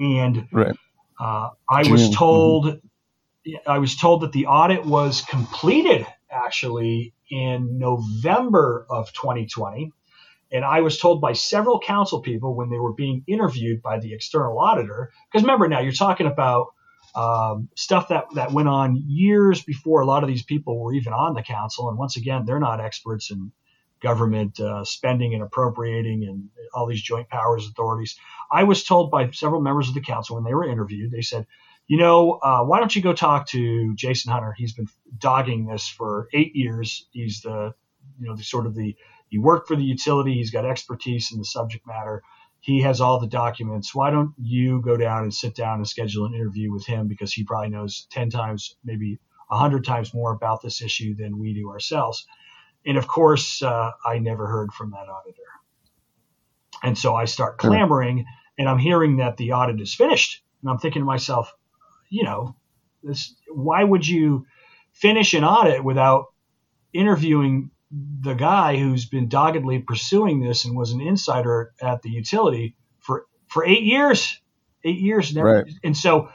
And 0.00 0.48
right. 0.50 0.74
uh, 1.20 1.50
I 1.70 1.84
June. 1.84 1.92
was 1.92 2.10
told 2.10 2.64
mm-hmm 2.66 2.87
I 3.66 3.78
was 3.78 3.96
told 3.96 4.22
that 4.22 4.32
the 4.32 4.46
audit 4.46 4.84
was 4.84 5.22
completed 5.22 6.06
actually 6.30 7.14
in 7.30 7.78
November 7.78 8.86
of 8.88 9.12
2020. 9.12 9.92
And 10.50 10.64
I 10.64 10.80
was 10.80 10.98
told 10.98 11.20
by 11.20 11.34
several 11.34 11.80
council 11.80 12.20
people 12.20 12.54
when 12.54 12.70
they 12.70 12.78
were 12.78 12.94
being 12.94 13.22
interviewed 13.26 13.82
by 13.82 13.98
the 13.98 14.14
external 14.14 14.58
auditor, 14.58 15.12
because 15.30 15.42
remember 15.44 15.68
now 15.68 15.80
you're 15.80 15.92
talking 15.92 16.26
about 16.26 16.68
um, 17.14 17.68
stuff 17.74 18.08
that, 18.08 18.26
that 18.34 18.52
went 18.52 18.68
on 18.68 19.02
years 19.06 19.62
before 19.62 20.00
a 20.00 20.06
lot 20.06 20.22
of 20.22 20.28
these 20.28 20.42
people 20.42 20.78
were 20.78 20.94
even 20.94 21.12
on 21.12 21.34
the 21.34 21.42
council. 21.42 21.88
And 21.88 21.98
once 21.98 22.16
again, 22.16 22.44
they're 22.46 22.60
not 22.60 22.80
experts 22.80 23.30
in 23.30 23.52
government 24.00 24.60
uh, 24.60 24.84
spending 24.84 25.34
and 25.34 25.42
appropriating 25.42 26.24
and 26.24 26.48
all 26.72 26.86
these 26.86 27.02
joint 27.02 27.28
powers 27.28 27.66
authorities. 27.66 28.16
I 28.50 28.64
was 28.64 28.84
told 28.84 29.10
by 29.10 29.30
several 29.32 29.60
members 29.60 29.88
of 29.88 29.94
the 29.94 30.00
council 30.00 30.36
when 30.36 30.44
they 30.44 30.54
were 30.54 30.68
interviewed, 30.68 31.10
they 31.10 31.22
said, 31.22 31.46
you 31.88 31.96
know, 31.96 32.32
uh, 32.42 32.62
why 32.64 32.78
don't 32.78 32.94
you 32.94 33.00
go 33.00 33.14
talk 33.14 33.48
to 33.48 33.94
Jason 33.94 34.30
Hunter? 34.30 34.54
He's 34.56 34.74
been 34.74 34.88
dogging 35.16 35.66
this 35.66 35.88
for 35.88 36.28
eight 36.34 36.54
years. 36.54 37.06
He's 37.10 37.40
the, 37.40 37.74
you 38.20 38.28
know, 38.28 38.36
the 38.36 38.44
sort 38.44 38.66
of 38.66 38.74
the, 38.74 38.94
he 39.28 39.38
worked 39.38 39.68
for 39.68 39.74
the 39.74 39.82
utility. 39.82 40.34
He's 40.34 40.50
got 40.50 40.66
expertise 40.66 41.32
in 41.32 41.38
the 41.38 41.46
subject 41.46 41.86
matter. 41.86 42.22
He 42.60 42.82
has 42.82 43.00
all 43.00 43.18
the 43.18 43.26
documents. 43.26 43.94
Why 43.94 44.10
don't 44.10 44.34
you 44.36 44.82
go 44.82 44.98
down 44.98 45.22
and 45.22 45.32
sit 45.32 45.54
down 45.54 45.76
and 45.76 45.88
schedule 45.88 46.26
an 46.26 46.34
interview 46.34 46.70
with 46.70 46.84
him 46.84 47.08
because 47.08 47.32
he 47.32 47.44
probably 47.44 47.70
knows 47.70 48.06
10 48.10 48.28
times, 48.30 48.76
maybe 48.84 49.18
100 49.48 49.84
times 49.84 50.12
more 50.12 50.32
about 50.32 50.60
this 50.60 50.82
issue 50.82 51.14
than 51.14 51.38
we 51.38 51.54
do 51.54 51.70
ourselves. 51.70 52.26
And 52.84 52.98
of 52.98 53.08
course, 53.08 53.62
uh, 53.62 53.92
I 54.04 54.18
never 54.18 54.46
heard 54.46 54.72
from 54.72 54.90
that 54.90 55.08
auditor. 55.08 55.42
And 56.82 56.98
so 56.98 57.14
I 57.14 57.24
start 57.24 57.56
clamoring 57.58 58.26
and 58.58 58.68
I'm 58.68 58.78
hearing 58.78 59.16
that 59.16 59.38
the 59.38 59.52
audit 59.52 59.80
is 59.80 59.94
finished. 59.94 60.42
And 60.62 60.70
I'm 60.70 60.78
thinking 60.78 61.02
to 61.02 61.06
myself, 61.06 61.52
you 62.08 62.24
know, 62.24 62.56
this, 63.02 63.34
why 63.48 63.82
would 63.82 64.06
you 64.06 64.46
finish 64.92 65.34
an 65.34 65.44
audit 65.44 65.84
without 65.84 66.26
interviewing 66.92 67.70
the 67.90 68.34
guy 68.34 68.76
who's 68.76 69.06
been 69.06 69.28
doggedly 69.28 69.78
pursuing 69.78 70.40
this 70.40 70.64
and 70.64 70.76
was 70.76 70.92
an 70.92 71.00
insider 71.00 71.72
at 71.80 72.02
the 72.02 72.10
utility 72.10 72.76
for 72.98 73.26
for 73.46 73.64
eight 73.64 73.82
years, 73.82 74.40
eight 74.84 74.98
years, 74.98 75.34
never, 75.34 75.62
right. 75.62 75.72
and 75.82 75.96
so 75.96 76.28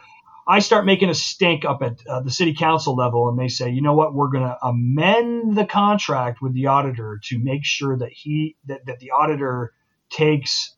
I 0.47 0.59
start 0.59 0.85
making 0.85 1.09
a 1.09 1.13
stink 1.13 1.63
up 1.63 1.81
at 1.81 2.05
uh, 2.07 2.21
the 2.21 2.31
city 2.31 2.53
council 2.53 2.95
level, 2.95 3.29
and 3.29 3.39
they 3.39 3.47
say, 3.47 3.69
you 3.69 3.81
know 3.81 3.93
what, 3.93 4.13
we're 4.13 4.29
going 4.29 4.43
to 4.43 4.57
amend 4.61 5.55
the 5.55 5.65
contract 5.65 6.41
with 6.41 6.53
the 6.53 6.67
auditor 6.67 7.19
to 7.25 7.39
make 7.39 7.63
sure 7.63 7.97
that 7.97 8.11
he 8.11 8.57
that, 8.65 8.85
that 8.87 8.99
the 8.99 9.11
auditor 9.11 9.73
takes 10.09 10.75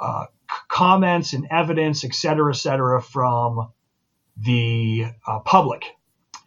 uh, 0.00 0.26
comments 0.68 1.32
and 1.32 1.46
evidence, 1.50 2.04
et 2.04 2.14
cetera, 2.14 2.52
et 2.52 2.56
cetera, 2.56 3.00
from 3.00 3.72
the 4.36 5.06
uh, 5.26 5.40
public. 5.40 5.84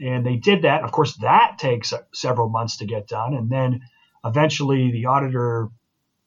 And 0.02 0.26
they 0.26 0.36
did 0.36 0.64
that. 0.64 0.84
Of 0.84 0.92
course, 0.92 1.16
that 1.18 1.58
takes 1.58 1.94
several 2.14 2.50
months 2.50 2.78
to 2.78 2.86
get 2.86 3.08
done. 3.08 3.34
And 3.34 3.50
then 3.50 3.82
eventually 4.26 4.92
the 4.92 5.06
auditor, 5.06 5.70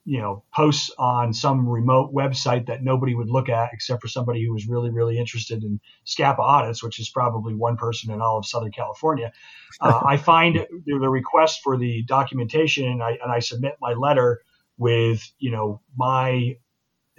you 0.05 0.21
know, 0.21 0.45
posts 0.55 0.91
on 0.99 1.35
some 1.35 1.69
remote 1.69 2.15
website 2.15 2.67
that 2.67 2.83
nobody 2.83 3.15
would 3.15 3.29
look 3.29 3.51
at 3.51 3.71
except 3.73 4.01
for 4.01 4.09
somebody 4.09 4.43
who 4.43 4.55
was 4.55 4.67
really, 4.67 4.91
really 4.91 5.19
interested 5.19 5.63
in 5.63 5.81
SCPPA 6.07 6.39
audits, 6.39 6.83
which 6.83 6.99
is 6.99 7.11
probably 7.11 7.55
one 7.55 7.77
person 7.77 8.11
in 8.11 8.23
all 8.23 8.39
of 8.39 8.47
Southern 8.47 8.73
California. 8.73 9.33
Uh, 9.81 10.01
I 10.05 10.17
find 10.17 10.67
the 10.87 11.09
request 11.09 11.61
for 11.63 11.77
the 11.77 12.03
documentation 12.03 12.89
and 12.89 13.01
I, 13.01 13.11
and 13.23 13.31
I 13.31 13.39
submit 13.39 13.77
my 13.81 13.93
letter 13.93 14.41
with, 14.77 15.31
you 15.39 15.53
know, 15.53 15.83
my 15.97 16.57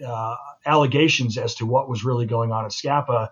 uh, 0.06 0.36
allegations 0.66 1.38
as 1.38 1.56
to 1.56 1.66
what 1.66 1.88
was 1.88 2.04
really 2.04 2.26
going 2.26 2.52
on 2.52 2.66
at 2.66 2.72
SCPPA 2.72 3.30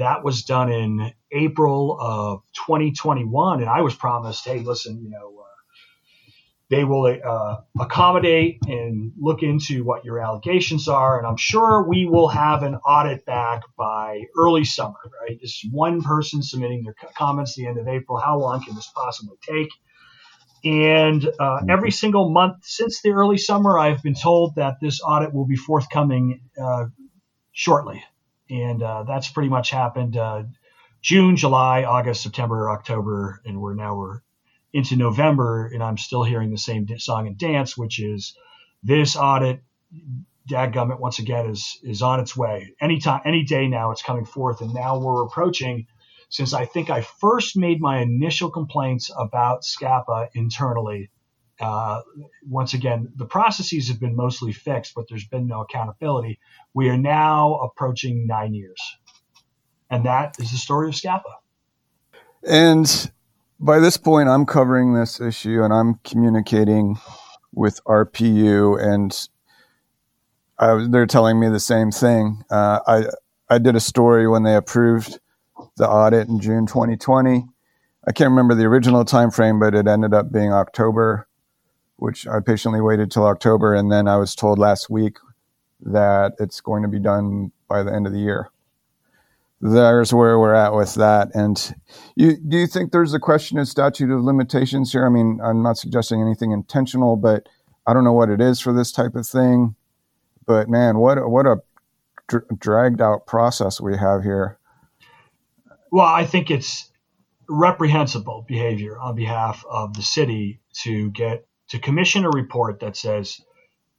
that 0.00 0.24
was 0.24 0.42
done 0.42 0.72
in 0.72 1.12
April 1.30 1.96
of 2.00 2.42
2021, 2.66 3.60
and 3.60 3.68
I 3.68 3.82
was 3.82 3.94
promised, 3.94 4.44
hey, 4.46 4.60
listen, 4.60 5.00
you 5.02 5.10
know, 5.10 5.36
uh, 5.38 5.44
they 6.70 6.84
will 6.84 7.18
uh, 7.22 7.56
accommodate 7.80 8.58
and 8.66 9.12
look 9.18 9.42
into 9.42 9.84
what 9.84 10.04
your 10.04 10.18
allegations 10.18 10.88
are, 10.88 11.18
and 11.18 11.26
I'm 11.26 11.36
sure 11.36 11.86
we 11.86 12.06
will 12.06 12.28
have 12.28 12.62
an 12.62 12.76
audit 12.76 13.26
back 13.26 13.62
by 13.76 14.22
early 14.38 14.64
summer. 14.64 14.98
Right? 15.20 15.38
This 15.40 15.64
one 15.70 16.02
person 16.02 16.42
submitting 16.42 16.84
their 16.84 16.94
comments 17.16 17.54
the 17.54 17.66
end 17.66 17.78
of 17.78 17.86
April. 17.86 18.18
How 18.18 18.38
long 18.38 18.64
can 18.64 18.74
this 18.74 18.90
possibly 18.94 19.36
take? 19.42 19.68
And 20.64 21.28
uh, 21.40 21.60
every 21.68 21.90
single 21.90 22.30
month 22.30 22.58
since 22.62 23.02
the 23.02 23.10
early 23.10 23.38
summer, 23.38 23.78
I've 23.78 24.02
been 24.02 24.14
told 24.14 24.54
that 24.56 24.74
this 24.80 25.00
audit 25.02 25.34
will 25.34 25.46
be 25.46 25.56
forthcoming 25.56 26.40
uh, 26.60 26.86
shortly 27.52 28.02
and 28.50 28.82
uh, 28.82 29.04
that's 29.04 29.28
pretty 29.28 29.48
much 29.48 29.70
happened 29.70 30.16
uh, 30.16 30.42
June, 31.02 31.36
July, 31.36 31.84
August, 31.84 32.22
September, 32.22 32.70
October, 32.70 33.40
and 33.44 33.60
we're 33.60 33.74
now 33.74 33.96
we're 33.96 34.20
into 34.72 34.96
November, 34.96 35.66
and 35.66 35.82
I'm 35.82 35.98
still 35.98 36.22
hearing 36.22 36.50
the 36.50 36.58
same 36.58 36.86
song 36.98 37.26
and 37.26 37.38
dance, 37.38 37.76
which 37.76 38.00
is 38.00 38.36
this 38.82 39.16
audit. 39.16 39.62
Dadgummit 40.48 40.98
once 40.98 41.18
again 41.18 41.50
is 41.50 41.78
is 41.82 42.02
on 42.02 42.20
its 42.20 42.36
way. 42.36 42.74
Anytime, 42.80 43.20
any 43.24 43.44
day 43.44 43.68
now, 43.68 43.92
it's 43.92 44.02
coming 44.02 44.24
forth, 44.24 44.60
and 44.60 44.74
now 44.74 44.98
we're 44.98 45.24
approaching. 45.24 45.86
Since 46.28 46.54
I 46.54 46.64
think 46.64 46.90
I 46.90 47.00
first 47.00 47.56
made 47.56 47.80
my 47.80 47.98
initial 47.98 48.50
complaints 48.50 49.10
about 49.16 49.62
SCPPA 49.62 50.28
internally, 50.34 51.10
uh, 51.60 52.02
once 52.48 52.74
again, 52.74 53.12
the 53.16 53.26
processes 53.26 53.88
have 53.88 54.00
been 54.00 54.16
mostly 54.16 54.52
fixed, 54.52 54.94
but 54.94 55.06
there's 55.08 55.26
been 55.26 55.46
no 55.46 55.62
accountability. 55.62 56.38
We 56.74 56.88
are 56.88 56.96
now 56.96 57.54
approaching 57.56 58.26
nine 58.26 58.54
years. 58.54 58.80
And 59.90 60.04
that 60.04 60.36
is 60.38 60.52
the 60.52 60.56
story 60.56 60.88
of 60.88 60.94
SCPPA. 60.94 61.22
And 62.42 63.10
by 63.58 63.78
this 63.78 63.96
point, 63.96 64.28
I'm 64.28 64.46
covering 64.46 64.94
this 64.94 65.20
issue 65.20 65.62
and 65.62 65.72
I'm 65.72 66.00
communicating 66.04 66.96
with 67.52 67.82
RPU, 67.84 68.80
and 68.80 69.28
I, 70.58 70.86
they're 70.88 71.06
telling 71.06 71.40
me 71.40 71.48
the 71.48 71.60
same 71.60 71.90
thing. 71.90 72.42
Uh, 72.50 72.78
I, 72.86 73.04
I 73.48 73.58
did 73.58 73.74
a 73.74 73.80
story 73.80 74.28
when 74.28 74.44
they 74.44 74.54
approved 74.54 75.18
the 75.76 75.88
audit 75.88 76.28
in 76.28 76.40
June 76.40 76.66
2020. 76.66 77.44
I 78.06 78.12
can't 78.12 78.30
remember 78.30 78.54
the 78.54 78.64
original 78.64 79.04
time 79.04 79.30
frame, 79.30 79.58
but 79.58 79.74
it 79.74 79.86
ended 79.86 80.14
up 80.14 80.32
being 80.32 80.52
October 80.52 81.26
which 82.00 82.26
I 82.26 82.40
patiently 82.40 82.80
waited 82.80 83.10
till 83.10 83.26
October, 83.26 83.74
and 83.74 83.92
then 83.92 84.08
I 84.08 84.16
was 84.16 84.34
told 84.34 84.58
last 84.58 84.88
week 84.88 85.18
that 85.82 86.32
it's 86.38 86.60
going 86.60 86.82
to 86.82 86.88
be 86.88 86.98
done 86.98 87.52
by 87.68 87.82
the 87.82 87.92
end 87.92 88.06
of 88.06 88.12
the 88.12 88.18
year. 88.18 88.50
There's 89.60 90.12
where 90.12 90.38
we're 90.38 90.54
at 90.54 90.74
with 90.74 90.94
that. 90.94 91.28
And 91.34 91.74
you, 92.16 92.36
do 92.36 92.56
you 92.56 92.66
think 92.66 92.92
there's 92.92 93.12
a 93.12 93.20
question 93.20 93.58
of 93.58 93.68
statute 93.68 94.10
of 94.10 94.22
limitations 94.22 94.92
here? 94.92 95.04
I 95.04 95.10
mean, 95.10 95.38
I'm 95.44 95.62
not 95.62 95.76
suggesting 95.76 96.22
anything 96.22 96.52
intentional, 96.52 97.16
but 97.16 97.46
I 97.86 97.92
don't 97.92 98.04
know 98.04 98.14
what 98.14 98.30
it 98.30 98.40
is 98.40 98.60
for 98.60 98.72
this 98.72 98.90
type 98.90 99.14
of 99.14 99.26
thing. 99.26 99.74
But 100.46 100.70
man, 100.70 100.98
what 100.98 101.28
what 101.28 101.46
a 101.46 101.58
dr- 102.28 102.46
dragged 102.58 103.02
out 103.02 103.26
process 103.26 103.80
we 103.80 103.98
have 103.98 104.22
here. 104.22 104.58
Well, 105.92 106.06
I 106.06 106.24
think 106.24 106.50
it's 106.50 106.90
reprehensible 107.48 108.46
behavior 108.48 108.98
on 108.98 109.14
behalf 109.14 109.64
of 109.68 109.94
the 109.94 110.02
city 110.02 110.60
to 110.84 111.10
get 111.10 111.46
to 111.70 111.78
commission 111.78 112.24
a 112.24 112.30
report 112.30 112.80
that 112.80 112.96
says 112.96 113.40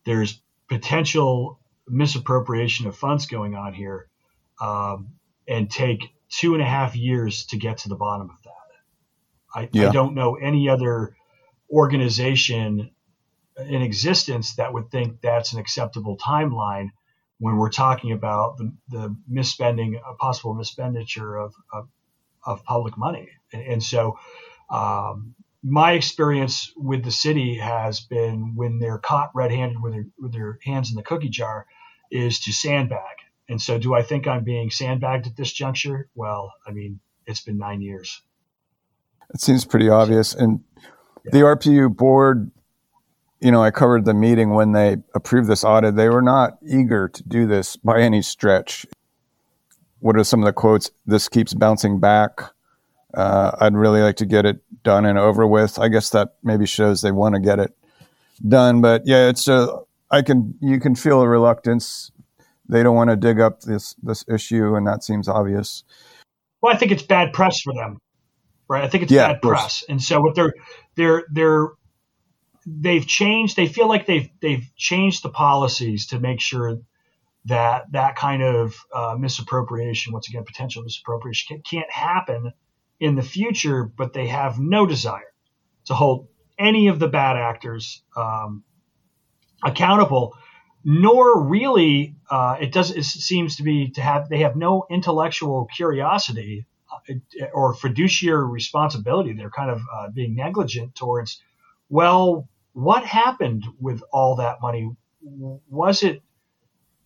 there's 0.05 0.41
potential 0.69 1.59
misappropriation 1.87 2.87
of 2.87 2.95
funds 2.95 3.25
going 3.25 3.55
on 3.55 3.73
here 3.73 4.07
um, 4.61 5.13
and 5.47 5.69
take 5.69 6.13
two 6.29 6.53
and 6.53 6.61
a 6.61 6.65
half 6.65 6.95
years 6.95 7.45
to 7.47 7.57
get 7.57 7.79
to 7.79 7.89
the 7.89 7.95
bottom 7.95 8.29
of 8.29 8.35
that. 8.43 9.59
I, 9.59 9.69
yeah. 9.71 9.89
I 9.89 9.91
don't 9.91 10.13
know 10.13 10.35
any 10.35 10.69
other 10.69 11.15
organization 11.69 12.91
in 13.57 13.81
existence 13.81 14.55
that 14.55 14.73
would 14.73 14.89
think 14.89 15.21
that's 15.21 15.53
an 15.53 15.59
acceptable 15.59 16.17
timeline 16.17 16.89
when 17.39 17.57
we're 17.57 17.69
talking 17.69 18.11
about 18.11 18.57
the, 18.57 18.71
the 18.89 19.15
misspending, 19.29 19.99
a 20.07 20.13
possible 20.15 20.55
mispenditure 20.55 21.45
of, 21.45 21.53
of, 21.73 21.89
of 22.45 22.63
public 22.63 22.97
money. 22.97 23.29
And, 23.51 23.61
and 23.63 23.83
so 23.83 24.17
Um, 24.71 25.35
my 25.63 25.93
experience 25.93 26.71
with 26.75 27.03
the 27.03 27.11
city 27.11 27.55
has 27.55 27.99
been 27.99 28.55
when 28.55 28.79
they're 28.79 28.97
caught 28.97 29.31
red-handed 29.35 29.81
with 29.81 29.93
their, 29.93 30.05
with 30.17 30.33
their 30.33 30.59
hands 30.63 30.89
in 30.89 30.95
the 30.95 31.03
cookie 31.03 31.29
jar, 31.29 31.67
is 32.11 32.39
to 32.41 32.51
sandbag. 32.51 32.99
And 33.47 33.61
so, 33.61 33.77
do 33.77 33.93
I 33.93 34.01
think 34.01 34.27
I'm 34.27 34.43
being 34.43 34.71
sandbagged 34.71 35.27
at 35.27 35.35
this 35.35 35.51
juncture? 35.51 36.09
Well, 36.15 36.53
I 36.65 36.71
mean, 36.71 36.99
it's 37.25 37.41
been 37.41 37.57
nine 37.57 37.81
years. 37.81 38.21
It 39.33 39.41
seems 39.41 39.65
pretty 39.65 39.89
obvious. 39.89 40.33
And 40.33 40.61
yeah. 41.25 41.31
the 41.31 41.39
RPU 41.39 41.95
board, 41.95 42.51
you 43.39 43.51
know, 43.51 43.63
I 43.63 43.71
covered 43.71 44.05
the 44.05 44.13
meeting 44.13 44.51
when 44.51 44.71
they 44.71 44.97
approved 45.13 45.49
this 45.49 45.63
audit. 45.63 45.95
They 45.95 46.09
were 46.09 46.21
not 46.21 46.57
eager 46.65 47.07
to 47.09 47.23
do 47.23 47.45
this 47.45 47.75
by 47.75 48.01
any 48.01 48.21
stretch. 48.21 48.85
What 49.99 50.17
are 50.17 50.23
some 50.23 50.41
of 50.41 50.45
the 50.45 50.53
quotes? 50.53 50.91
This 51.05 51.29
keeps 51.29 51.53
bouncing 51.53 51.99
back. 51.99 52.41
Uh, 53.13 53.51
I'd 53.59 53.75
really 53.75 54.01
like 54.01 54.17
to 54.17 54.25
get 54.25 54.45
it 54.45 54.61
done 54.83 55.05
and 55.05 55.17
over 55.17 55.45
with. 55.45 55.79
I 55.79 55.87
guess 55.87 56.09
that 56.11 56.35
maybe 56.43 56.65
shows 56.65 57.01
they 57.01 57.11
want 57.11 57.35
to 57.35 57.41
get 57.41 57.59
it 57.59 57.75
done. 58.47 58.81
But 58.81 59.03
yeah, 59.05 59.29
it's 59.29 59.47
a, 59.47 59.79
I 60.09 60.21
can, 60.21 60.55
you 60.61 60.79
can 60.79 60.95
feel 60.95 61.21
a 61.21 61.27
reluctance. 61.27 62.11
They 62.67 62.83
don't 62.83 62.95
want 62.95 63.09
to 63.09 63.15
dig 63.15 63.39
up 63.39 63.61
this, 63.61 63.95
this 64.01 64.23
issue, 64.27 64.75
and 64.75 64.87
that 64.87 65.03
seems 65.03 65.27
obvious. 65.27 65.83
Well, 66.61 66.73
I 66.73 66.77
think 66.77 66.91
it's 66.91 67.03
bad 67.03 67.33
press 67.33 67.61
for 67.61 67.73
them 67.73 67.97
right? 68.71 68.85
I 68.85 68.87
think 68.87 69.03
it's 69.03 69.11
yeah, 69.11 69.33
bad 69.33 69.41
press. 69.41 69.83
And 69.89 70.01
so 70.01 70.21
what 70.21 70.33
they're 70.33 70.53
they're 70.95 71.23
they're 71.29 71.67
they've 72.65 73.05
changed. 73.05 73.57
They 73.57 73.67
feel 73.67 73.89
like 73.89 74.05
they've 74.05 74.29
they've 74.41 74.65
changed 74.77 75.23
the 75.23 75.29
policies 75.29 76.07
to 76.07 76.19
make 76.19 76.39
sure 76.39 76.77
that 77.45 77.91
that 77.91 78.15
kind 78.15 78.41
of 78.41 78.75
uh, 78.93 79.15
misappropriation, 79.19 80.13
once 80.13 80.29
again, 80.29 80.45
potential 80.45 80.83
misappropriation, 80.83 81.61
can't 81.69 81.91
happen 81.91 82.53
in 83.01 83.15
the 83.15 83.21
future. 83.21 83.83
But 83.83 84.13
they 84.13 84.27
have 84.27 84.59
no 84.59 84.85
desire 84.85 85.33
to 85.85 85.93
hold 85.93 86.29
any 86.57 86.87
of 86.87 86.99
the 86.99 87.09
bad 87.09 87.35
actors 87.35 88.01
um, 88.15 88.63
accountable. 89.61 90.37
Nor 90.83 91.43
really, 91.43 92.15
uh, 92.29 92.55
it 92.59 92.71
does. 92.71 92.91
It 92.91 93.03
seems 93.03 93.57
to 93.57 93.63
be 93.63 93.89
to 93.91 94.01
have 94.01 94.29
they 94.29 94.39
have 94.39 94.55
no 94.55 94.85
intellectual 94.89 95.67
curiosity 95.75 96.65
or 97.53 97.73
fiduciary 97.73 98.47
responsibility. 98.47 99.33
They're 99.33 99.49
kind 99.49 99.71
of 99.71 99.81
uh, 99.93 100.09
being 100.09 100.35
negligent 100.35 100.95
towards, 100.95 101.41
well, 101.89 102.47
what 102.73 103.03
happened 103.05 103.65
with 103.79 104.03
all 104.11 104.37
that 104.37 104.61
money? 104.61 104.89
Was 105.21 106.03
it, 106.03 106.21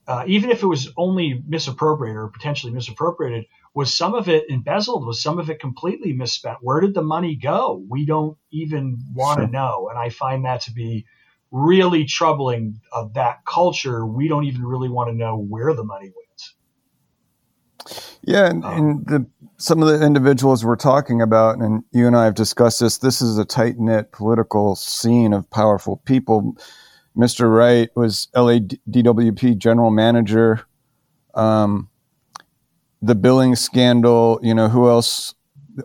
uh, 0.07 0.23
even 0.27 0.51
if 0.51 0.61
it 0.61 0.67
was 0.67 0.91
only 0.97 1.43
misappropriated 1.47 2.17
or 2.17 2.27
potentially 2.27 2.71
misappropriated, 2.71 3.45
was 3.73 3.93
some 3.93 4.13
of 4.13 4.29
it 4.29 4.49
embezzled? 4.49 5.05
Was 5.05 5.21
some 5.21 5.39
of 5.39 5.49
it 5.49 5.59
completely 5.59 6.13
misspent? 6.13 6.57
Where 6.61 6.79
did 6.79 6.93
the 6.93 7.01
money 7.01 7.35
go? 7.35 7.83
We 7.89 8.05
don't 8.05 8.37
even 8.51 8.97
want 9.13 9.39
to 9.39 9.47
know. 9.47 9.89
And 9.89 9.97
I 9.97 10.09
find 10.09 10.45
that 10.45 10.61
to 10.61 10.71
be 10.71 11.05
really 11.51 12.05
troubling 12.05 12.81
of 12.91 13.13
that 13.15 13.45
culture. 13.45 14.05
We 14.05 14.27
don't 14.27 14.45
even 14.45 14.63
really 14.63 14.89
want 14.89 15.09
to 15.09 15.15
know 15.15 15.37
where 15.37 15.73
the 15.73 15.83
money 15.83 16.05
went. 16.05 16.25
Yeah, 18.23 18.49
and, 18.49 18.65
um, 18.65 18.73
and 18.73 19.07
the, 19.07 19.25
some 19.57 19.81
of 19.81 19.87
the 19.87 20.05
individuals 20.05 20.65
we're 20.65 20.75
talking 20.75 21.21
about, 21.21 21.59
and 21.59 21.83
you 21.91 22.07
and 22.07 22.15
I 22.15 22.25
have 22.25 22.35
discussed 22.35 22.79
this. 22.79 22.97
This 22.97 23.21
is 23.21 23.37
a 23.37 23.45
tight 23.45 23.77
knit 23.77 24.11
political 24.11 24.75
scene 24.75 25.31
of 25.33 25.49
powerful 25.49 25.97
people. 26.05 26.57
Mr. 27.17 27.53
Wright 27.53 27.89
was 27.95 28.27
LADWP 28.35 29.57
general 29.57 29.91
manager. 29.91 30.65
Um, 31.33 31.89
the 33.01 33.15
billing 33.15 33.55
scandal, 33.55 34.39
you 34.41 34.53
know, 34.53 34.69
who 34.69 34.89
else? 34.89 35.33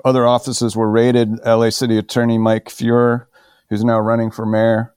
Other 0.05 0.27
offices 0.27 0.77
were 0.77 0.91
raided. 0.91 1.39
LA 1.45 1.71
City 1.71 1.99
Attorney 1.99 2.39
Mike 2.39 2.69
Feuer, 2.69 3.27
who's 3.69 3.85
now 3.85 3.99
running 3.99 4.31
for 4.31 4.47
mayor. 4.47 4.95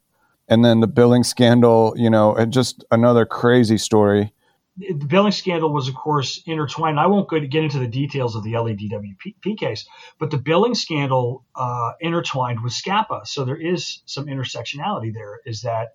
And 0.48 0.64
then 0.64 0.80
the 0.80 0.86
billing 0.86 1.24
scandal, 1.24 1.94
you 1.96 2.10
know, 2.10 2.34
and 2.34 2.52
just 2.52 2.84
another 2.90 3.26
crazy 3.26 3.78
story 3.78 4.32
the 4.76 5.06
billing 5.06 5.32
scandal 5.32 5.72
was, 5.72 5.88
of 5.88 5.94
course, 5.94 6.42
intertwined. 6.46 6.98
I 6.98 7.06
won't 7.06 7.28
go 7.28 7.38
to 7.38 7.46
get 7.46 7.62
into 7.62 7.78
the 7.78 7.86
details 7.86 8.34
of 8.34 8.42
the 8.42 8.52
LADWP 8.52 9.56
case, 9.58 9.86
but 10.18 10.30
the 10.30 10.36
billing 10.36 10.74
scandal 10.74 11.44
uh, 11.54 11.92
intertwined 12.00 12.62
with 12.62 12.72
SCPPA. 12.72 13.26
So 13.26 13.44
there 13.44 13.56
is 13.56 14.02
some 14.06 14.26
intersectionality 14.26 15.14
there. 15.14 15.40
Is 15.46 15.62
that 15.62 15.94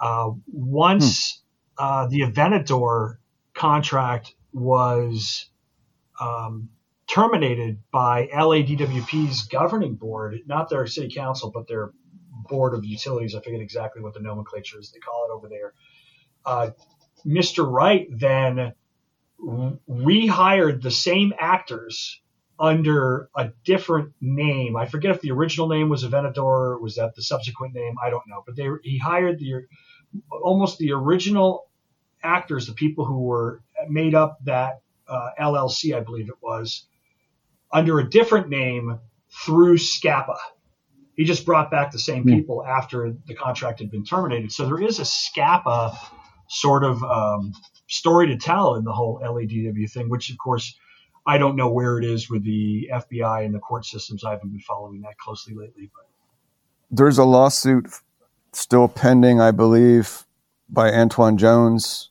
uh, 0.00 0.30
once 0.46 1.42
hmm. 1.78 1.84
uh, 1.84 2.06
the 2.08 2.20
Aventador 2.20 3.16
contract 3.54 4.34
was 4.52 5.48
um, 6.20 6.68
terminated 7.06 7.78
by 7.90 8.26
LADWP's 8.28 9.46
governing 9.48 9.94
board, 9.94 10.40
not 10.46 10.68
their 10.68 10.86
city 10.86 11.14
council, 11.14 11.50
but 11.50 11.68
their 11.68 11.92
board 12.48 12.74
of 12.74 12.84
utilities. 12.84 13.34
I 13.34 13.40
forget 13.40 13.60
exactly 13.60 14.02
what 14.02 14.14
the 14.14 14.20
nomenclature 14.20 14.78
is 14.78 14.90
they 14.90 14.98
call 14.98 15.26
it 15.28 15.32
over 15.32 15.48
there. 15.48 15.72
Uh, 16.44 16.70
Mr. 17.26 17.70
Wright 17.70 18.06
then 18.10 18.74
rehired 19.40 20.82
the 20.82 20.90
same 20.90 21.32
actors 21.38 22.20
under 22.58 23.28
a 23.36 23.50
different 23.64 24.12
name. 24.20 24.76
I 24.76 24.86
forget 24.86 25.10
if 25.10 25.20
the 25.20 25.32
original 25.32 25.68
name 25.68 25.88
was 25.88 26.04
Aventador 26.04 26.38
or 26.38 26.78
was 26.80 26.96
that 26.96 27.14
the 27.14 27.22
subsequent 27.22 27.74
name. 27.74 27.94
I 28.02 28.10
don't 28.10 28.26
know. 28.28 28.42
But 28.46 28.56
they 28.56 28.68
he 28.82 28.98
hired 28.98 29.38
the 29.38 29.66
almost 30.30 30.78
the 30.78 30.92
original 30.92 31.66
actors, 32.22 32.66
the 32.66 32.72
people 32.72 33.04
who 33.04 33.22
were 33.22 33.62
made 33.88 34.14
up 34.14 34.38
that 34.44 34.80
uh, 35.08 35.30
LLC, 35.38 35.94
I 35.94 36.00
believe 36.00 36.28
it 36.28 36.36
was, 36.40 36.86
under 37.72 37.98
a 37.98 38.08
different 38.08 38.48
name 38.48 38.98
through 39.44 39.76
SCPPA. 39.76 40.36
He 41.16 41.24
just 41.24 41.44
brought 41.44 41.70
back 41.70 41.90
the 41.90 41.98
same 41.98 42.22
hmm. 42.22 42.30
people 42.30 42.64
after 42.64 43.14
the 43.26 43.34
contract 43.34 43.80
had 43.80 43.90
been 43.90 44.04
terminated. 44.04 44.52
So 44.52 44.66
there 44.66 44.82
is 44.82 44.98
a 44.98 45.02
SCPPA 45.02 45.96
sort 46.48 46.84
of 46.84 47.02
um, 47.02 47.52
story 47.88 48.28
to 48.28 48.36
tell 48.36 48.76
in 48.76 48.84
the 48.84 48.92
whole 48.92 49.20
LADW 49.22 49.90
thing, 49.90 50.08
which 50.08 50.30
of 50.30 50.38
course 50.38 50.76
I 51.26 51.38
don't 51.38 51.56
know 51.56 51.70
where 51.70 51.98
it 51.98 52.04
is 52.04 52.28
with 52.28 52.44
the 52.44 52.90
FBI 52.92 53.44
and 53.44 53.54
the 53.54 53.58
court 53.58 53.86
systems. 53.86 54.24
I 54.24 54.32
haven't 54.32 54.50
been 54.50 54.60
following 54.60 55.00
that 55.02 55.16
closely 55.18 55.54
lately. 55.54 55.90
But 55.94 56.06
there's 56.90 57.18
a 57.18 57.24
lawsuit 57.24 57.88
still 58.52 58.88
pending, 58.88 59.40
I 59.40 59.50
believe, 59.50 60.26
by 60.68 60.90
Antwon 60.90 61.36
Jones 61.36 62.10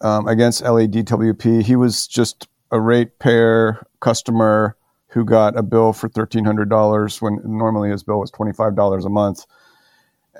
um, 0.00 0.28
against 0.28 0.62
LADWP. 0.62 1.62
He 1.62 1.76
was 1.76 2.06
just 2.06 2.48
a 2.70 2.80
ratepayer 2.80 3.86
customer 4.00 4.76
who 5.08 5.24
got 5.24 5.56
a 5.56 5.62
bill 5.62 5.92
for 5.92 6.08
$1,300 6.08 7.22
when 7.22 7.40
normally 7.44 7.90
his 7.90 8.02
bill 8.02 8.20
was 8.20 8.32
$25 8.32 9.04
a 9.04 9.08
month. 9.08 9.46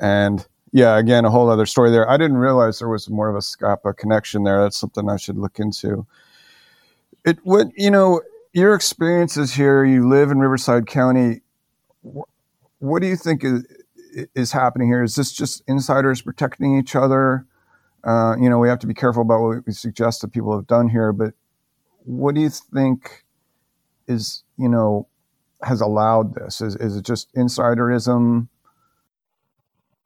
And 0.00 0.46
yeah, 0.72 0.98
again, 0.98 1.24
a 1.24 1.30
whole 1.30 1.48
other 1.48 1.66
story 1.66 1.90
there. 1.90 2.08
I 2.10 2.16
didn't 2.16 2.38
realize 2.38 2.80
there 2.80 2.88
was 2.88 3.08
more 3.08 3.28
of 3.28 3.36
a 3.36 3.38
SCPPA 3.38 3.96
connection 3.96 4.42
there. 4.42 4.60
That's 4.60 4.78
something 4.78 5.08
I 5.08 5.16
should 5.16 5.38
look 5.38 5.60
into. 5.60 6.06
It 7.24 7.38
what 7.42 7.68
you 7.76 7.90
know 7.90 8.20
your 8.52 8.74
experiences 8.74 9.54
here. 9.54 9.84
You 9.84 10.08
live 10.08 10.30
in 10.30 10.38
Riverside 10.38 10.86
County. 10.86 11.40
What 12.78 13.00
do 13.00 13.08
you 13.08 13.16
think 13.16 13.42
is 13.44 13.64
is 14.34 14.52
happening 14.52 14.88
here? 14.88 15.02
Is 15.02 15.14
this 15.14 15.32
just 15.32 15.62
insiders 15.66 16.22
protecting 16.22 16.78
each 16.78 16.94
other? 16.94 17.46
Uh, 18.04 18.36
you 18.38 18.50
know, 18.50 18.58
we 18.58 18.68
have 18.68 18.78
to 18.80 18.86
be 18.86 18.94
careful 18.94 19.22
about 19.22 19.40
what 19.40 19.66
we 19.66 19.72
suggest 19.72 20.20
that 20.20 20.32
people 20.32 20.54
have 20.54 20.66
done 20.66 20.88
here. 20.88 21.12
But 21.12 21.34
what 22.04 22.34
do 22.34 22.40
you 22.40 22.50
think 22.50 23.24
is 24.06 24.44
you 24.58 24.68
know 24.68 25.08
has 25.62 25.80
allowed 25.80 26.34
this? 26.34 26.60
Is 26.60 26.76
is 26.76 26.96
it 26.96 27.04
just 27.04 27.32
insiderism? 27.34 28.48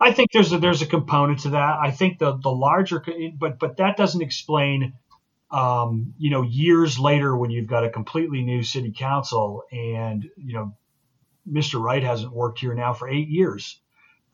I 0.00 0.12
think 0.12 0.30
there's 0.32 0.52
a, 0.52 0.58
there's 0.58 0.82
a 0.82 0.86
component 0.86 1.40
to 1.40 1.50
that. 1.50 1.78
I 1.82 1.90
think 1.90 2.18
the 2.18 2.36
the 2.36 2.50
larger, 2.50 3.04
but 3.36 3.58
but 3.58 3.76
that 3.78 3.96
doesn't 3.96 4.22
explain, 4.22 4.92
um, 5.50 6.14
you 6.18 6.30
know, 6.30 6.42
years 6.42 6.98
later 6.98 7.36
when 7.36 7.50
you've 7.50 7.66
got 7.66 7.84
a 7.84 7.90
completely 7.90 8.42
new 8.42 8.62
city 8.62 8.92
council 8.96 9.62
and 9.72 10.28
you 10.36 10.54
know, 10.54 10.74
Mr. 11.50 11.80
Wright 11.80 12.02
hasn't 12.02 12.32
worked 12.32 12.58
here 12.58 12.74
now 12.74 12.92
for 12.92 13.08
eight 13.08 13.28
years. 13.28 13.80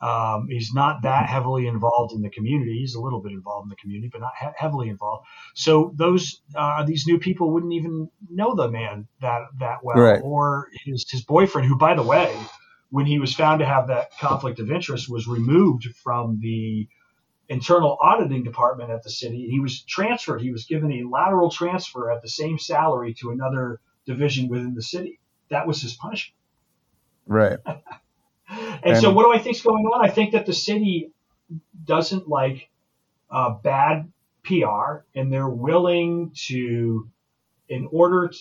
Um, 0.01 0.47
he's 0.49 0.73
not 0.73 1.03
that 1.03 1.29
heavily 1.29 1.67
involved 1.67 2.13
in 2.13 2.21
the 2.21 2.29
community. 2.29 2.79
He's 2.79 2.95
a 2.95 3.01
little 3.01 3.21
bit 3.21 3.31
involved 3.31 3.65
in 3.65 3.69
the 3.69 3.77
community, 3.77 4.09
but 4.11 4.21
not 4.21 4.33
he- 4.39 4.47
heavily 4.57 4.89
involved. 4.89 5.25
So 5.55 5.93
those 5.95 6.41
uh, 6.53 6.83
these 6.83 7.07
new 7.07 7.17
people 7.17 7.51
wouldn't 7.51 7.73
even 7.73 8.09
know 8.29 8.55
the 8.55 8.69
man 8.69 9.07
that 9.21 9.43
that 9.59 9.77
well, 9.83 9.97
right. 9.97 10.21
or 10.21 10.67
his 10.83 11.09
his 11.09 11.23
boyfriend, 11.23 11.67
who 11.67 11.77
by 11.77 11.95
the 11.95 12.03
way 12.03 12.37
when 12.89 13.05
he 13.05 13.19
was 13.19 13.33
found 13.33 13.59
to 13.59 13.65
have 13.65 13.87
that 13.87 14.17
conflict 14.19 14.59
of 14.59 14.69
interest, 14.69 15.09
was 15.09 15.27
removed 15.27 15.87
from 16.03 16.39
the 16.41 16.87
internal 17.49 17.97
auditing 18.01 18.43
department 18.43 18.89
at 18.89 19.03
the 19.03 19.09
city. 19.09 19.47
He 19.49 19.59
was 19.59 19.81
transferred. 19.81 20.41
He 20.41 20.51
was 20.51 20.65
given 20.65 20.91
a 20.91 21.07
lateral 21.07 21.49
transfer 21.49 22.11
at 22.11 22.21
the 22.21 22.29
same 22.29 22.57
salary 22.57 23.13
to 23.15 23.31
another 23.31 23.79
division 24.05 24.47
within 24.47 24.73
the 24.73 24.81
city. 24.81 25.19
That 25.49 25.67
was 25.67 25.81
his 25.81 25.93
punishment. 25.93 26.35
Right. 27.27 27.59
and, 27.65 27.79
and, 28.83 28.97
so, 28.97 29.11
what 29.11 29.23
do 29.23 29.33
I 29.33 29.39
think 29.39 29.55
is 29.55 29.61
going 29.61 29.85
on? 29.85 30.05
I 30.05 30.09
think 30.09 30.31
that 30.33 30.45
the 30.45 30.53
city 30.53 31.11
doesn't 31.83 32.27
like 32.27 32.69
uh, 33.29 33.51
bad 33.51 34.11
PR, 34.43 35.03
and 35.15 35.31
they're 35.31 35.49
willing 35.49 36.31
to, 36.47 37.09
in 37.69 37.87
order 37.91 38.31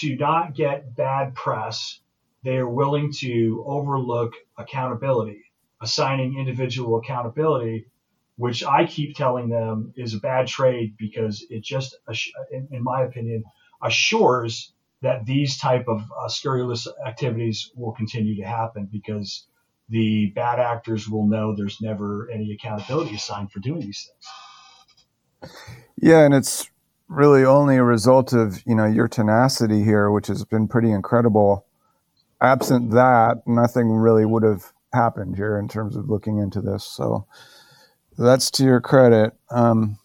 to 0.00 0.16
not 0.16 0.54
get 0.54 0.96
bad 0.96 1.34
press, 1.34 2.00
they 2.42 2.56
are 2.56 2.68
willing 2.68 3.12
to 3.12 3.62
overlook 3.66 4.32
accountability, 4.56 5.44
assigning 5.80 6.38
individual 6.38 6.98
accountability, 6.98 7.86
which 8.36 8.64
I 8.64 8.86
keep 8.86 9.16
telling 9.16 9.48
them 9.48 9.92
is 9.96 10.14
a 10.14 10.18
bad 10.18 10.46
trade 10.46 10.96
because 10.98 11.44
it 11.50 11.62
just, 11.62 11.96
in 12.50 12.82
my 12.82 13.02
opinion, 13.02 13.44
assures 13.82 14.72
that 15.02 15.26
these 15.26 15.58
type 15.58 15.86
of 15.88 16.00
uh, 16.00 16.28
scurrilous 16.28 16.86
activities 17.06 17.70
will 17.74 17.92
continue 17.92 18.36
to 18.36 18.46
happen 18.46 18.88
because 18.90 19.46
the 19.88 20.32
bad 20.34 20.58
actors 20.58 21.08
will 21.08 21.26
know 21.26 21.54
there's 21.54 21.80
never 21.80 22.30
any 22.30 22.52
accountability 22.52 23.14
assigned 23.16 23.50
for 23.50 23.60
doing 23.60 23.80
these 23.80 24.08
things. 24.08 25.52
Yeah, 26.00 26.24
and 26.24 26.32
it's 26.32 26.70
really 27.08 27.44
only 27.44 27.76
a 27.76 27.84
result 27.84 28.32
of 28.32 28.62
you 28.64 28.74
know 28.74 28.86
your 28.86 29.08
tenacity 29.08 29.82
here, 29.82 30.10
which 30.10 30.28
has 30.28 30.44
been 30.44 30.68
pretty 30.68 30.90
incredible. 30.90 31.66
Absent 32.40 32.92
that, 32.92 33.42
nothing 33.46 33.90
really 33.90 34.24
would 34.24 34.42
have 34.42 34.72
happened 34.92 35.36
here 35.36 35.58
in 35.58 35.68
terms 35.68 35.96
of 35.96 36.08
looking 36.08 36.38
into 36.38 36.60
this. 36.60 36.84
So 36.84 37.26
that's 38.18 38.50
to 38.52 38.64
your 38.64 38.80
credit. 38.80 39.34
Um, 39.50 39.98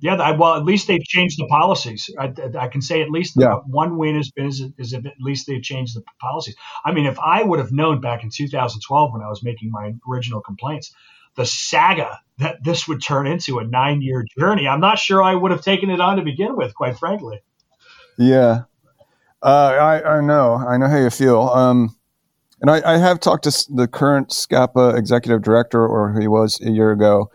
yeah, 0.00 0.30
well, 0.32 0.54
at 0.54 0.64
least 0.64 0.86
they've 0.86 1.02
changed 1.02 1.38
the 1.38 1.46
policies. 1.46 2.08
I, 2.18 2.32
I 2.58 2.68
can 2.68 2.80
say 2.80 3.02
at 3.02 3.10
least 3.10 3.34
yeah. 3.36 3.56
one 3.66 3.98
win 3.98 4.16
has 4.16 4.30
been 4.30 4.46
is, 4.46 4.62
is 4.78 4.94
at 4.94 5.04
least 5.20 5.46
they've 5.46 5.62
changed 5.62 5.94
the 5.94 6.02
policies. 6.20 6.56
I 6.84 6.92
mean, 6.92 7.04
if 7.04 7.18
I 7.18 7.42
would 7.42 7.58
have 7.58 7.70
known 7.70 8.00
back 8.00 8.24
in 8.24 8.30
2012 8.30 9.12
when 9.12 9.22
I 9.22 9.28
was 9.28 9.42
making 9.42 9.70
my 9.70 9.92
original 10.08 10.40
complaints, 10.40 10.94
the 11.36 11.44
saga 11.44 12.18
that 12.38 12.64
this 12.64 12.88
would 12.88 13.02
turn 13.02 13.26
into 13.26 13.58
a 13.58 13.64
nine 13.64 14.00
year 14.00 14.24
journey, 14.38 14.66
I'm 14.66 14.80
not 14.80 14.98
sure 14.98 15.22
I 15.22 15.34
would 15.34 15.50
have 15.50 15.62
taken 15.62 15.90
it 15.90 16.00
on 16.00 16.16
to 16.16 16.22
begin 16.22 16.56
with, 16.56 16.74
quite 16.74 16.98
frankly. 16.98 17.42
Yeah, 18.16 18.62
uh, 19.42 19.46
I, 19.46 20.16
I 20.16 20.20
know. 20.22 20.54
I 20.54 20.78
know 20.78 20.88
how 20.88 20.98
you 20.98 21.10
feel. 21.10 21.40
Um, 21.42 21.96
and 22.60 22.70
I, 22.70 22.94
I 22.94 22.98
have 22.98 23.20
talked 23.20 23.44
to 23.44 23.66
the 23.74 23.88
current 23.88 24.30
SCPPA 24.30 24.96
executive 24.96 25.42
director, 25.42 25.86
or 25.86 26.18
he 26.20 26.28
was 26.28 26.60
a 26.60 26.70
year 26.70 26.90
ago 26.90 27.30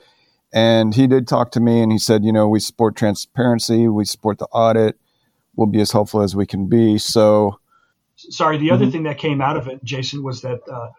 and 0.55 0.93
he 0.93 1.05
did 1.05 1.27
talk 1.27 1.51
to 1.51 1.59
me 1.59 1.81
and 1.81 1.91
he 1.91 1.97
said, 1.97 2.23
you 2.23 2.31
know, 2.31 2.47
we 2.47 2.61
support 2.61 2.95
transparency, 2.95 3.89
we 3.89 4.05
support 4.05 4.39
the 4.39 4.45
audit, 4.45 4.97
we'll 5.55 5.67
be 5.67 5.81
as 5.81 5.91
helpful 5.91 6.21
as 6.21 6.33
we 6.33 6.45
can 6.45 6.67
be. 6.67 6.97
So, 6.97 7.59
sorry, 8.15 8.57
the 8.57 8.71
other 8.71 8.85
mm-hmm. 8.85 8.91
thing 8.91 9.03
that 9.03 9.17
came 9.17 9.41
out 9.41 9.57
of 9.57 9.67
it, 9.67 9.83
Jason, 9.83 10.23
was 10.23 10.41
that 10.43 10.61
uh, 10.71 10.91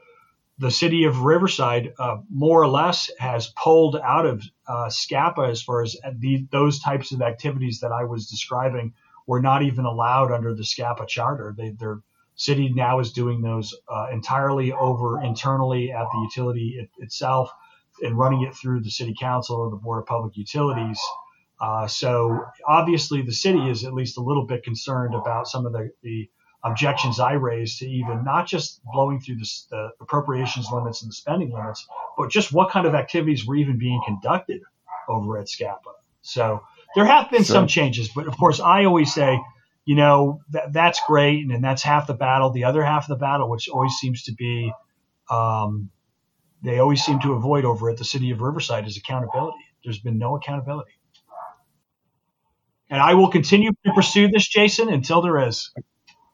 the 0.59 0.71
city 0.71 1.05
of 1.05 1.23
Riverside 1.23 1.95
uh, 1.99 2.19
more 2.31 2.63
or 2.63 2.69
less 2.69 3.11
has 3.19 3.51
pulled 3.57 3.97
out 3.97 4.27
of 4.27 4.45
uh, 4.69 4.89
SCPPA 4.89 5.51
as 5.51 5.63
far 5.63 5.83
as 5.83 5.97
the, 6.19 6.47
those 6.51 6.79
types 6.79 7.13
of 7.13 7.23
activities 7.23 7.81
that 7.81 7.93
I 7.93 8.05
was 8.05 8.29
describing 8.29 8.93
were 9.27 9.41
not 9.41 9.63
even 9.63 9.87
allowed 9.87 10.33
under 10.33 10.55
the 10.55 10.65
SCPPA 10.65 11.09
charter. 11.09 11.55
They, 11.57 11.71
their 11.71 12.01
city 12.37 12.71
now 12.75 13.01
is 13.01 13.13
doing 13.13 13.41
those 13.41 13.75
uh, 13.89 14.07
entirely 14.13 14.73
over 14.73 15.23
internally 15.23 15.91
at 15.91 16.07
the 16.13 16.19
utility 16.23 16.77
it, 16.79 16.91
itself 17.03 17.51
and 18.03 18.17
running 18.17 18.43
it 18.43 18.55
through 18.55 18.81
the 18.81 18.91
city 18.91 19.15
council 19.19 19.57
or 19.57 19.71
the 19.71 19.77
board 19.77 20.01
of 20.01 20.07
public 20.07 20.37
utilities. 20.37 21.01
Uh, 21.61 21.87
so 21.87 22.45
obviously, 22.69 23.23
the 23.23 23.33
city 23.33 23.71
is 23.71 23.85
at 23.85 23.95
least 23.95 24.19
a 24.19 24.21
little 24.21 24.45
bit 24.47 24.63
concerned 24.63 25.15
about 25.15 25.49
some 25.49 25.65
of 25.65 25.73
the, 25.73 25.91
the 26.03 26.29
objections 26.63 27.21
I 27.21 27.33
raised 27.33 27.79
to 27.79 27.89
even 27.89 28.25
not 28.25 28.47
just 28.47 28.81
blowing 28.93 29.21
through 29.21 29.37
the, 29.37 29.51
the, 29.71 29.91
appropriations 30.01 30.69
limits 30.71 31.03
and 31.03 31.11
the 31.11 31.15
spending 31.15 31.53
limits, 31.53 31.87
but 32.19 32.31
just 32.31 32.53
what 32.53 32.71
kind 32.71 32.87
of 32.87 32.95
activities 32.95 33.47
were 33.47 33.57
even 33.57 33.79
being 33.79 34.03
conducted 34.05 34.61
over 35.09 35.39
at 35.39 35.47
SCPPA. 35.47 35.79
So 36.23 36.61
there 36.95 37.05
have 37.05 37.31
been 37.31 37.45
sure. 37.45 37.55
some 37.55 37.67
changes, 37.69 38.09
but 38.09 38.27
of 38.27 38.37
course, 38.37 38.61
I 38.61 38.85
always 38.85 39.15
say, 39.15 39.41
you 39.87 39.95
know, 39.95 40.41
that, 40.51 40.75
that's 40.75 41.01
great, 41.07 41.43
and, 41.43 41.53
and 41.53 41.65
that's 41.65 41.83
half 41.83 42.07
the 42.07 42.15
battle. 42.15 42.51
The 42.51 42.65
other 42.65 42.85
half 42.85 43.05
of 43.05 43.09
the 43.09 43.17
battle, 43.17 43.49
which 43.49 43.69
always 43.69 43.95
seems 43.95 44.25
to 44.25 44.35
be 44.35 44.71
um, 45.31 45.91
they 46.63 46.79
always 46.79 47.03
seem 47.03 47.21
to 47.21 47.33
avoid 47.35 47.65
over 47.65 47.91
at 47.91 47.97
the 47.97 48.05
city 48.05 48.31
of 48.31 48.41
Riverside 48.41 48.87
is 48.87 48.97
accountability. 48.97 49.59
There's 49.85 50.01
been 50.01 50.19
no 50.19 50.37
accountability. 50.37 50.91
And 52.91 53.01
I 53.01 53.15
will 53.15 53.29
continue 53.29 53.71
to 53.85 53.93
pursue 53.93 54.29
this, 54.29 54.49
Jason, 54.49 54.89
until 54.89 55.23
there 55.23 55.47
is. 55.47 55.73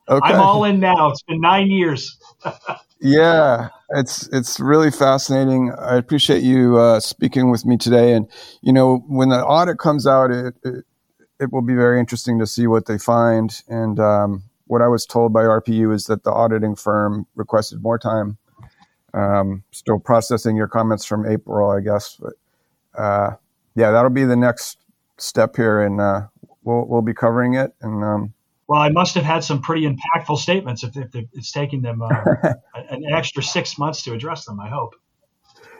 Okay. 0.08 0.32
I'm 0.32 0.40
all 0.40 0.64
in 0.64 0.80
now. 0.80 1.10
It's 1.10 1.22
been 1.22 1.40
nine 1.40 1.70
years. 1.70 2.18
yeah, 3.00 3.68
it's 3.90 4.28
it's 4.32 4.58
really 4.58 4.90
fascinating. 4.90 5.72
I 5.78 5.96
appreciate 5.96 6.42
you 6.42 6.76
uh, 6.76 7.00
speaking 7.00 7.50
with 7.50 7.64
me 7.64 7.76
today. 7.76 8.12
And 8.12 8.28
you 8.62 8.72
know, 8.72 9.04
when 9.06 9.28
the 9.28 9.42
audit 9.44 9.78
comes 9.78 10.06
out, 10.06 10.30
it 10.30 10.54
it, 10.64 10.84
it 11.42 11.52
will 11.52 11.62
be 11.62 11.74
very 11.74 11.98
interesting 11.98 12.38
to 12.38 12.46
see 12.46 12.66
what 12.66 12.86
they 12.86 12.98
find. 12.98 13.62
And 13.68 13.98
um, 13.98 14.44
what 14.66 14.82
I 14.82 14.88
was 14.88 15.04
told 15.04 15.32
by 15.32 15.42
RPU 15.42 15.92
is 15.94 16.04
that 16.04 16.24
the 16.24 16.32
auditing 16.32 16.76
firm 16.76 17.26
requested 17.34 17.82
more 17.82 17.98
time 17.98 18.38
um, 19.14 19.62
still 19.70 19.98
processing 19.98 20.56
your 20.56 20.68
comments 20.68 21.04
from 21.04 21.26
April, 21.26 21.70
I 21.70 21.80
guess. 21.80 22.18
But 22.18 22.32
uh, 23.00 23.36
yeah, 23.74 23.90
that'll 23.90 24.10
be 24.10 24.24
the 24.24 24.36
next 24.36 24.78
step 25.18 25.56
here, 25.56 25.82
and 25.82 26.00
uh, 26.00 26.22
we'll 26.64 26.86
we'll 26.86 27.02
be 27.02 27.14
covering 27.14 27.54
it. 27.54 27.74
And 27.80 28.02
um, 28.02 28.34
well, 28.66 28.80
I 28.80 28.88
must 28.90 29.14
have 29.14 29.24
had 29.24 29.44
some 29.44 29.60
pretty 29.60 29.86
impactful 29.86 30.38
statements 30.38 30.82
if, 30.82 30.96
if 30.96 31.14
it's 31.32 31.52
taking 31.52 31.82
them 31.82 32.02
uh, 32.02 32.08
an 32.74 33.04
extra 33.12 33.42
six 33.42 33.78
months 33.78 34.02
to 34.04 34.12
address 34.12 34.44
them. 34.44 34.60
I 34.60 34.68
hope. 34.68 34.94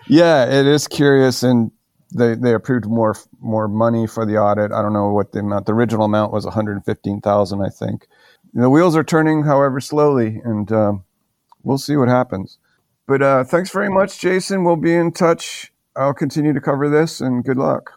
Yeah, 0.08 0.46
it 0.46 0.66
is 0.66 0.88
curious, 0.88 1.42
and 1.42 1.70
they 2.14 2.34
they 2.34 2.54
approved 2.54 2.86
more 2.86 3.16
more 3.40 3.68
money 3.68 4.06
for 4.06 4.26
the 4.26 4.36
audit. 4.36 4.72
I 4.72 4.82
don't 4.82 4.92
know 4.92 5.10
what 5.10 5.32
the 5.32 5.40
amount. 5.40 5.66
The 5.66 5.74
original 5.74 6.04
amount 6.04 6.32
was 6.32 6.44
one 6.44 6.54
hundred 6.54 6.84
fifteen 6.84 7.20
thousand, 7.20 7.62
I 7.62 7.68
think. 7.68 8.06
The 8.54 8.68
wheels 8.70 8.96
are 8.96 9.04
turning, 9.04 9.44
however, 9.44 9.80
slowly, 9.80 10.40
and 10.44 10.70
um, 10.72 11.04
we'll 11.62 11.78
see 11.78 11.96
what 11.96 12.08
happens. 12.08 12.58
But 13.06 13.22
uh, 13.22 13.44
thanks 13.44 13.70
very 13.70 13.88
much, 13.88 14.18
Jason. 14.20 14.64
We'll 14.64 14.76
be 14.76 14.94
in 14.94 15.12
touch. 15.12 15.72
I'll 15.96 16.14
continue 16.14 16.52
to 16.52 16.60
cover 16.60 16.88
this, 16.88 17.20
and 17.20 17.44
good 17.44 17.56
luck. 17.56 17.92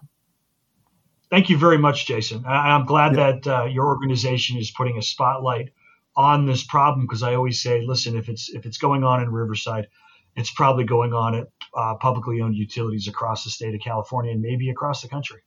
Thank 1.30 1.50
you 1.50 1.58
very 1.58 1.78
much, 1.78 2.06
Jason. 2.06 2.46
I, 2.46 2.76
am 2.76 2.86
glad 2.86 3.16
yeah. 3.16 3.32
that 3.32 3.48
uh, 3.48 3.66
your 3.66 3.88
organization 3.88 4.58
is 4.58 4.72
putting 4.72 4.98
a 4.98 5.02
spotlight 5.02 5.72
on 6.16 6.46
this 6.46 6.64
problem 6.64 7.06
because 7.06 7.24
I 7.24 7.36
always 7.36 7.62
say, 7.62 7.82
listen, 7.86 8.16
if 8.16 8.30
it's 8.30 8.50
if 8.50 8.66
it's 8.66 8.78
going 8.78 9.04
on 9.04 9.22
in 9.22 9.30
Riverside, 9.30 9.88
it's 10.36 10.52
probably 10.52 10.86
going 10.86 11.14
on 11.14 11.36
at 11.36 11.48
uh, 11.76 11.96
publicly 11.96 12.42
owned 12.42 12.56
utilities 12.56 13.08
across 13.08 13.44
the 13.44 13.50
state 13.50 13.76
of 13.76 13.82
California 13.82 14.32
and 14.32 14.42
maybe 14.42 14.70
across 14.70 15.02
the 15.02 15.08
country. 15.08 15.42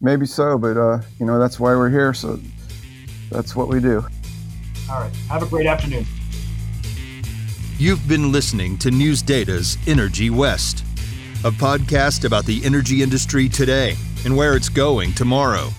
Maybe 0.00 0.26
so, 0.26 0.58
but 0.58 0.76
uh, 0.76 1.00
you 1.18 1.26
know 1.26 1.38
that's 1.38 1.58
why 1.58 1.74
we're 1.74 1.90
here. 1.90 2.12
So 2.12 2.38
that's 3.30 3.56
what 3.56 3.68
we 3.68 3.80
do. 3.80 4.04
All 4.90 5.00
right. 5.00 5.14
Have 5.28 5.42
a 5.42 5.46
great 5.46 5.66
afternoon. 5.66 6.04
You've 7.78 8.06
been 8.06 8.30
listening 8.30 8.78
to 8.78 8.90
News 8.90 9.22
Data's 9.22 9.78
Energy 9.86 10.30
West, 10.30 10.84
a 11.44 11.50
podcast 11.50 12.24
about 12.24 12.44
the 12.44 12.64
energy 12.64 13.02
industry 13.02 13.48
today 13.48 13.96
and 14.24 14.36
where 14.36 14.56
it's 14.56 14.68
going 14.68 15.12
tomorrow. 15.14 15.70